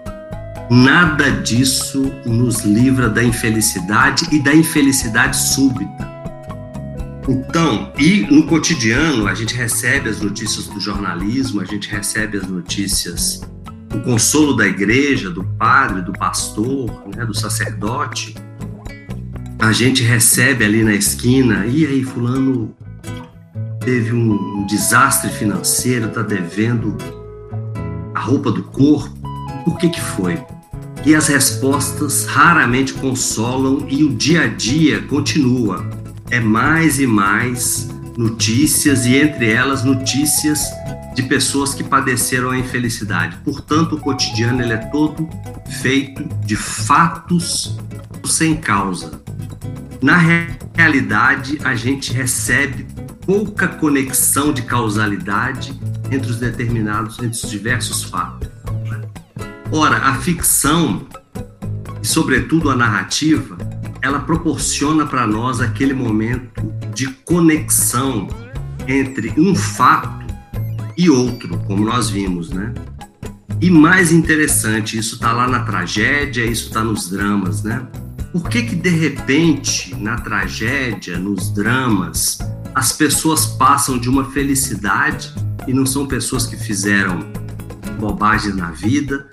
nada 0.69 1.31
disso 1.31 2.11
nos 2.23 2.63
livra 2.63 3.09
da 3.09 3.23
infelicidade 3.23 4.27
e 4.31 4.39
da 4.43 4.53
infelicidade 4.53 5.35
súbita. 5.35 6.07
Então, 7.27 7.91
e 7.97 8.27
no 8.29 8.45
cotidiano, 8.45 9.27
a 9.27 9.33
gente 9.33 9.55
recebe 9.55 10.07
as 10.07 10.21
notícias 10.21 10.67
do 10.67 10.79
jornalismo, 10.79 11.61
a 11.61 11.65
gente 11.65 11.89
recebe 11.89 12.37
as 12.37 12.47
notícias 12.47 13.41
o 13.99 14.03
consolo 14.03 14.55
da 14.55 14.65
igreja, 14.65 15.29
do 15.29 15.43
padre, 15.43 16.01
do 16.01 16.13
pastor, 16.13 16.89
né, 17.15 17.25
do 17.25 17.33
sacerdote, 17.33 18.33
a 19.59 19.73
gente 19.73 20.01
recebe 20.03 20.63
ali 20.63 20.83
na 20.83 20.93
esquina, 20.93 21.65
e 21.65 21.85
aí 21.85 22.03
fulano 22.03 22.73
teve 23.81 24.13
um, 24.13 24.33
um 24.33 24.65
desastre 24.65 25.29
financeiro, 25.29 26.07
está 26.07 26.21
devendo 26.21 26.97
a 28.15 28.19
roupa 28.21 28.51
do 28.51 28.63
corpo, 28.63 29.13
por 29.65 29.77
que 29.77 29.89
que 29.89 30.01
foi? 30.01 30.41
E 31.05 31.13
as 31.13 31.27
respostas 31.27 32.25
raramente 32.25 32.93
consolam 32.93 33.85
e 33.89 34.03
o 34.03 34.13
dia 34.13 34.43
a 34.43 34.47
dia 34.47 35.01
continua. 35.03 35.89
É 36.29 36.39
mais 36.39 36.99
e 36.99 37.07
mais 37.07 37.89
notícias 38.19 39.05
e 39.05 39.15
entre 39.15 39.49
elas 39.49 39.85
notícias 39.85 40.73
de 41.15 41.23
pessoas 41.23 41.73
que 41.73 41.85
padeceram 41.85 42.49
a 42.49 42.57
infelicidade. 42.57 43.37
Portanto, 43.45 43.95
o 43.95 43.97
cotidiano 43.97 44.61
ele 44.61 44.73
é 44.73 44.77
todo 44.77 45.29
feito 45.81 46.27
de 46.45 46.57
fatos 46.57 47.77
sem 48.25 48.57
causa. 48.57 49.21
Na 50.01 50.17
realidade, 50.17 51.59
a 51.63 51.73
gente 51.75 52.11
recebe 52.11 52.85
pouca 53.25 53.69
conexão 53.69 54.51
de 54.51 54.63
causalidade 54.63 55.73
entre 56.11 56.29
os 56.29 56.39
determinados, 56.39 57.19
entre 57.19 57.41
os 57.41 57.49
diversos 57.49 58.03
fatos. 58.03 58.49
Ora, 59.71 59.95
a 59.95 60.15
ficção, 60.15 61.07
sobretudo 62.09 62.71
a 62.71 62.75
narrativa, 62.75 63.55
ela 64.01 64.19
proporciona 64.19 65.05
para 65.05 65.27
nós 65.27 65.61
aquele 65.61 65.93
momento 65.93 66.49
de 66.95 67.07
conexão 67.23 68.27
entre 68.87 69.31
um 69.37 69.53
fato 69.53 70.25
e 70.97 71.07
outro, 71.07 71.59
como 71.67 71.85
nós 71.85 72.09
vimos, 72.09 72.49
né? 72.49 72.73
E 73.61 73.69
mais 73.69 74.11
interessante, 74.11 74.97
isso 74.97 75.15
está 75.15 75.31
lá 75.31 75.47
na 75.47 75.59
tragédia, 75.59 76.43
isso 76.43 76.69
está 76.69 76.83
nos 76.83 77.09
dramas, 77.09 77.61
né? 77.61 77.85
Por 78.31 78.49
que 78.49 78.63
que 78.63 78.75
de 78.75 78.89
repente 78.89 79.95
na 79.95 80.15
tragédia, 80.15 81.19
nos 81.19 81.53
dramas, 81.53 82.39
as 82.73 82.91
pessoas 82.91 83.45
passam 83.45 83.99
de 83.99 84.09
uma 84.09 84.25
felicidade 84.31 85.31
e 85.67 85.73
não 85.73 85.85
são 85.85 86.07
pessoas 86.07 86.47
que 86.47 86.57
fizeram 86.57 87.19
bobagem 87.99 88.53
na 88.53 88.71
vida, 88.71 89.29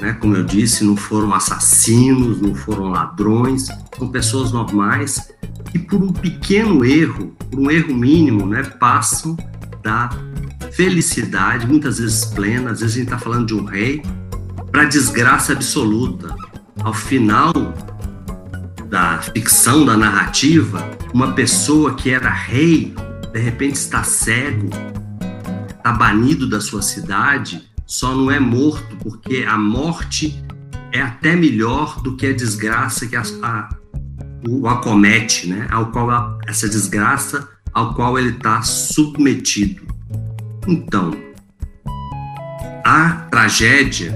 né? 0.00 0.12
Como 0.14 0.36
eu 0.36 0.44
disse, 0.44 0.84
não 0.84 0.96
foram 0.96 1.34
assassinos, 1.34 2.40
não 2.40 2.54
foram 2.54 2.88
ladrões, 2.88 3.68
são 3.96 4.08
pessoas 4.08 4.52
normais 4.52 5.32
que 5.70 5.78
por 5.78 6.02
um 6.02 6.12
pequeno 6.12 6.84
erro, 6.84 7.34
por 7.50 7.58
um 7.60 7.70
erro 7.70 7.94
mínimo, 7.94 8.46
né, 8.46 8.62
passam 8.62 9.36
da 9.82 10.10
felicidade, 10.72 11.66
muitas 11.66 11.98
vezes 11.98 12.24
plena, 12.24 12.70
às 12.70 12.80
vezes 12.80 12.94
a 12.94 12.98
gente 12.98 13.06
está 13.06 13.18
falando 13.18 13.46
de 13.46 13.54
um 13.54 13.64
rei, 13.64 14.02
para 14.70 14.84
desgraça 14.84 15.52
absoluta. 15.52 16.34
Ao 16.82 16.92
final 16.92 17.52
da 18.88 19.18
ficção, 19.18 19.84
da 19.84 19.96
narrativa, 19.96 20.88
uma 21.12 21.32
pessoa 21.32 21.94
que 21.94 22.10
era 22.10 22.30
rei, 22.30 22.94
de 23.32 23.40
repente 23.40 23.76
está 23.76 24.02
cego, 24.02 24.68
está 25.70 25.92
banido 25.92 26.48
da 26.48 26.60
sua 26.60 26.82
cidade, 26.82 27.64
só 27.86 28.14
não 28.14 28.30
é 28.30 28.40
morto 28.40 28.96
porque 28.96 29.44
a 29.48 29.56
morte 29.56 30.42
é 30.92 31.00
até 31.00 31.36
melhor 31.36 32.00
do 32.02 32.16
que 32.16 32.26
a 32.26 32.32
desgraça 32.32 33.06
que 33.06 33.14
a, 33.14 33.22
a, 33.42 33.68
o 34.48 34.66
acomete, 34.66 35.46
né? 35.46 35.66
Ao 35.70 35.90
qual 35.92 36.10
a, 36.10 36.38
essa 36.46 36.68
desgraça 36.68 37.48
ao 37.72 37.94
qual 37.94 38.18
ele 38.18 38.30
está 38.30 38.62
submetido. 38.62 39.86
Então, 40.66 41.14
a 42.82 43.10
tragédia, 43.30 44.14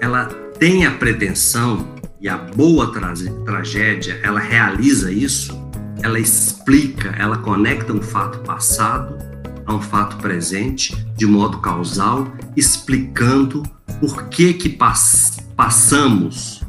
ela 0.00 0.26
tem 0.58 0.84
a 0.84 0.90
pretensão 0.90 1.94
e 2.20 2.28
a 2.28 2.36
boa 2.36 2.92
tra 2.92 3.14
tragédia, 3.44 4.18
ela 4.22 4.40
realiza 4.40 5.12
isso, 5.12 5.56
ela 6.02 6.18
explica, 6.18 7.10
ela 7.10 7.38
conecta 7.38 7.92
um 7.92 8.02
fato 8.02 8.40
passado 8.40 9.27
a 9.68 9.74
um 9.74 9.80
fato 9.80 10.16
presente 10.16 10.96
de 11.14 11.26
modo 11.26 11.58
causal, 11.58 12.26
explicando 12.56 13.62
por 14.00 14.28
que 14.28 14.54
que 14.54 14.68
pass 14.68 15.38
passamos 15.54 16.62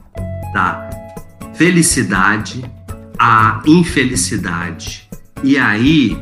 da 0.53 0.89
felicidade 1.53 2.63
à 3.17 3.61
infelicidade. 3.65 5.07
E 5.43 5.57
aí, 5.57 6.17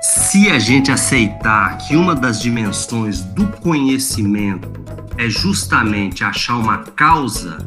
se 0.00 0.48
a 0.48 0.58
gente 0.58 0.90
aceitar 0.90 1.78
que 1.78 1.96
uma 1.96 2.14
das 2.14 2.40
dimensões 2.40 3.20
do 3.20 3.46
conhecimento 3.48 4.70
é 5.18 5.28
justamente 5.28 6.24
achar 6.24 6.56
uma 6.56 6.78
causa 6.78 7.58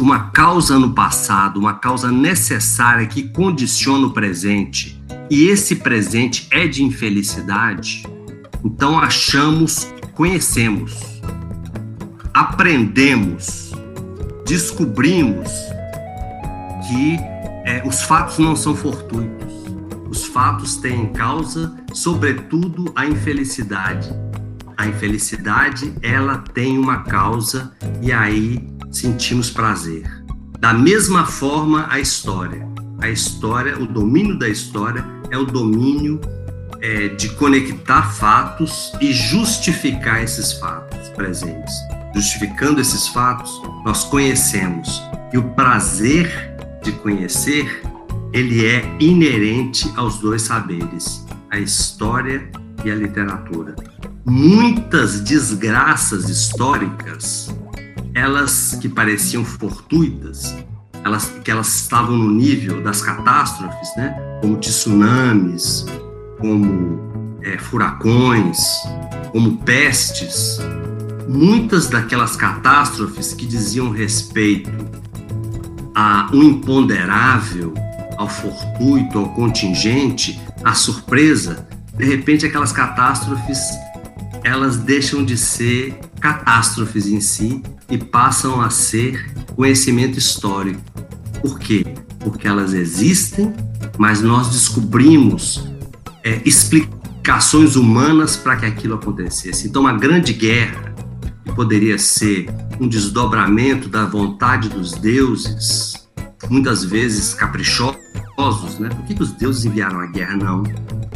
uma 0.00 0.30
causa 0.30 0.80
no 0.80 0.92
passado, 0.92 1.60
uma 1.60 1.74
causa 1.74 2.10
necessária 2.10 3.06
que 3.06 3.22
condiciona 3.28 4.06
o 4.06 4.10
presente, 4.10 5.00
e 5.32 5.48
esse 5.48 5.76
presente 5.76 6.46
é 6.50 6.66
de 6.66 6.84
infelicidade, 6.84 8.04
então 8.62 8.98
achamos, 8.98 9.90
conhecemos, 10.12 11.22
aprendemos, 12.34 13.72
descobrimos 14.46 15.48
que 16.86 17.16
é, 17.64 17.82
os 17.86 18.02
fatos 18.02 18.38
não 18.38 18.54
são 18.54 18.76
fortuitos. 18.76 19.54
Os 20.10 20.26
fatos 20.26 20.76
têm 20.76 21.04
em 21.04 21.12
causa, 21.14 21.74
sobretudo, 21.94 22.92
a 22.94 23.06
infelicidade. 23.06 24.14
A 24.76 24.86
infelicidade, 24.86 25.94
ela 26.02 26.44
tem 26.52 26.76
uma 26.76 27.04
causa 27.04 27.72
e 28.02 28.12
aí 28.12 28.68
sentimos 28.90 29.48
prazer. 29.48 30.04
Da 30.58 30.74
mesma 30.74 31.24
forma, 31.24 31.86
a 31.88 31.98
história. 31.98 32.70
A 33.00 33.08
história, 33.08 33.78
o 33.82 33.86
domínio 33.86 34.38
da 34.38 34.46
história 34.46 35.21
é 35.32 35.38
o 35.38 35.46
domínio 35.46 36.20
é, 36.80 37.08
de 37.08 37.30
conectar 37.30 38.12
fatos 38.12 38.92
e 39.00 39.12
justificar 39.12 40.22
esses 40.22 40.52
fatos 40.52 41.08
presentes. 41.08 41.74
Justificando 42.14 42.80
esses 42.80 43.08
fatos, 43.08 43.50
nós 43.82 44.04
conhecemos. 44.04 45.02
E 45.32 45.38
o 45.38 45.42
prazer 45.54 46.54
de 46.84 46.92
conhecer, 46.92 47.82
ele 48.32 48.66
é 48.66 48.84
inerente 49.00 49.90
aos 49.96 50.18
dois 50.18 50.42
saberes, 50.42 51.26
a 51.50 51.58
história 51.58 52.50
e 52.84 52.90
a 52.90 52.94
literatura. 52.94 53.74
Muitas 54.26 55.20
desgraças 55.20 56.28
históricas 56.28 57.50
elas 58.14 58.76
que 58.80 58.88
pareciam 58.88 59.42
fortuitas, 59.42 60.54
elas, 61.04 61.32
que 61.44 61.50
elas 61.50 61.68
estavam 61.82 62.16
no 62.16 62.30
nível 62.30 62.82
das 62.82 63.00
catástrofes, 63.00 63.88
né? 63.96 64.14
como 64.40 64.56
tsunamis, 64.56 65.86
como 66.38 67.38
é, 67.42 67.58
furacões, 67.58 68.58
como 69.30 69.56
pestes, 69.58 70.58
muitas 71.28 71.88
daquelas 71.88 72.36
catástrofes 72.36 73.32
que 73.32 73.46
diziam 73.46 73.90
respeito 73.90 74.70
a 75.94 76.30
um 76.32 76.42
imponderável, 76.42 77.74
ao 78.16 78.28
fortuito, 78.28 79.18
ao 79.18 79.28
contingente, 79.30 80.40
à 80.64 80.74
surpresa, 80.74 81.66
de 81.94 82.04
repente 82.04 82.46
aquelas 82.46 82.72
catástrofes 82.72 83.60
elas 84.44 84.76
deixam 84.76 85.24
de 85.24 85.36
ser 85.36 85.98
catástrofes 86.22 87.08
em 87.08 87.20
si 87.20 87.60
e 87.90 87.98
passam 87.98 88.60
a 88.60 88.70
ser 88.70 89.34
conhecimento 89.56 90.16
histórico. 90.16 90.80
Por 91.40 91.58
quê? 91.58 91.84
Porque 92.20 92.46
elas 92.46 92.72
existem, 92.72 93.52
mas 93.98 94.22
nós 94.22 94.48
descobrimos 94.48 95.68
é, 96.22 96.40
explicações 96.44 97.74
humanas 97.74 98.36
para 98.36 98.56
que 98.56 98.64
aquilo 98.64 98.94
acontecesse. 98.94 99.66
Então, 99.66 99.82
uma 99.82 99.94
grande 99.94 100.32
guerra, 100.32 100.94
que 101.44 101.52
poderia 101.52 101.98
ser 101.98 102.46
um 102.80 102.86
desdobramento 102.86 103.88
da 103.88 104.06
vontade 104.06 104.68
dos 104.68 104.92
deuses, 104.92 106.08
muitas 106.48 106.84
vezes 106.84 107.34
caprichosos, 107.34 107.98
né? 108.78 108.88
Por 108.90 109.04
que, 109.06 109.14
que 109.14 109.22
os 109.22 109.32
deuses 109.32 109.64
enviaram 109.64 109.98
a 109.98 110.06
guerra? 110.06 110.36
Não. 110.36 110.62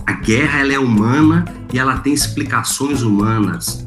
A 0.05 0.13
guerra 0.13 0.61
ela 0.61 0.73
é 0.73 0.79
humana 0.81 1.45
e 1.73 1.79
ela 1.79 1.99
tem 1.99 2.13
explicações 2.13 3.03
humanas. 3.03 3.87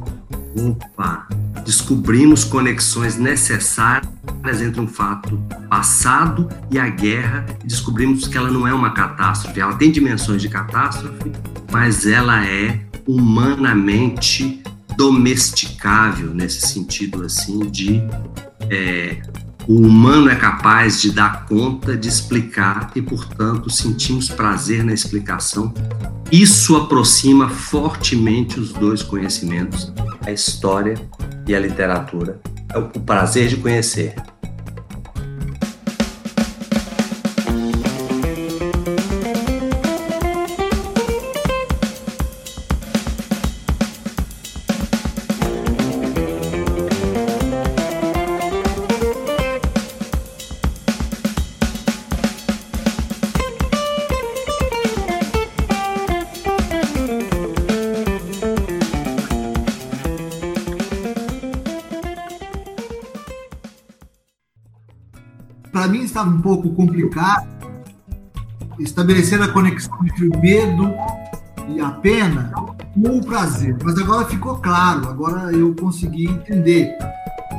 Opa, 0.56 1.28
descobrimos 1.64 2.42
conexões 2.42 3.16
necessárias 3.16 4.60
entre 4.60 4.80
um 4.80 4.88
fato 4.88 5.38
passado 5.68 6.48
e 6.70 6.78
a 6.78 6.88
guerra 6.88 7.46
e 7.62 7.66
descobrimos 7.66 8.26
que 8.26 8.36
ela 8.36 8.50
não 8.50 8.66
é 8.66 8.74
uma 8.74 8.90
catástrofe. 8.90 9.60
Ela 9.60 9.76
tem 9.76 9.92
dimensões 9.92 10.42
de 10.42 10.48
catástrofe, 10.48 11.32
mas 11.70 12.06
ela 12.06 12.44
é 12.44 12.80
humanamente 13.06 14.62
domesticável 14.96 16.34
nesse 16.34 16.66
sentido 16.66 17.24
assim 17.24 17.60
de 17.70 18.02
é, 18.68 19.22
o 19.68 19.74
humano 19.74 20.28
é 20.28 20.34
capaz 20.34 21.00
de 21.00 21.12
dar 21.12 21.46
conta 21.46 21.96
de 21.96 22.08
explicar 22.08 22.90
e, 22.94 23.02
portanto, 23.02 23.70
sentimos 23.70 24.28
prazer 24.28 24.84
na 24.84 24.92
explicação. 24.92 25.72
Isso 26.30 26.76
aproxima 26.76 27.48
fortemente 27.48 28.58
os 28.58 28.72
dois 28.72 29.02
conhecimentos, 29.02 29.92
a 30.24 30.30
história 30.30 30.94
e 31.46 31.54
a 31.54 31.60
literatura. 31.60 32.40
É 32.72 32.78
o 32.78 32.88
prazer 32.88 33.48
de 33.48 33.56
conhecer. 33.56 34.14
Pouco 66.60 66.70
complicado 66.74 67.48
estabelecer 68.78 69.40
a 69.42 69.48
conexão 69.48 69.98
entre 70.04 70.28
o 70.28 70.40
medo 70.40 70.92
e 71.68 71.80
a 71.80 71.90
pena 71.90 72.52
com 72.94 73.18
o 73.18 73.24
prazer. 73.24 73.76
Mas 73.82 73.98
agora 73.98 74.26
ficou 74.26 74.56
claro, 74.56 75.08
agora 75.08 75.52
eu 75.52 75.74
consegui 75.74 76.26
entender. 76.26 76.96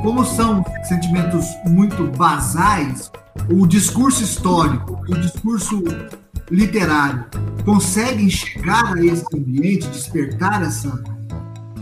Como 0.02 0.24
são 0.24 0.64
sentimentos 0.84 1.46
muito 1.68 2.08
basais, 2.16 3.10
o 3.50 3.66
discurso 3.66 4.22
histórico 4.22 5.00
o 5.08 5.14
discurso 5.14 5.82
literário 6.50 7.24
conseguem 7.64 8.28
chegar 8.28 8.96
a 8.96 9.04
esse 9.04 9.24
ambiente, 9.34 9.88
despertar 9.88 10.62
essa, 10.62 11.02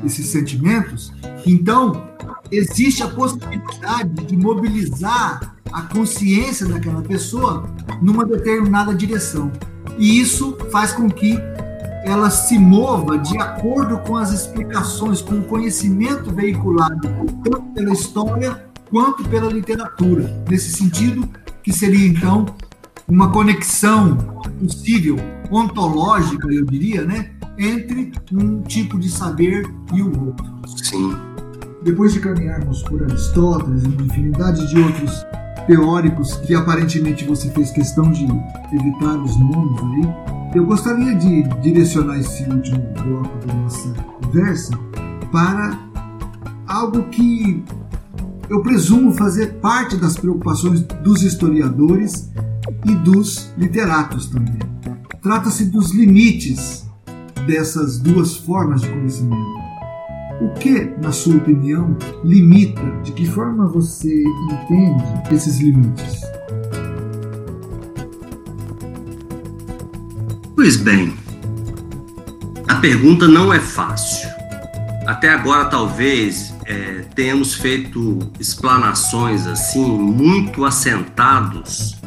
esses 0.04 0.26
sentimentos, 0.26 1.12
então 1.46 2.08
existe 2.52 3.02
a 3.02 3.08
possibilidade 3.08 4.26
de 4.26 4.36
mobilizar 4.36 5.56
a 5.72 5.82
consciência 5.82 6.66
daquela 6.66 7.02
pessoa 7.02 7.68
numa 8.00 8.24
determinada 8.24 8.94
direção. 8.94 9.50
E 9.98 10.20
isso 10.20 10.56
faz 10.70 10.92
com 10.92 11.08
que 11.08 11.38
ela 12.04 12.30
se 12.30 12.58
mova 12.58 13.18
de 13.18 13.36
acordo 13.38 13.98
com 13.98 14.16
as 14.16 14.32
explicações, 14.32 15.20
com 15.20 15.40
o 15.40 15.44
conhecimento 15.44 16.32
veiculado 16.32 17.08
tanto 17.44 17.62
pela 17.74 17.92
história 17.92 18.64
quanto 18.90 19.22
pela 19.28 19.52
literatura. 19.52 20.44
Nesse 20.48 20.72
sentido, 20.72 21.28
que 21.62 21.72
seria 21.72 22.06
então 22.06 22.46
uma 23.06 23.30
conexão 23.30 24.16
possível, 24.60 25.16
ontológica, 25.50 26.48
eu 26.48 26.64
diria, 26.64 27.04
né, 27.04 27.32
entre 27.58 28.12
um 28.32 28.62
tipo 28.62 28.98
de 28.98 29.10
saber 29.10 29.68
e 29.92 30.02
o 30.02 30.26
outro. 30.26 30.46
Sim. 30.82 31.14
Depois 31.82 32.12
de 32.12 32.20
caminharmos 32.20 32.82
por 32.82 33.02
Aristóteles 33.02 33.84
e 33.84 33.88
uma 33.88 34.02
infinidade 34.02 34.68
de 34.68 34.78
outros 34.78 35.24
teóricos 35.70 36.34
que 36.38 36.52
aparentemente 36.52 37.24
você 37.24 37.48
fez 37.50 37.70
questão 37.70 38.10
de 38.10 38.24
evitar 38.72 39.16
os 39.22 39.38
nomes 39.38 39.80
aí, 39.80 40.52
eu 40.56 40.66
gostaria 40.66 41.14
de 41.14 41.44
direcionar 41.60 42.18
esse 42.18 42.42
último 42.42 42.82
bloco 43.04 43.46
da 43.46 43.54
nossa 43.54 43.88
conversa 44.20 44.76
para 45.30 45.78
algo 46.66 47.04
que 47.04 47.62
eu 48.48 48.60
presumo 48.62 49.12
fazer 49.12 49.60
parte 49.60 49.96
das 49.96 50.16
preocupações 50.16 50.82
dos 51.04 51.22
historiadores 51.22 52.28
e 52.84 52.92
dos 52.96 53.52
literatos 53.56 54.26
também. 54.26 54.58
Trata-se 55.22 55.66
dos 55.66 55.92
limites 55.92 56.84
dessas 57.46 58.00
duas 58.00 58.34
formas 58.34 58.80
de 58.80 58.88
conhecimento. 58.88 59.59
O 60.40 60.48
que, 60.54 60.94
na 61.02 61.12
sua 61.12 61.36
opinião, 61.36 61.96
limita? 62.24 62.82
De 63.02 63.12
que 63.12 63.26
forma 63.26 63.68
você 63.68 64.24
entende 64.50 65.34
esses 65.34 65.60
limites? 65.60 66.22
Pois 70.56 70.76
bem, 70.76 71.14
a 72.68 72.76
pergunta 72.76 73.28
não 73.28 73.52
é 73.52 73.60
fácil. 73.60 74.28
Até 75.06 75.28
agora, 75.28 75.66
talvez, 75.66 76.54
é, 76.64 77.04
tenhamos 77.14 77.54
feito 77.54 78.18
explanações 78.38 79.46
assim, 79.46 79.84
muito 79.84 80.64
assentados 80.64 81.98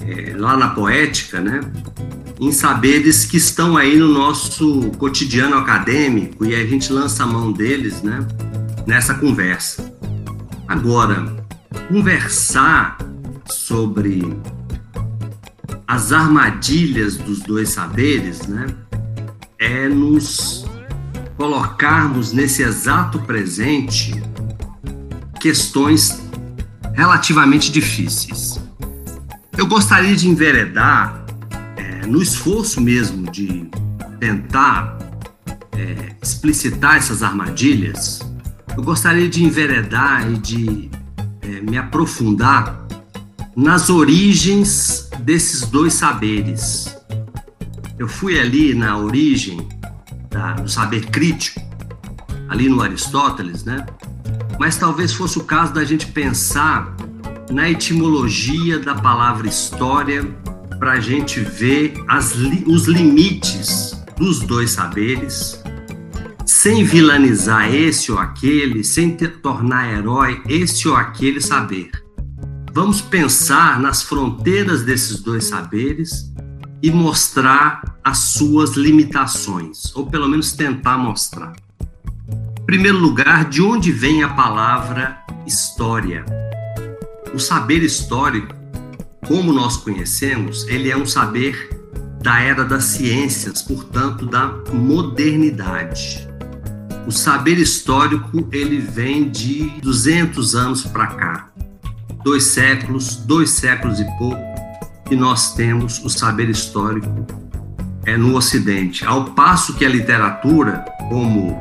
é, 0.00 0.34
lá 0.36 0.56
na 0.56 0.68
poética, 0.68 1.40
né? 1.40 1.60
Em 2.40 2.50
saberes 2.50 3.24
que 3.24 3.36
estão 3.36 3.76
aí 3.76 3.96
no 3.96 4.08
nosso 4.08 4.90
cotidiano 4.98 5.56
acadêmico 5.56 6.44
e 6.44 6.54
a 6.54 6.66
gente 6.66 6.92
lança 6.92 7.22
a 7.22 7.26
mão 7.26 7.52
deles 7.52 8.02
né, 8.02 8.26
nessa 8.86 9.14
conversa. 9.14 9.94
Agora, 10.66 11.46
conversar 11.88 12.98
sobre 13.46 14.36
as 15.86 16.12
armadilhas 16.12 17.16
dos 17.16 17.40
dois 17.40 17.68
saberes 17.68 18.46
né, 18.46 18.66
é 19.58 19.88
nos 19.88 20.64
colocarmos 21.36 22.32
nesse 22.32 22.62
exato 22.62 23.18
presente 23.20 24.14
questões 25.40 26.22
relativamente 26.94 27.70
difíceis. 27.70 28.58
Eu 29.56 29.66
gostaria 29.66 30.16
de 30.16 30.28
enveredar 30.28 31.23
no 32.06 32.22
esforço 32.22 32.80
mesmo 32.80 33.30
de 33.30 33.68
tentar 34.20 34.98
é, 35.72 36.14
explicitar 36.22 36.96
essas 36.96 37.22
armadilhas, 37.22 38.20
eu 38.76 38.82
gostaria 38.82 39.28
de 39.28 39.44
enveredar 39.44 40.30
e 40.30 40.38
de 40.38 40.90
é, 41.42 41.60
me 41.60 41.78
aprofundar 41.78 42.86
nas 43.56 43.88
origens 43.88 45.08
desses 45.20 45.62
dois 45.62 45.94
saberes. 45.94 46.96
Eu 47.98 48.08
fui 48.08 48.38
ali 48.38 48.74
na 48.74 48.96
origem 48.98 49.68
da, 50.28 50.54
do 50.54 50.68
saber 50.68 51.06
crítico, 51.06 51.60
ali 52.48 52.68
no 52.68 52.82
Aristóteles, 52.82 53.64
né? 53.64 53.86
Mas 54.58 54.76
talvez 54.76 55.12
fosse 55.12 55.38
o 55.38 55.44
caso 55.44 55.72
da 55.72 55.84
gente 55.84 56.06
pensar 56.06 56.94
na 57.50 57.70
etimologia 57.70 58.78
da 58.78 58.94
palavra 58.94 59.46
história 59.46 60.28
para 60.84 60.92
a 60.92 61.00
gente 61.00 61.40
ver 61.40 61.94
os 62.66 62.84
limites 62.84 63.98
dos 64.18 64.40
dois 64.40 64.72
saberes, 64.72 65.58
sem 66.44 66.84
vilanizar 66.84 67.74
esse 67.74 68.12
ou 68.12 68.18
aquele, 68.18 68.84
sem 68.84 69.16
tornar 69.16 69.90
herói 69.90 70.42
esse 70.46 70.86
ou 70.86 70.94
aquele 70.94 71.40
saber. 71.40 71.90
Vamos 72.74 73.00
pensar 73.00 73.80
nas 73.80 74.02
fronteiras 74.02 74.82
desses 74.82 75.22
dois 75.22 75.44
saberes 75.44 76.30
e 76.82 76.90
mostrar 76.90 77.96
as 78.04 78.18
suas 78.18 78.74
limitações, 78.74 79.90
ou 79.96 80.04
pelo 80.10 80.28
menos 80.28 80.52
tentar 80.52 80.98
mostrar. 80.98 81.54
Em 82.60 82.66
primeiro 82.66 82.98
lugar, 82.98 83.48
de 83.48 83.62
onde 83.62 83.90
vem 83.90 84.22
a 84.22 84.28
palavra 84.28 85.16
história? 85.46 86.26
O 87.32 87.38
saber 87.38 87.82
histórico 87.82 88.63
como 89.26 89.52
nós 89.52 89.76
conhecemos, 89.76 90.66
ele 90.68 90.90
é 90.90 90.96
um 90.96 91.06
saber 91.06 91.70
da 92.22 92.40
era 92.40 92.64
das 92.64 92.84
ciências, 92.84 93.62
portanto, 93.62 94.26
da 94.26 94.48
modernidade. 94.72 96.28
O 97.06 97.12
saber 97.12 97.58
histórico 97.58 98.48
ele 98.50 98.78
vem 98.78 99.28
de 99.28 99.68
200 99.82 100.54
anos 100.54 100.84
para 100.84 101.06
cá, 101.08 101.48
dois 102.24 102.44
séculos, 102.44 103.16
dois 103.16 103.50
séculos 103.50 104.00
e 104.00 104.04
pouco, 104.18 104.42
que 105.06 105.14
nós 105.14 105.54
temos 105.54 106.02
o 106.02 106.08
saber 106.08 106.48
histórico 106.48 107.26
é 108.06 108.16
no 108.16 108.36
Ocidente. 108.36 109.04
Ao 109.04 109.26
passo 109.32 109.74
que 109.74 109.84
a 109.84 109.88
literatura, 109.88 110.84
como 111.08 111.58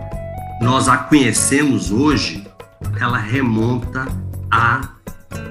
nós 0.61 0.88
a 0.88 0.97
conhecemos 0.97 1.91
hoje, 1.91 2.45
ela 2.99 3.18
remonta 3.18 4.07
a 4.51 4.89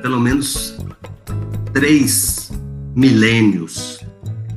pelo 0.01 0.21
menos 0.21 0.77
três 1.73 2.51
milênios, 2.95 3.99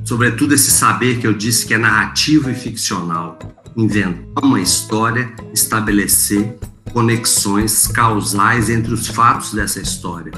sobretudo 0.04 0.54
esse 0.54 0.70
saber 0.70 1.18
que 1.18 1.26
eu 1.26 1.32
disse 1.32 1.66
que 1.66 1.74
é 1.74 1.78
narrativo 1.78 2.50
e 2.50 2.54
ficcional, 2.54 3.38
inventar 3.76 4.44
uma 4.44 4.60
história, 4.60 5.32
estabelecer 5.52 6.58
conexões 6.92 7.86
causais 7.86 8.70
entre 8.70 8.92
os 8.92 9.06
fatos 9.08 9.52
dessa 9.52 9.80
história, 9.80 10.32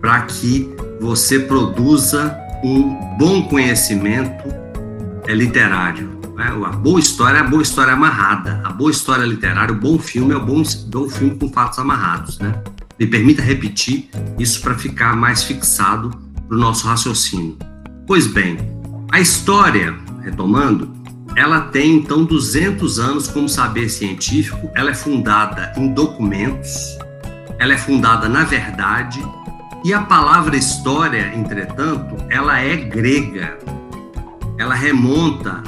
para 0.00 0.22
que 0.22 0.68
você 1.00 1.40
produza 1.40 2.36
um 2.62 3.16
bom 3.18 3.42
conhecimento 3.48 4.44
é, 5.26 5.34
literário. 5.34 6.14
Né? 6.34 6.46
A 6.46 6.70
boa 6.70 6.98
história 6.98 7.38
é 7.38 7.40
a 7.40 7.44
boa 7.44 7.62
história 7.62 7.92
amarrada. 7.92 8.60
A 8.64 8.72
boa 8.72 8.90
história 8.90 9.24
literária, 9.24 9.72
o 9.72 9.78
bom 9.78 9.98
filme 9.98 10.32
é 10.32 10.36
o 10.36 10.44
bom, 10.44 10.62
bom 10.86 11.08
filme 11.08 11.36
com 11.38 11.48
fatos 11.50 11.78
amarrados. 11.78 12.38
Né? 12.38 12.54
Me 12.98 13.06
permita 13.06 13.42
repetir 13.42 14.08
isso 14.38 14.60
para 14.60 14.74
ficar 14.76 15.16
mais 15.16 15.42
fixado 15.42 16.10
para 16.46 16.56
o 16.56 16.60
nosso 16.60 16.86
raciocínio. 16.86 17.56
Pois 18.06 18.26
bem, 18.26 18.58
a 19.10 19.20
história, 19.20 19.94
retomando, 20.22 20.92
ela 21.36 21.62
tem 21.62 21.96
então 21.96 22.24
200 22.24 22.98
anos 22.98 23.28
como 23.28 23.48
saber 23.48 23.88
científico, 23.88 24.70
ela 24.74 24.90
é 24.90 24.94
fundada 24.94 25.72
em 25.76 25.92
documentos, 25.92 26.96
ela 27.58 27.72
é 27.72 27.78
fundada 27.78 28.28
na 28.28 28.44
verdade, 28.44 29.20
e 29.84 29.92
a 29.92 30.00
palavra 30.00 30.56
história, 30.56 31.34
entretanto, 31.34 32.16
ela 32.30 32.58
é 32.58 32.74
grega. 32.74 33.58
Ela 34.56 34.74
remonta 34.74 35.62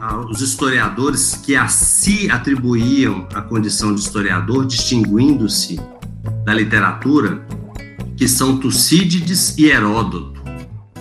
aos 0.00 0.40
historiadores 0.40 1.36
que 1.36 1.54
a 1.54 1.68
si 1.68 2.28
atribuíam 2.30 3.28
a 3.32 3.42
condição 3.42 3.94
de 3.94 4.00
historiador, 4.00 4.66
distinguindo-se 4.66 5.78
da 6.44 6.54
literatura, 6.54 7.46
que 8.16 8.28
são 8.28 8.58
Tucídides 8.58 9.56
e 9.58 9.66
Heródoto, 9.66 10.42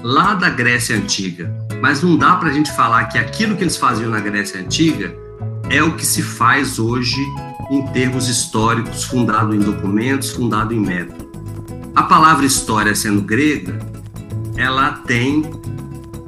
lá 0.02 0.34
da 0.34 0.50
Grécia 0.50 0.96
Antiga. 0.96 1.54
Mas 1.82 2.02
não 2.02 2.18
dá 2.18 2.36
para 2.36 2.50
a 2.50 2.54
gente 2.54 2.72
falar 2.72 3.06
que 3.06 3.18
aquilo 3.18 3.56
que 3.56 3.64
eles 3.64 3.78
faziam 3.78 4.10
na 4.10 4.20
Grécia 4.20 4.60
Antiga 4.60 5.16
é 5.70 5.82
o 5.82 5.96
que 5.96 6.06
se 6.06 6.22
faz 6.22 6.80
hoje 6.80 7.22
em 7.72 7.86
termos 7.88 8.28
históricos, 8.28 9.04
fundado 9.04 9.56
em 9.56 9.60
documentos, 9.60 10.32
fundado 10.32 10.74
em 10.74 10.80
método. 10.80 11.32
A 11.96 12.04
palavra 12.04 12.46
história, 12.46 12.94
sendo 12.96 13.22
grega, 13.22 13.80
ela 14.56 14.92
tem 14.92 15.44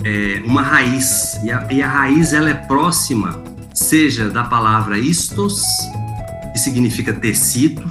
é, 0.04 0.42
uma 0.46 0.62
raiz, 0.62 1.40
e 1.44 1.52
a, 1.52 1.68
e 1.72 1.82
a 1.82 1.88
raiz 1.88 2.34
ela 2.34 2.50
é 2.50 2.54
próxima, 2.54 3.42
seja 3.74 4.30
da 4.30 4.44
palavra 4.44 4.98
istos, 4.98 5.62
que 6.54 6.60
significa 6.60 7.12
tecido, 7.14 7.84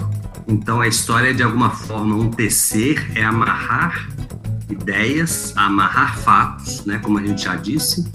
então 0.47 0.81
a 0.81 0.89
história 0.89 1.31
é 1.31 1.33
de 1.33 1.43
alguma 1.43 1.71
forma 1.71 2.15
um 2.15 2.31
tecer, 2.31 3.11
é 3.15 3.25
amarrar 3.25 4.09
ideias, 4.69 5.53
amarrar 5.57 6.19
fatos, 6.19 6.85
né, 6.85 6.99
como 6.99 7.19
a 7.19 7.27
gente 7.27 7.45
já 7.45 7.57
disse, 7.57 8.11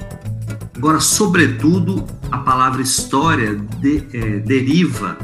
Agora, 0.79 1.01
sobretudo, 1.01 2.07
a 2.31 2.37
palavra 2.37 2.81
história 2.81 3.53
de, 3.53 4.01
é, 4.13 4.39
deriva 4.39 5.17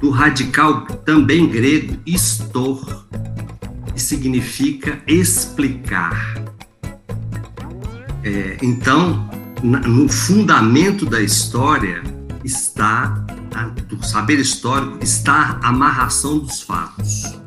do 0.00 0.08
radical 0.10 0.86
também 1.04 1.48
grego 1.48 1.98
histor, 2.06 3.04
que 3.92 4.00
significa 4.00 5.02
explicar. 5.04 6.40
É, 8.22 8.56
então, 8.62 9.28
no 9.64 10.08
fundamento 10.08 11.04
da 11.04 11.20
história 11.20 12.00
está 12.44 13.26
do 13.66 14.04
saber 14.04 14.38
histórico 14.38 14.98
está 15.02 15.58
a 15.62 15.68
amarração 15.68 16.38
dos 16.38 16.62
fatos. 16.62 17.38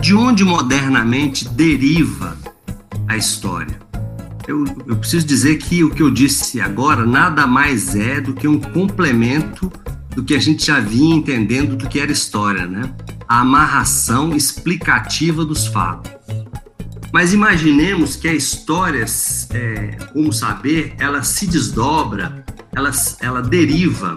De 0.00 0.14
onde 0.14 0.44
modernamente 0.44 1.48
deriva 1.48 2.36
a 3.06 3.16
história? 3.16 3.78
Eu, 4.46 4.64
eu, 4.86 4.96
preciso 4.96 5.26
dizer 5.26 5.58
que 5.58 5.84
o 5.84 5.90
que 5.90 6.02
eu 6.02 6.10
disse 6.10 6.60
agora 6.60 7.04
nada 7.04 7.46
mais 7.46 7.94
é 7.94 8.20
do 8.20 8.32
que 8.32 8.48
um 8.48 8.58
complemento 8.58 9.70
do 10.14 10.24
que 10.24 10.34
a 10.34 10.38
gente 10.38 10.64
já 10.66 10.80
vinha 10.80 11.16
entendendo 11.16 11.76
do 11.76 11.86
que 11.86 12.00
era 12.00 12.10
história, 12.10 12.66
né? 12.66 12.90
A 13.28 13.40
amarração 13.40 14.34
explicativa 14.34 15.44
dos 15.44 15.66
fatos. 15.66 16.10
Mas 17.12 17.32
imaginemos 17.32 18.16
que 18.16 18.28
a 18.28 18.34
história, 18.34 19.04
é, 19.52 19.96
como 20.12 20.32
saber, 20.32 20.94
ela 20.98 21.22
se 21.22 21.46
desdobra, 21.46 22.44
ela, 22.74 22.90
ela 23.20 23.42
deriva 23.42 24.16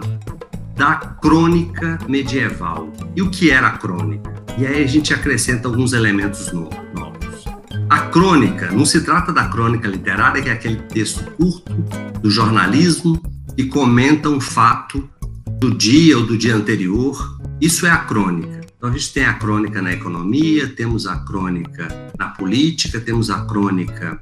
da 0.75 0.95
crônica 0.95 1.99
medieval. 2.07 2.91
E 3.15 3.21
o 3.21 3.29
que 3.29 3.51
era 3.51 3.67
a 3.67 3.77
crônica? 3.77 4.33
E 4.57 4.65
aí 4.65 4.83
a 4.83 4.87
gente 4.87 5.13
acrescenta 5.13 5.67
alguns 5.67 5.93
elementos 5.93 6.51
novos. 6.51 6.81
A 7.89 7.99
crônica 8.07 8.71
não 8.71 8.85
se 8.85 9.01
trata 9.01 9.33
da 9.33 9.49
crônica 9.49 9.87
literária, 9.87 10.41
que 10.41 10.49
é 10.49 10.53
aquele 10.53 10.77
texto 10.77 11.23
curto 11.31 11.73
do 12.21 12.29
jornalismo 12.29 13.21
que 13.55 13.65
comenta 13.65 14.29
um 14.29 14.39
fato 14.39 15.09
do 15.59 15.75
dia 15.75 16.17
ou 16.17 16.25
do 16.25 16.37
dia 16.37 16.55
anterior. 16.55 17.37
Isso 17.59 17.85
é 17.85 17.91
a 17.91 17.97
crônica. 17.97 18.61
Então 18.77 18.89
a 18.89 18.93
gente 18.93 19.13
tem 19.13 19.25
a 19.25 19.33
crônica 19.33 19.81
na 19.81 19.93
economia, 19.93 20.67
temos 20.67 21.05
a 21.05 21.17
crônica 21.17 21.87
na 22.17 22.29
política, 22.29 22.99
temos 22.99 23.29
a 23.29 23.45
crônica 23.45 24.19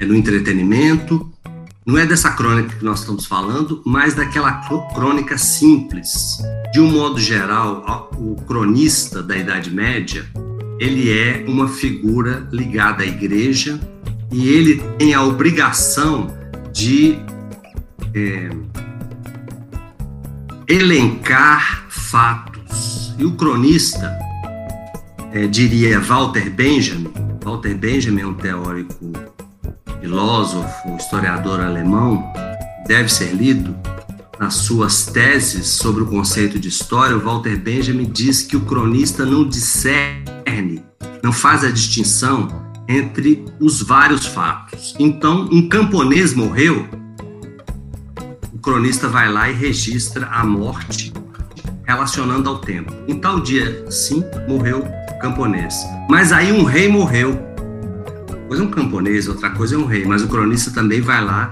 no 0.00 0.14
entretenimento, 0.14 1.30
não 1.84 1.98
é 1.98 2.06
dessa 2.06 2.30
crônica 2.30 2.76
que 2.76 2.84
nós 2.84 3.00
estamos 3.00 3.26
falando, 3.26 3.82
mas 3.84 4.14
daquela 4.14 4.52
crônica 4.94 5.36
simples. 5.36 6.38
De 6.72 6.80
um 6.80 6.90
modo 6.90 7.18
geral, 7.18 8.10
o 8.16 8.36
cronista 8.42 9.22
da 9.22 9.36
Idade 9.36 9.70
Média, 9.70 10.24
ele 10.78 11.10
é 11.10 11.44
uma 11.48 11.68
figura 11.68 12.46
ligada 12.52 13.02
à 13.02 13.06
igreja 13.06 13.80
e 14.30 14.48
ele 14.48 14.80
tem 14.96 15.12
a 15.12 15.22
obrigação 15.22 16.36
de 16.72 17.18
é, 18.14 18.48
elencar 20.68 21.86
fatos. 21.88 23.12
E 23.18 23.24
o 23.24 23.32
cronista, 23.32 24.16
é, 25.32 25.46
diria 25.46 25.98
Walter 26.00 26.48
Benjamin, 26.48 27.12
Walter 27.44 27.74
Benjamin 27.74 28.20
é 28.20 28.26
um 28.26 28.34
teórico 28.34 29.12
filósofo, 30.00 30.96
historiador 30.96 31.60
alemão, 31.60 32.32
deve 32.86 33.08
ser 33.08 33.34
lido. 33.34 33.74
Nas 34.38 34.54
suas 34.54 35.06
teses 35.06 35.68
sobre 35.68 36.02
o 36.02 36.06
conceito 36.06 36.58
de 36.58 36.68
história, 36.68 37.16
Walter 37.16 37.56
Benjamin 37.56 38.10
diz 38.10 38.42
que 38.42 38.56
o 38.56 38.62
cronista 38.62 39.24
não 39.24 39.48
discerne, 39.48 40.82
não 41.22 41.32
faz 41.32 41.64
a 41.64 41.70
distinção 41.70 42.48
entre 42.88 43.44
os 43.60 43.82
vários 43.82 44.26
fatos. 44.26 44.94
Então, 44.98 45.48
um 45.52 45.68
camponês 45.68 46.34
morreu, 46.34 46.88
o 48.52 48.58
cronista 48.58 49.08
vai 49.08 49.30
lá 49.30 49.48
e 49.48 49.54
registra 49.54 50.26
a 50.26 50.44
morte 50.44 51.12
relacionando 51.84 52.48
ao 52.48 52.58
tempo. 52.58 52.92
Em 53.06 53.18
tal 53.18 53.40
dia, 53.40 53.84
sim, 53.90 54.24
morreu 54.48 54.80
o 54.80 55.18
camponês. 55.20 55.84
Mas 56.08 56.32
aí 56.32 56.52
um 56.52 56.64
rei 56.64 56.88
morreu 56.88 57.51
coisa 58.52 58.64
é 58.64 58.66
um 58.66 58.70
camponês, 58.70 59.28
outra 59.28 59.48
coisa 59.48 59.76
é 59.76 59.78
um 59.78 59.86
rei, 59.86 60.04
mas 60.04 60.22
o 60.22 60.28
cronista 60.28 60.70
também 60.70 61.00
vai 61.00 61.24
lá 61.24 61.50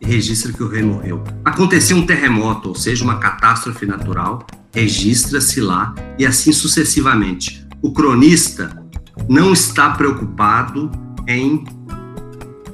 e 0.00 0.06
registra 0.06 0.52
que 0.52 0.62
o 0.62 0.68
rei 0.68 0.80
morreu. 0.80 1.24
Aconteceu 1.44 1.96
um 1.96 2.06
terremoto, 2.06 2.68
ou 2.68 2.74
seja, 2.76 3.02
uma 3.02 3.18
catástrofe 3.18 3.84
natural, 3.84 4.46
registra-se 4.72 5.60
lá 5.60 5.92
e 6.16 6.24
assim 6.24 6.52
sucessivamente. 6.52 7.66
O 7.82 7.92
cronista 7.92 8.80
não 9.28 9.52
está 9.52 9.90
preocupado 9.90 10.92
em 11.26 11.64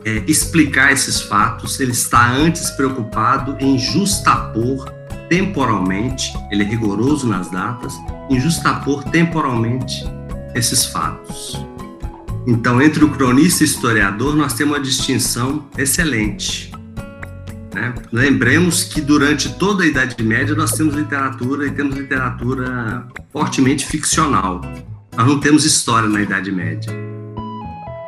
é, 0.05 0.23
explicar 0.27 0.93
esses 0.93 1.23
fatos, 1.23 1.81
ele 1.81 1.93
está 1.93 2.31
antes 2.31 2.71
preocupado 2.73 3.57
em 3.59 3.79
justapor 3.79 4.85
temporalmente, 5.31 6.31
ele 6.51 6.63
é 6.63 6.67
rigoroso 6.67 7.27
nas 7.27 7.51
datas, 7.51 7.95
em 8.29 8.39
justapor 8.39 9.03
temporalmente 9.05 10.05
esses 10.55 10.85
fatos. 10.85 11.67
Então, 12.47 12.81
entre 12.81 13.05
o 13.05 13.11
cronista 13.11 13.65
e 13.65 13.67
o 13.67 13.69
historiador, 13.69 14.37
nós 14.37 14.55
temos 14.55 14.77
uma 14.77 14.83
distinção 14.83 15.69
excelente. 15.77 16.71
Né? 17.75 17.93
Lembremos 18.13 18.85
que 18.85 19.01
durante 19.01 19.53
toda 19.55 19.83
a 19.83 19.87
Idade 19.87 20.23
Média 20.23 20.55
nós 20.55 20.73
temos 20.73 20.95
literatura 20.95 21.67
e 21.67 21.71
temos 21.73 21.97
literatura 21.97 23.07
fortemente 23.33 23.85
ficcional. 23.85 24.61
Nós 25.17 25.27
não 25.27 25.41
temos 25.41 25.65
história 25.65 26.09
na 26.09 26.23
Idade 26.23 26.53
Média. 26.53 26.93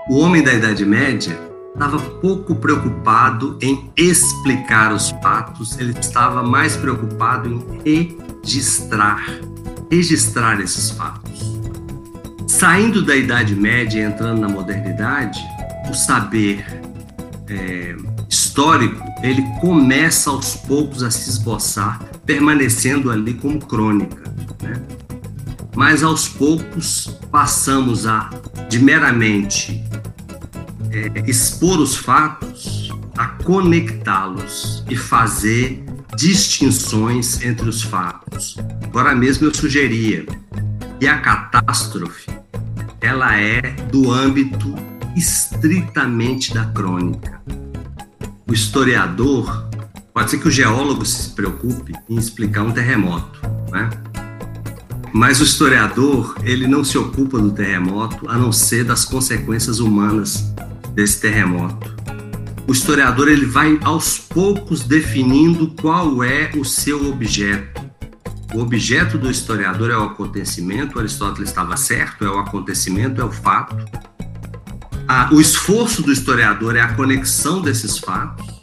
O 0.08 0.18
homem 0.20 0.42
da 0.42 0.54
Idade 0.54 0.86
Média 0.86 1.38
estava 1.74 1.98
pouco 1.98 2.54
preocupado 2.54 3.58
em 3.60 3.90
explicar 3.96 4.92
os 4.92 5.10
fatos, 5.22 5.78
ele 5.78 5.94
estava 5.98 6.42
mais 6.42 6.76
preocupado 6.76 7.62
em 7.84 8.16
registrar, 8.42 9.22
registrar 9.90 10.60
esses 10.60 10.90
fatos. 10.90 11.57
Saindo 12.48 13.02
da 13.04 13.14
Idade 13.14 13.54
Média 13.54 14.00
e 14.00 14.02
entrando 14.02 14.40
na 14.40 14.48
modernidade, 14.48 15.38
o 15.88 15.94
saber 15.94 16.64
é, 17.46 17.94
histórico 18.28 19.04
ele 19.22 19.42
começa 19.60 20.30
aos 20.30 20.56
poucos 20.56 21.02
a 21.02 21.10
se 21.10 21.28
esboçar, 21.28 22.02
permanecendo 22.24 23.10
ali 23.10 23.34
como 23.34 23.60
crônica. 23.60 24.22
Né? 24.62 24.82
Mas 25.76 26.02
aos 26.02 26.26
poucos 26.26 27.18
passamos 27.30 28.06
a, 28.06 28.30
de 28.68 28.78
meramente 28.78 29.84
é, 30.90 31.30
expor 31.30 31.78
os 31.78 31.96
fatos, 31.96 32.90
a 33.16 33.26
conectá-los 33.26 34.82
e 34.88 34.96
fazer 34.96 35.84
distinções 36.16 37.42
entre 37.44 37.68
os 37.68 37.82
fatos. 37.82 38.56
Agora 38.82 39.14
mesmo 39.14 39.46
eu 39.46 39.54
sugeria 39.54 40.26
e 41.00 41.06
a 41.06 41.18
catástrofe 41.18 42.38
ela 43.00 43.40
é 43.40 43.60
do 43.90 44.12
âmbito 44.12 44.74
estritamente 45.16 46.52
da 46.52 46.64
crônica. 46.66 47.40
O 48.46 48.52
historiador, 48.52 49.68
pode 50.12 50.30
ser 50.30 50.38
que 50.38 50.48
o 50.48 50.50
geólogo 50.50 51.04
se 51.04 51.30
preocupe 51.30 51.94
em 52.08 52.16
explicar 52.16 52.62
um 52.62 52.72
terremoto, 52.72 53.40
né? 53.70 53.90
Mas 55.12 55.40
o 55.40 55.44
historiador, 55.44 56.36
ele 56.42 56.66
não 56.66 56.84
se 56.84 56.98
ocupa 56.98 57.38
do 57.38 57.50
terremoto, 57.50 58.28
a 58.28 58.36
não 58.36 58.52
ser 58.52 58.84
das 58.84 59.04
consequências 59.04 59.80
humanas 59.80 60.52
desse 60.94 61.20
terremoto. 61.20 61.96
O 62.66 62.72
historiador 62.72 63.28
ele 63.28 63.46
vai 63.46 63.78
aos 63.82 64.18
poucos 64.18 64.82
definindo 64.82 65.68
qual 65.80 66.22
é 66.22 66.50
o 66.54 66.64
seu 66.64 67.08
objeto 67.10 67.87
o 68.54 68.60
objeto 68.60 69.18
do 69.18 69.30
historiador 69.30 69.90
é 69.90 69.96
o 69.96 70.04
acontecimento, 70.04 70.98
Aristóteles 70.98 71.50
estava 71.50 71.76
certo, 71.76 72.24
é 72.24 72.30
o 72.30 72.38
acontecimento, 72.38 73.20
é 73.20 73.24
o 73.24 73.30
fato. 73.30 73.76
o 75.32 75.40
esforço 75.40 76.02
do 76.02 76.12
historiador 76.12 76.76
é 76.76 76.80
a 76.80 76.94
conexão 76.94 77.60
desses 77.60 77.98
fatos. 77.98 78.58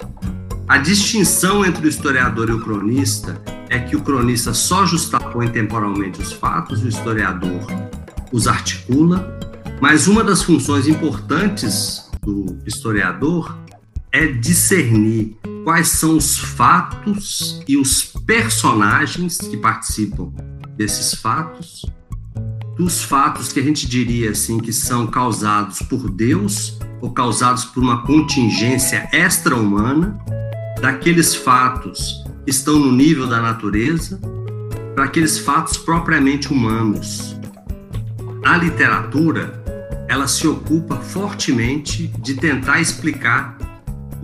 A 0.68 0.78
distinção 0.78 1.64
entre 1.64 1.86
o 1.86 1.90
historiador 1.90 2.50
e 2.50 2.54
o 2.54 2.60
cronista 2.60 3.40
é 3.70 3.80
que 3.80 3.96
o 3.96 4.02
cronista 4.02 4.54
só 4.54 4.86
justapõe 4.86 5.48
temporalmente 5.48 6.20
os 6.20 6.32
fatos, 6.32 6.84
o 6.84 6.88
historiador 6.88 7.68
os 8.32 8.48
articula, 8.48 9.40
mas 9.80 10.08
uma 10.08 10.24
das 10.24 10.42
funções 10.42 10.88
importantes 10.88 12.10
do 12.24 12.58
historiador 12.66 13.56
é 14.12 14.26
discernir 14.26 15.38
quais 15.66 15.88
são 15.88 16.16
os 16.16 16.38
fatos 16.38 17.60
e 17.68 17.76
os 17.76 18.04
personagens 18.04 19.40
que 19.40 19.58
participam 19.58 20.32
desses 20.78 21.16
fatos, 21.16 21.84
dos 22.78 23.02
fatos 23.04 23.52
que 23.52 23.60
a 23.60 23.64
gente 23.64 23.88
diria 23.88 24.30
assim 24.30 24.60
que 24.60 24.72
são 24.72 25.08
causados 25.08 25.80
por 25.80 26.08
Deus 26.08 26.78
ou 27.02 27.12
causados 27.12 27.66
por 27.66 27.82
uma 27.82 28.04
contingência 28.04 29.10
extra-humana, 29.12 30.20
daqueles 30.80 31.34
fatos 31.34 32.24
que 32.44 32.52
estão 32.52 32.78
no 32.78 32.92
nível 32.92 33.26
da 33.26 33.42
natureza, 33.42 34.22
para 34.94 35.06
aqueles 35.06 35.40
fatos 35.40 35.78
propriamente 35.78 36.54
humanos. 36.54 37.36
A 38.46 38.56
literatura, 38.56 39.64
ela 40.08 40.28
se 40.28 40.48
ocupa 40.48 40.98
fortemente 40.98 42.08
de 42.20 42.36
tentar 42.36 42.80
explicar 42.80 43.58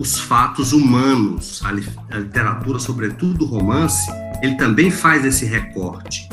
os 0.02 0.18
fatos 0.18 0.72
humanos. 0.72 1.62
A, 1.64 1.70
literatura, 2.18 2.80
sobretudo 2.80 3.44
o 3.44 3.48
romance, 3.48 4.10
ele 4.42 4.56
também 4.56 4.90
faz 4.90 5.24
esse 5.24 5.44
recorte. 5.44 6.28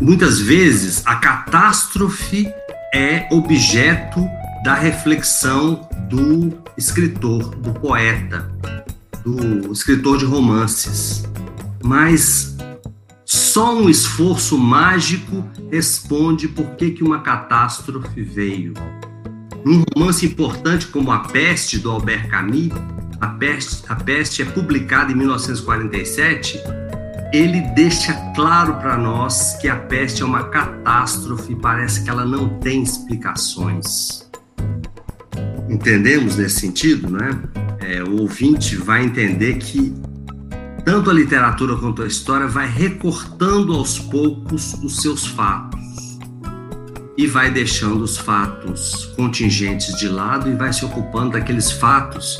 Muitas 0.00 0.40
vezes 0.40 1.04
a 1.04 1.16
catástrofe 1.16 2.48
é 2.94 3.28
objeto 3.32 4.24
da 4.62 4.74
reflexão 4.74 5.88
do 6.08 6.62
escritor, 6.78 7.56
do 7.56 7.74
poeta, 7.74 8.48
do 9.24 9.72
escritor 9.72 10.16
de 10.16 10.24
romances. 10.24 11.24
Mas 11.82 12.56
só 13.24 13.74
um 13.74 13.90
esforço 13.90 14.56
mágico 14.56 15.44
responde 15.72 16.46
por 16.46 16.76
que, 16.76 16.92
que 16.92 17.02
uma 17.02 17.20
catástrofe 17.20 18.22
veio. 18.22 18.74
Num 19.64 19.84
romance 19.94 20.24
importante 20.24 20.86
como 20.86 21.12
A 21.12 21.18
Peste, 21.20 21.78
do 21.78 21.90
Albert 21.90 22.28
Camus, 22.28 22.70
A 23.20 23.28
Peste, 23.28 23.84
a 23.88 23.94
Peste 23.94 24.42
é 24.42 24.44
publicada 24.46 25.12
em 25.12 25.14
1947, 25.14 26.58
ele 27.32 27.60
deixa 27.74 28.12
claro 28.34 28.74
para 28.74 28.96
nós 28.96 29.56
que 29.60 29.68
a 29.68 29.76
peste 29.76 30.22
é 30.22 30.24
uma 30.24 30.44
catástrofe, 30.44 31.54
parece 31.54 32.02
que 32.02 32.10
ela 32.10 32.24
não 32.24 32.58
tem 32.58 32.82
explicações. 32.82 34.28
Entendemos 35.68 36.36
nesse 36.36 36.60
sentido, 36.60 37.08
né? 37.08 37.40
É, 37.80 38.02
o 38.02 38.22
ouvinte 38.22 38.74
vai 38.74 39.04
entender 39.04 39.58
que 39.58 39.94
tanto 40.84 41.08
a 41.08 41.12
literatura 41.12 41.76
quanto 41.76 42.02
a 42.02 42.06
história 42.06 42.48
vai 42.48 42.66
recortando 42.66 43.74
aos 43.74 43.98
poucos 43.98 44.74
os 44.82 44.96
seus 45.00 45.24
fatos 45.24 45.79
e 47.20 47.26
vai 47.26 47.50
deixando 47.50 48.02
os 48.02 48.16
fatos 48.16 49.12
contingentes 49.14 49.94
de 49.98 50.08
lado 50.08 50.50
e 50.50 50.54
vai 50.54 50.72
se 50.72 50.82
ocupando 50.86 51.32
daqueles 51.32 51.70
fatos 51.70 52.38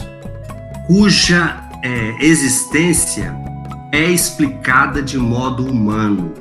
cuja 0.86 1.68
é, 1.82 2.16
existência 2.18 3.36
é 3.92 4.10
explicada 4.10 5.02
de 5.02 5.18
modo 5.18 5.66
humano. 5.66 6.32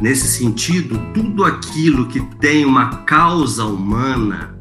Nesse 0.00 0.26
sentido, 0.26 0.98
tudo 1.12 1.44
aquilo 1.44 2.08
que 2.08 2.20
tem 2.38 2.64
uma 2.64 3.02
causa 3.02 3.64
humana, 3.66 4.56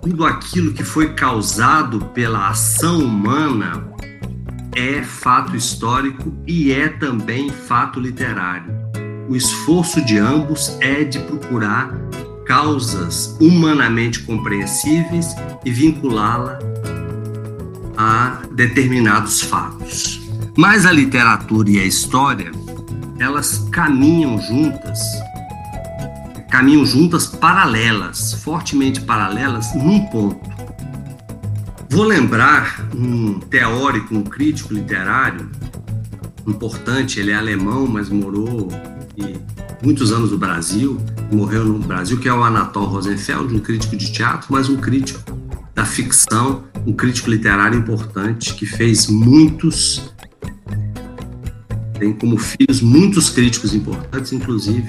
tudo 0.00 0.24
aquilo 0.24 0.72
que 0.72 0.84
foi 0.84 1.14
causado 1.14 1.98
pela 2.14 2.48
ação 2.48 3.00
humana, 3.00 3.88
é 4.74 5.02
fato 5.02 5.56
histórico 5.56 6.32
e 6.46 6.70
é 6.70 6.88
também 6.88 7.50
fato 7.50 7.98
literário. 7.98 8.87
O 9.28 9.36
esforço 9.36 10.02
de 10.02 10.18
ambos 10.18 10.76
é 10.80 11.04
de 11.04 11.18
procurar 11.18 11.92
causas 12.46 13.36
humanamente 13.38 14.22
compreensíveis 14.22 15.34
e 15.66 15.70
vinculá-la 15.70 16.58
a 17.94 18.40
determinados 18.52 19.42
fatos. 19.42 20.22
Mas 20.56 20.86
a 20.86 20.92
literatura 20.92 21.68
e 21.68 21.78
a 21.78 21.84
história, 21.84 22.50
elas 23.18 23.68
caminham 23.70 24.40
juntas, 24.40 24.98
caminham 26.50 26.86
juntas 26.86 27.26
paralelas, 27.26 28.32
fortemente 28.32 29.02
paralelas, 29.02 29.74
num 29.74 30.06
ponto. 30.06 30.48
Vou 31.90 32.04
lembrar 32.04 32.88
um 32.94 33.40
teórico, 33.40 34.14
um 34.14 34.22
crítico 34.22 34.72
literário 34.72 35.50
importante, 36.46 37.20
ele 37.20 37.30
é 37.30 37.34
alemão, 37.34 37.86
mas 37.86 38.08
morou 38.08 38.68
muitos 39.82 40.12
anos 40.12 40.30
no 40.30 40.38
Brasil, 40.38 40.98
morreu 41.32 41.64
no 41.64 41.78
Brasil, 41.78 42.18
que 42.18 42.28
é 42.28 42.32
o 42.32 42.42
Anatol 42.42 42.86
Rosenfeld, 42.86 43.54
um 43.54 43.60
crítico 43.60 43.96
de 43.96 44.10
teatro, 44.10 44.46
mas 44.50 44.68
um 44.68 44.76
crítico 44.76 45.20
da 45.74 45.84
ficção, 45.84 46.64
um 46.86 46.92
crítico 46.92 47.30
literário 47.30 47.78
importante 47.78 48.54
que 48.54 48.66
fez 48.66 49.06
muitos 49.06 50.12
tem 51.98 52.12
como 52.12 52.38
filhos 52.38 52.80
muitos 52.80 53.28
críticos 53.28 53.74
importantes, 53.74 54.32
inclusive 54.32 54.88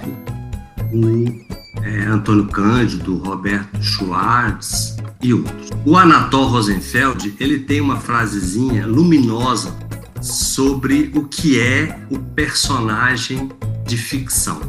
o 0.93 1.83
é, 1.83 2.05
Antônio 2.05 2.45
Cândido, 2.45 3.17
Roberto 3.17 3.81
Schwartz 3.81 4.95
e 5.21 5.33
outros. 5.33 5.69
O 5.85 5.97
Anatol 5.97 6.47
Rosenfeld 6.47 7.35
ele 7.39 7.59
tem 7.59 7.81
uma 7.81 7.97
frasezinha 7.97 8.85
luminosa 8.85 9.75
sobre 10.21 11.11
o 11.15 11.27
que 11.27 11.59
é 11.59 11.99
o 12.09 12.19
personagem 12.19 13.49
de 13.85 13.97
ficção, 13.97 14.59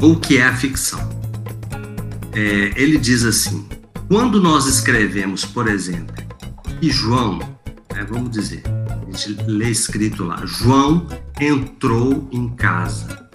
ou 0.00 0.12
o 0.12 0.20
que 0.20 0.38
é 0.38 0.44
a 0.44 0.54
ficção. 0.54 1.00
É, 2.32 2.72
ele 2.76 2.98
diz 2.98 3.24
assim: 3.24 3.66
quando 4.08 4.40
nós 4.40 4.66
escrevemos, 4.66 5.44
por 5.44 5.68
exemplo, 5.68 6.14
que 6.80 6.90
João, 6.90 7.40
é, 7.90 8.04
vamos 8.04 8.30
dizer, 8.30 8.62
gente 9.18 9.42
lê 9.42 9.70
escrito 9.70 10.24
lá: 10.24 10.44
João 10.46 11.06
entrou 11.40 12.28
em 12.30 12.48
casa, 12.50 13.28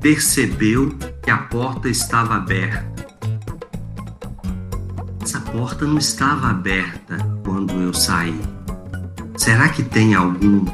percebeu 0.00 0.96
que 1.22 1.30
a 1.30 1.38
porta 1.38 1.88
estava 1.88 2.36
aberta. 2.36 2.90
Essa 5.22 5.40
porta 5.40 5.86
não 5.86 5.98
estava 5.98 6.48
aberta 6.48 7.18
quando 7.44 7.72
eu 7.74 7.94
saí. 7.94 8.40
Será 9.42 9.68
que 9.68 9.82
tem 9.82 10.14
algum 10.14 10.64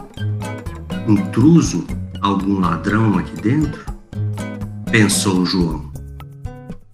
intruso, 1.08 1.86
algum 2.20 2.60
ladrão 2.60 3.16
aqui 3.16 3.34
dentro? 3.40 3.82
Pensou 4.90 5.46
João. 5.46 5.90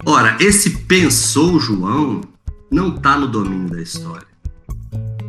Ora, 0.06 0.36
esse 0.38 0.70
pensou 0.84 1.58
João 1.58 2.20
não 2.70 2.94
está 2.94 3.18
no 3.18 3.26
domínio 3.26 3.70
da 3.70 3.82
história. 3.82 4.24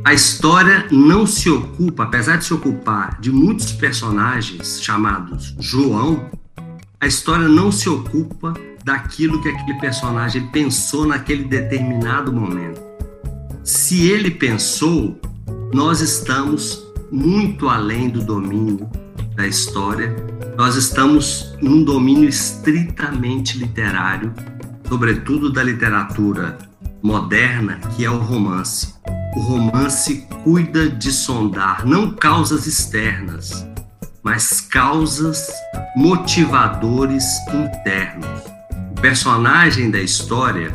A 0.06 0.14
história 0.14 0.86
não 0.92 1.26
se 1.26 1.50
ocupa, 1.50 2.04
apesar 2.04 2.38
de 2.38 2.46
se 2.46 2.54
ocupar 2.54 3.20
de 3.20 3.32
muitos 3.32 3.72
personagens 3.72 4.80
chamados 4.84 5.56
João, 5.60 6.30
a 7.02 7.08
história 7.08 7.48
não 7.48 7.72
se 7.72 7.90
ocupa 7.90 8.54
daquilo 8.84 9.42
que 9.42 9.50
aquele 9.50 9.80
personagem 9.80 10.46
pensou 10.50 11.08
naquele 11.08 11.46
determinado 11.46 12.32
momento. 12.32 12.80
Se 13.64 14.08
ele 14.08 14.30
pensou, 14.30 15.20
nós 15.74 16.02
estamos 16.02 16.86
muito 17.12 17.70
além 17.70 18.10
do 18.10 18.22
domínio 18.22 18.90
da 19.36 19.46
história, 19.48 20.16
nós 20.58 20.76
estamos 20.76 21.56
num 21.62 21.84
domínio 21.84 22.30
estritamente 22.30 23.58
literário, 23.58 24.34
sobretudo 24.88 25.52
da 25.52 25.64
literatura 25.64 26.58
moderna, 27.02 27.80
que 27.96 28.06
é 28.06 28.10
o 28.10 28.18
romance 28.18 28.96
o 29.36 29.40
romance 29.42 30.26
cuida 30.46 30.90
de 30.90 31.12
sondar 31.12 31.86
não 31.86 32.10
causas 32.12 32.66
externas, 32.66 33.68
mas 34.24 34.62
causas 34.62 35.50
motivadores 35.96 37.26
internos. 37.50 38.42
O 38.92 39.02
personagem 39.02 39.92
da 39.92 40.00
história, 40.00 40.74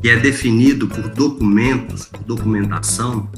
que 0.00 0.08
é 0.08 0.16
definido 0.16 0.88
por 0.88 1.06
documentos, 1.10 2.06
por 2.06 2.22
documentação, 2.22 3.30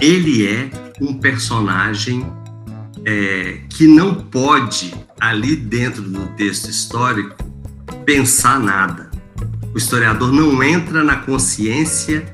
ele 0.00 0.46
é 0.46 0.70
um 1.00 1.14
personagem 1.14 2.26
é, 3.04 3.60
que 3.68 3.86
não 3.86 4.14
pode, 4.14 4.94
ali 5.20 5.56
dentro 5.56 6.02
do 6.02 6.26
texto 6.36 6.68
histórico, 6.68 7.36
pensar 8.04 8.58
nada. 8.58 9.10
O 9.74 9.78
historiador 9.78 10.32
não 10.32 10.62
entra 10.62 11.02
na 11.02 11.16
consciência 11.16 12.26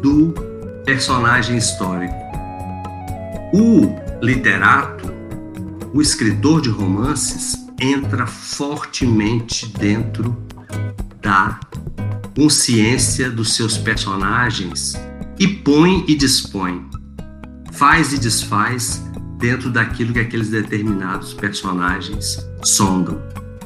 do 0.00 0.32
personagem 0.84 1.56
histórico. 1.56 2.14
O 3.52 3.94
literato, 4.22 5.12
o 5.92 6.00
escritor 6.00 6.60
de 6.60 6.68
romances, 6.68 7.56
entra 7.80 8.26
fortemente 8.26 9.66
dentro 9.78 10.36
da 11.20 11.58
consciência 12.34 13.30
dos 13.30 13.54
seus 13.54 13.76
personagens 13.76 14.94
e 15.38 15.46
põe 15.46 16.04
e 16.08 16.14
dispõe, 16.14 16.84
faz 17.72 18.12
e 18.12 18.18
desfaz 18.18 19.02
dentro 19.38 19.70
daquilo 19.70 20.12
que 20.12 20.18
aqueles 20.18 20.50
determinados 20.50 21.32
personagens 21.32 22.44
sondam, 22.62 23.22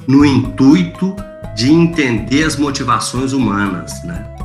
no 0.07 0.25
intuito 0.25 1.17
de 1.57 1.71
entender 1.71 2.45
as 2.45 2.57
motivações 2.57 3.33
humanas. 3.33 3.93
Né? 4.05 4.37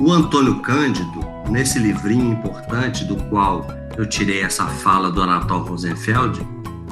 O 0.00 0.10
Antônio 0.10 0.60
Cândido 0.60 1.20
nesse 1.50 1.78
livrinho 1.78 2.32
importante 2.32 3.04
do 3.04 3.16
qual 3.24 3.66
eu 3.96 4.06
tirei 4.06 4.40
essa 4.42 4.66
fala 4.66 5.10
do 5.10 5.20
Anatol 5.20 5.62
Rosenfeld, 5.62 6.40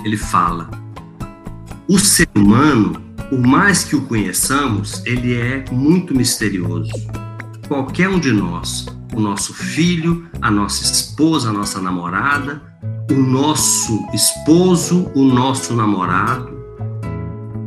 ele 0.05 0.16
fala: 0.16 0.68
o 1.89 1.99
ser 1.99 2.28
humano, 2.36 3.01
por 3.30 3.39
mais 3.39 3.84
que 3.84 3.97
o 3.97 4.03
conheçamos, 4.03 5.03
ele 5.07 5.34
é 5.34 5.64
muito 5.70 6.14
misterioso. 6.14 6.93
Qualquer 7.66 8.09
um 8.09 8.18
de 8.18 8.32
nós, 8.32 8.86
o 9.14 9.20
nosso 9.20 9.54
filho, 9.54 10.26
a 10.40 10.50
nossa 10.50 10.84
esposa, 10.84 11.50
a 11.50 11.52
nossa 11.52 11.80
namorada, 11.80 12.62
o 13.11 13.14
nosso 13.14 14.06
esposo, 14.12 15.11
o 15.14 15.22
nosso 15.24 15.74
namorado, 15.74 16.56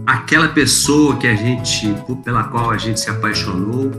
aquela 0.05 0.49
pessoa 0.49 1.17
que 1.17 1.27
a 1.27 1.35
gente, 1.35 1.93
pela 2.23 2.45
qual 2.45 2.71
a 2.71 2.77
gente 2.77 2.99
se 2.99 3.09
apaixonou, 3.09 3.91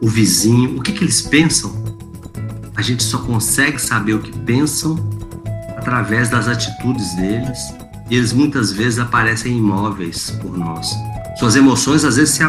o 0.00 0.08
vizinho, 0.08 0.78
o 0.78 0.82
que, 0.82 0.92
que 0.92 1.04
eles 1.04 1.22
pensam? 1.22 1.88
a 2.78 2.82
gente 2.82 3.02
só 3.02 3.18
consegue 3.18 3.76
saber 3.76 4.14
o 4.14 4.20
que 4.20 4.30
pensam 4.38 4.96
através 5.76 6.28
das 6.28 6.46
atitudes 6.46 7.12
deles, 7.16 7.74
e 8.08 8.14
eles 8.14 8.32
muitas 8.32 8.70
vezes 8.70 9.00
aparecem 9.00 9.58
imóveis 9.58 10.30
por 10.40 10.56
nós. 10.56 10.94
Suas 11.40 11.56
emoções 11.56 12.04
às 12.04 12.14
vezes 12.14 12.36
se, 12.36 12.44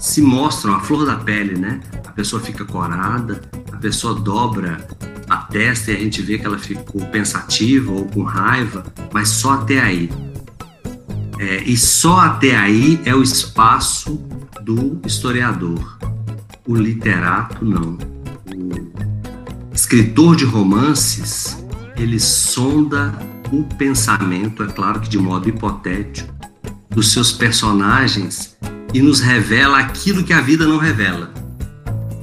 se 0.00 0.20
mostram 0.20 0.74
a 0.74 0.80
flor 0.80 1.06
da 1.06 1.14
pele, 1.14 1.56
né? 1.56 1.78
Pessoa 2.14 2.42
fica 2.42 2.64
corada, 2.64 3.40
a 3.72 3.76
pessoa 3.76 4.14
dobra 4.14 4.86
a 5.28 5.36
testa 5.38 5.90
e 5.90 5.96
a 5.96 5.98
gente 5.98 6.20
vê 6.20 6.38
que 6.38 6.46
ela 6.46 6.58
ficou 6.58 7.04
pensativa 7.06 7.90
ou 7.90 8.04
com 8.04 8.22
raiva, 8.22 8.84
mas 9.12 9.28
só 9.28 9.52
até 9.52 9.80
aí. 9.80 10.10
É, 11.38 11.62
e 11.64 11.76
só 11.76 12.20
até 12.20 12.54
aí 12.54 13.00
é 13.04 13.14
o 13.14 13.22
espaço 13.22 14.20
do 14.62 15.00
historiador. 15.06 15.98
O 16.66 16.76
literato 16.76 17.64
não. 17.64 17.98
O 18.46 19.74
escritor 19.74 20.36
de 20.36 20.44
romances, 20.44 21.64
ele 21.96 22.20
sonda 22.20 23.12
o 23.50 23.64
pensamento, 23.76 24.62
é 24.62 24.66
claro 24.66 25.00
que 25.00 25.08
de 25.08 25.18
modo 25.18 25.48
hipotético, 25.48 26.32
dos 26.90 27.10
seus 27.10 27.32
personagens 27.32 28.56
e 28.92 29.00
nos 29.00 29.20
revela 29.20 29.78
aquilo 29.78 30.22
que 30.22 30.32
a 30.32 30.40
vida 30.40 30.66
não 30.66 30.76
revela. 30.76 31.32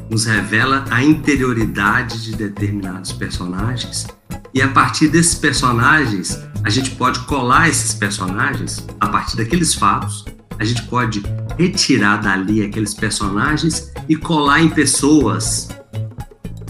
Nos 0.10 0.26
revela 0.26 0.86
a 0.90 1.04
interioridade 1.04 2.24
de 2.24 2.36
determinados 2.36 3.12
personagens 3.12 4.08
e 4.54 4.62
a 4.62 4.68
partir 4.68 5.08
desses 5.08 5.36
personagens 5.36 6.40
a 6.64 6.70
gente 6.70 6.92
pode 6.92 7.20
colar 7.22 7.70
esses 7.70 7.94
personagens 7.94 8.86
a 9.00 9.08
partir 9.08 9.38
daqueles 9.38 9.74
fatos, 9.74 10.26
a 10.58 10.66
gente 10.66 10.84
pode 10.84 11.24
retirar 11.58 12.18
dali 12.18 12.64
aqueles 12.64 12.94
personagens 12.94 13.94
e 14.10 14.16
colar 14.16 14.62
em 14.62 14.70
pessoas 14.70 15.70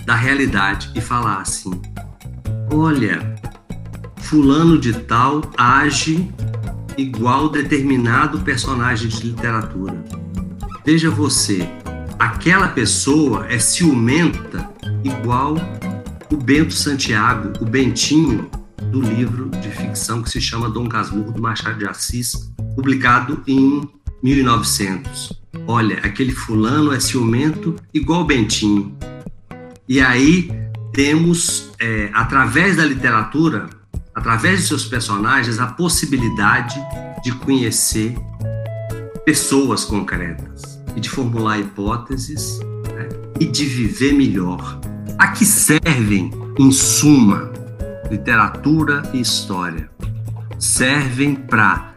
da 0.05 0.15
realidade 0.15 0.91
e 0.93 1.01
falar 1.01 1.41
assim: 1.41 1.81
olha, 2.71 3.35
fulano 4.17 4.77
de 4.77 4.93
tal 4.93 5.41
age 5.57 6.29
igual 6.97 7.49
determinado 7.49 8.39
personagem 8.41 9.07
de 9.07 9.27
literatura. 9.27 10.03
Veja 10.85 11.09
você, 11.09 11.67
aquela 12.19 12.67
pessoa 12.67 13.47
é 13.47 13.57
ciumenta 13.57 14.69
igual 15.05 15.55
o 16.29 16.35
Bento 16.35 16.73
Santiago, 16.73 17.53
o 17.61 17.65
Bentinho 17.65 18.51
do 18.91 19.01
livro 19.01 19.49
de 19.49 19.69
ficção 19.69 20.21
que 20.21 20.29
se 20.29 20.41
chama 20.41 20.69
Dom 20.69 20.89
Casmurro 20.89 21.31
do 21.31 21.41
Machado 21.41 21.79
de 21.79 21.87
Assis, 21.87 22.51
publicado 22.75 23.41
em 23.47 23.89
1900. 24.21 25.41
Olha, 25.65 25.97
aquele 25.99 26.33
fulano 26.33 26.91
é 26.91 26.99
ciumento 26.99 27.75
igual 27.93 28.25
Bentinho. 28.25 28.97
E 29.87 30.01
aí 30.01 30.51
temos, 30.91 31.71
é, 31.79 32.09
através 32.13 32.75
da 32.75 32.85
literatura, 32.85 33.69
através 34.13 34.61
de 34.61 34.67
seus 34.67 34.85
personagens, 34.85 35.59
a 35.59 35.67
possibilidade 35.67 36.75
de 37.23 37.31
conhecer 37.31 38.15
pessoas 39.25 39.85
concretas 39.85 40.78
e 40.95 40.99
de 40.99 41.09
formular 41.09 41.59
hipóteses 41.59 42.59
né, 42.93 43.09
e 43.39 43.45
de 43.45 43.65
viver 43.65 44.13
melhor. 44.13 44.79
A 45.17 45.29
que 45.29 45.45
servem, 45.45 46.31
em 46.57 46.71
suma, 46.71 47.51
literatura 48.09 49.03
e 49.13 49.21
história? 49.21 49.89
Servem 50.57 51.35
para, 51.35 51.93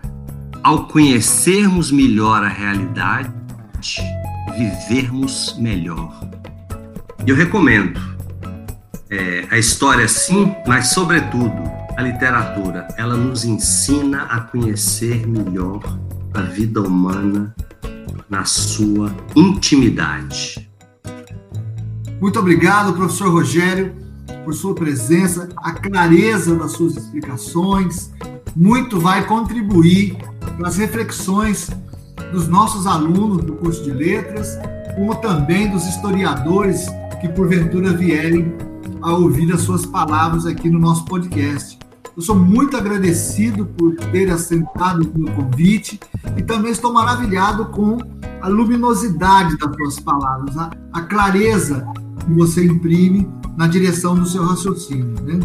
ao 0.62 0.86
conhecermos 0.86 1.90
melhor 1.90 2.44
a 2.44 2.48
realidade, 2.48 3.32
vivermos 4.56 5.56
melhor. 5.58 6.20
Eu 7.26 7.36
recomendo 7.36 8.00
é, 9.10 9.46
a 9.50 9.58
história 9.58 10.08
sim, 10.08 10.54
mas 10.66 10.88
sobretudo 10.88 11.52
a 11.96 12.02
literatura. 12.02 12.88
Ela 12.96 13.16
nos 13.16 13.44
ensina 13.44 14.24
a 14.24 14.40
conhecer 14.40 15.26
melhor 15.26 15.82
a 16.34 16.42
vida 16.42 16.80
humana 16.80 17.54
na 18.28 18.44
sua 18.44 19.14
intimidade. 19.36 20.68
Muito 22.20 22.38
obrigado, 22.38 22.94
professor 22.94 23.30
Rogério, 23.30 23.94
por 24.44 24.54
sua 24.54 24.74
presença, 24.74 25.48
a 25.56 25.72
clareza 25.72 26.54
das 26.54 26.72
suas 26.72 26.96
explicações. 26.96 28.10
Muito 28.54 29.00
vai 29.00 29.26
contribuir 29.26 30.16
para 30.56 30.68
as 30.68 30.76
reflexões 30.76 31.70
dos 32.32 32.48
nossos 32.48 32.86
alunos 32.86 33.44
do 33.44 33.54
curso 33.54 33.82
de 33.82 33.90
letras, 33.90 34.58
como 34.94 35.14
também 35.16 35.70
dos 35.70 35.84
historiadores 35.86 36.86
que 37.20 37.28
porventura 37.28 37.92
vierem 37.92 38.54
a 39.02 39.12
ouvir 39.12 39.52
as 39.52 39.62
suas 39.62 39.84
palavras 39.84 40.46
aqui 40.46 40.70
no 40.70 40.78
nosso 40.78 41.04
podcast. 41.04 41.81
Eu 42.14 42.22
sou 42.22 42.36
muito 42.36 42.76
agradecido 42.76 43.64
por 43.64 43.94
ter 43.96 44.30
aceitado 44.30 45.00
o 45.14 45.18
meu 45.18 45.32
convite 45.34 45.98
e 46.36 46.42
também 46.42 46.70
estou 46.70 46.92
maravilhado 46.92 47.66
com 47.66 47.96
a 48.42 48.48
luminosidade 48.48 49.56
das 49.56 49.74
suas 49.74 49.98
palavras, 49.98 50.58
a, 50.58 50.70
a 50.92 51.00
clareza 51.00 51.86
que 52.26 52.32
você 52.34 52.66
imprime 52.66 53.26
na 53.56 53.66
direção 53.66 54.14
do 54.14 54.26
seu 54.26 54.44
raciocínio. 54.44 55.14
Né? 55.22 55.40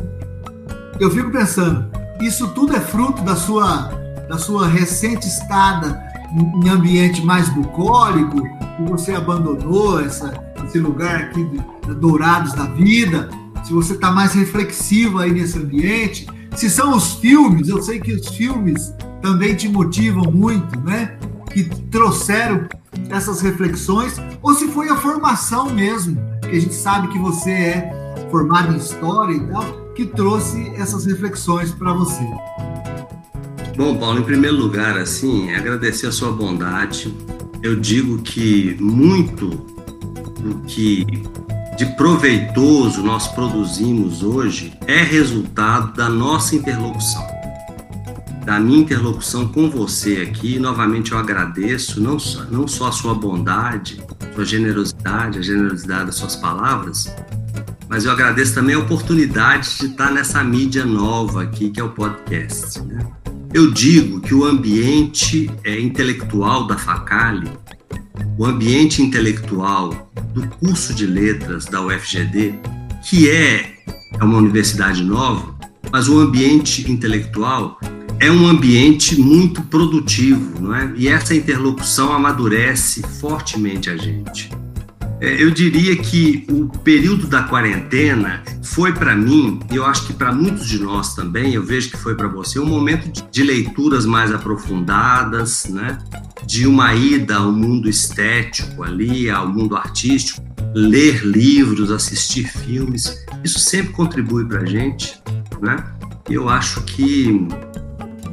Eu 0.99 1.09
fico 1.09 1.31
pensando, 1.31 1.89
isso 2.19 2.49
tudo 2.49 2.75
é 2.75 2.81
fruto 2.81 3.21
da 3.21 3.37
sua, 3.37 3.83
da 4.27 4.37
sua 4.37 4.67
recente 4.67 5.25
estada 5.25 6.05
em 6.33 6.67
ambiente 6.67 7.25
mais 7.25 7.47
bucólico, 7.47 8.41
que 8.41 8.83
você 8.89 9.13
abandonou 9.13 10.01
essa, 10.01 10.33
esse 10.65 10.79
lugar 10.79 11.15
aqui 11.15 11.45
de, 11.45 11.59
de 11.87 11.95
dourados 11.95 12.51
da 12.51 12.65
vida, 12.65 13.29
se 13.63 13.71
você 13.71 13.93
está 13.93 14.11
mais 14.11 14.33
reflexivo 14.33 15.19
aí 15.19 15.31
nesse 15.31 15.57
ambiente, 15.57 16.27
se 16.55 16.69
são 16.69 16.95
os 16.95 17.13
filmes, 17.15 17.69
eu 17.69 17.81
sei 17.81 17.99
que 17.99 18.13
os 18.13 18.27
filmes 18.29 18.93
também 19.21 19.55
te 19.55 19.67
motivam 19.67 20.31
muito, 20.31 20.79
né? 20.81 21.17
Que 21.51 21.63
trouxeram 21.89 22.67
essas 23.09 23.41
reflexões, 23.41 24.15
ou 24.41 24.53
se 24.53 24.67
foi 24.69 24.89
a 24.89 24.95
formação 24.95 25.69
mesmo, 25.69 26.17
que 26.41 26.55
a 26.55 26.59
gente 26.59 26.73
sabe 26.73 27.07
que 27.09 27.19
você 27.19 27.51
é 27.51 28.27
formado 28.31 28.73
em 28.73 28.77
história 28.77 29.33
e 29.33 29.39
tal, 29.47 29.93
que 29.95 30.05
trouxe 30.05 30.71
essas 30.75 31.05
reflexões 31.05 31.71
para 31.71 31.93
você. 31.93 32.23
Bom, 33.75 33.95
Paulo, 33.97 34.19
em 34.19 34.23
primeiro 34.23 34.57
lugar, 34.57 34.97
assim, 34.97 35.53
agradecer 35.53 36.07
a 36.07 36.11
sua 36.11 36.31
bondade. 36.31 37.15
Eu 37.61 37.75
digo 37.79 38.17
que 38.19 38.75
muito 38.79 39.49
do 40.39 40.61
que 40.65 41.05
de 41.77 41.85
proveitoso 41.85 43.03
nós 43.03 43.27
produzimos 43.27 44.23
hoje 44.23 44.73
é 44.87 45.03
resultado 45.03 45.93
da 45.93 46.09
nossa 46.09 46.55
interlocução. 46.55 47.23
Da 48.43 48.59
minha 48.59 48.79
interlocução 48.79 49.47
com 49.47 49.69
você 49.69 50.27
aqui, 50.27 50.57
novamente 50.57 51.11
eu 51.11 51.19
agradeço 51.19 52.01
não 52.01 52.17
só, 52.17 52.45
não 52.45 52.67
só 52.67 52.87
a 52.87 52.91
sua 52.91 53.13
bondade, 53.13 54.01
sua 54.33 54.43
generosidade, 54.43 55.37
a 55.37 55.41
generosidade 55.43 56.05
das 56.07 56.15
suas 56.15 56.35
palavras, 56.35 57.13
mas 57.87 58.05
eu 58.05 58.11
agradeço 58.11 58.55
também 58.55 58.73
a 58.73 58.79
oportunidade 58.79 59.77
de 59.77 59.85
estar 59.85 60.11
nessa 60.11 60.43
mídia 60.43 60.83
nova 60.83 61.43
aqui, 61.43 61.69
que 61.69 61.79
é 61.79 61.83
o 61.83 61.89
podcast. 61.89 62.81
Né? 62.81 63.05
Eu 63.53 63.71
digo 63.71 64.19
que 64.19 64.33
o 64.33 64.45
ambiente 64.45 65.51
é, 65.63 65.79
intelectual 65.79 66.65
da 66.65 66.75
Facali 66.75 67.51
o 68.37 68.45
ambiente 68.45 69.01
intelectual 69.01 70.11
do 70.33 70.47
curso 70.47 70.93
de 70.93 71.05
letras 71.05 71.65
da 71.65 71.81
UFGD, 71.81 72.53
que 73.03 73.29
é, 73.29 73.75
é 74.19 74.23
uma 74.23 74.37
universidade 74.37 75.03
nova, 75.03 75.55
mas 75.91 76.07
o 76.07 76.19
ambiente 76.19 76.89
intelectual 76.91 77.79
é 78.19 78.31
um 78.31 78.47
ambiente 78.47 79.19
muito 79.19 79.61
produtivo, 79.63 80.61
não 80.61 80.75
é? 80.75 80.91
E 80.95 81.07
essa 81.07 81.35
interlocução 81.35 82.11
amadurece 82.11 83.03
fortemente 83.19 83.89
a 83.89 83.97
gente. 83.97 84.49
É, 85.19 85.41
eu 85.41 85.49
diria 85.49 85.95
que 85.95 86.45
o 86.49 86.67
período 86.79 87.25
da 87.25 87.43
quarentena 87.43 88.43
foi 88.61 88.93
para 88.93 89.15
mim, 89.15 89.59
e 89.71 89.75
eu 89.75 89.85
acho 89.85 90.05
que 90.05 90.13
para 90.13 90.31
muitos 90.31 90.67
de 90.67 90.79
nós 90.79 91.15
também, 91.15 91.53
eu 91.53 91.63
vejo 91.63 91.89
que 91.89 91.97
foi 91.97 92.13
para 92.15 92.27
você, 92.27 92.59
um 92.59 92.65
momento 92.65 93.25
de 93.31 93.43
leituras 93.43 94.05
mais 94.05 94.31
aprofundadas, 94.31 95.65
né? 95.65 95.97
de 96.47 96.65
uma 96.65 96.93
ida 96.93 97.35
ao 97.35 97.51
mundo 97.51 97.89
estético 97.89 98.81
ali, 98.81 99.29
ao 99.29 99.47
mundo 99.47 99.75
artístico, 99.75 100.41
ler 100.73 101.25
livros, 101.25 101.91
assistir 101.91 102.47
filmes, 102.47 103.25
isso 103.43 103.59
sempre 103.59 103.91
contribui 103.91 104.45
para 104.45 104.61
a 104.61 104.65
gente, 104.65 105.21
né? 105.61 105.83
Eu 106.29 106.47
acho 106.47 106.81
que 106.83 107.45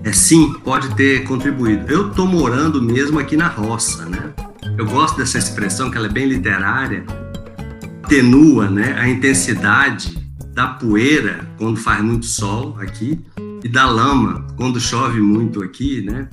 é 0.04 0.12
sim, 0.12 0.52
pode 0.62 0.94
ter 0.94 1.24
contribuído. 1.24 1.90
Eu 1.90 2.10
estou 2.10 2.26
morando 2.26 2.80
mesmo 2.80 3.18
aqui 3.18 3.36
na 3.36 3.48
roça, 3.48 4.04
né? 4.06 4.32
Eu 4.76 4.86
gosto 4.86 5.16
dessa 5.16 5.38
expressão 5.38 5.90
que 5.90 5.96
ela 5.96 6.06
é 6.06 6.10
bem 6.10 6.26
literária, 6.26 7.04
tenua, 8.08 8.68
né, 8.68 8.96
a 8.98 9.08
intensidade 9.08 10.18
da 10.52 10.66
poeira 10.66 11.46
quando 11.58 11.76
faz 11.76 12.02
muito 12.02 12.26
sol 12.26 12.76
aqui 12.80 13.20
e 13.62 13.68
da 13.68 13.86
lama 13.86 14.46
quando 14.56 14.80
chove 14.80 15.20
muito 15.20 15.62
aqui, 15.62 16.02
né? 16.02 16.28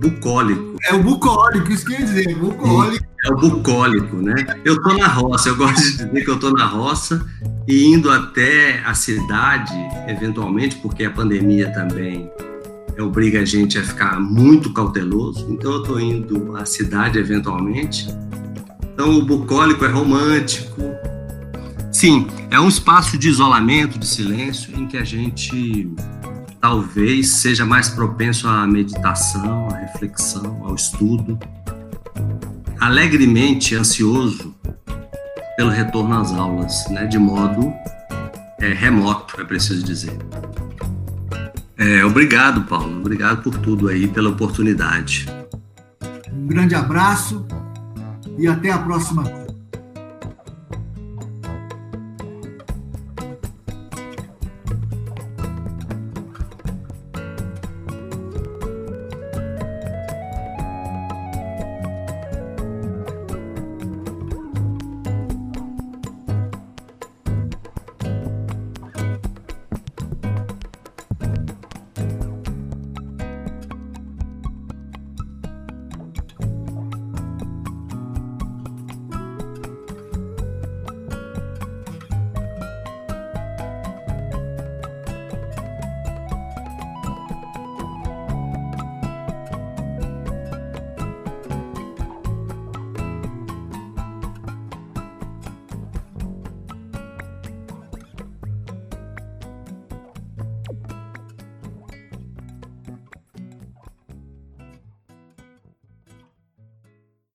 Bucólico. 0.00 0.76
É 0.84 0.94
o 0.94 1.02
bucólico, 1.02 1.72
isso 1.72 1.86
quer 1.86 2.02
dizer, 2.02 2.36
bucólico. 2.36 3.04
É 3.24 3.30
o 3.30 3.36
bucólico, 3.36 4.16
né? 4.16 4.34
Eu 4.64 4.80
tô 4.82 4.92
na 4.94 5.08
roça, 5.08 5.48
eu 5.48 5.56
gosto 5.56 5.80
de 5.80 6.04
dizer 6.04 6.24
que 6.24 6.30
eu 6.30 6.38
tô 6.38 6.50
na 6.50 6.66
roça 6.66 7.24
e 7.66 7.86
indo 7.86 8.10
até 8.10 8.82
a 8.84 8.92
cidade, 8.92 9.72
eventualmente, 10.06 10.76
porque 10.76 11.04
a 11.04 11.10
pandemia 11.10 11.72
também 11.72 12.30
obriga 13.00 13.40
a 13.40 13.44
gente 13.44 13.78
a 13.78 13.82
ficar 13.82 14.20
muito 14.20 14.72
cauteloso. 14.72 15.46
Então 15.50 15.72
eu 15.72 15.82
estou 15.82 16.00
indo 16.00 16.56
à 16.56 16.64
cidade 16.64 17.18
eventualmente. 17.18 18.08
Então 18.92 19.18
o 19.18 19.24
bucólico 19.24 19.84
é 19.84 19.88
romântico. 19.88 20.82
Sim, 21.90 22.26
é 22.50 22.58
um 22.58 22.68
espaço 22.68 23.16
de 23.16 23.28
isolamento, 23.28 23.98
de 23.98 24.06
silêncio, 24.06 24.76
em 24.78 24.86
que 24.86 24.96
a 24.96 25.04
gente 25.04 25.90
talvez 26.60 27.36
seja 27.36 27.64
mais 27.64 27.88
propenso 27.88 28.48
à 28.48 28.66
meditação, 28.66 29.68
à 29.70 29.76
reflexão, 29.76 30.62
ao 30.64 30.74
estudo. 30.74 31.38
Alegremente 32.80 33.74
ansioso 33.74 34.54
pelo 35.56 35.70
retorno 35.70 36.18
às 36.18 36.32
aulas, 36.32 36.88
né, 36.90 37.06
de 37.06 37.18
modo 37.18 37.72
é, 38.60 38.72
remoto, 38.72 39.40
é 39.40 39.44
preciso 39.44 39.84
dizer. 39.84 40.16
É, 41.76 42.04
obrigado, 42.04 42.62
Paulo. 42.62 42.98
Obrigado 42.98 43.42
por 43.42 43.58
tudo 43.58 43.88
aí, 43.88 44.06
pela 44.08 44.30
oportunidade. 44.30 45.26
Um 46.32 46.46
grande 46.46 46.74
abraço 46.74 47.46
e 48.38 48.46
até 48.46 48.70
a 48.70 48.78
próxima 48.78 49.43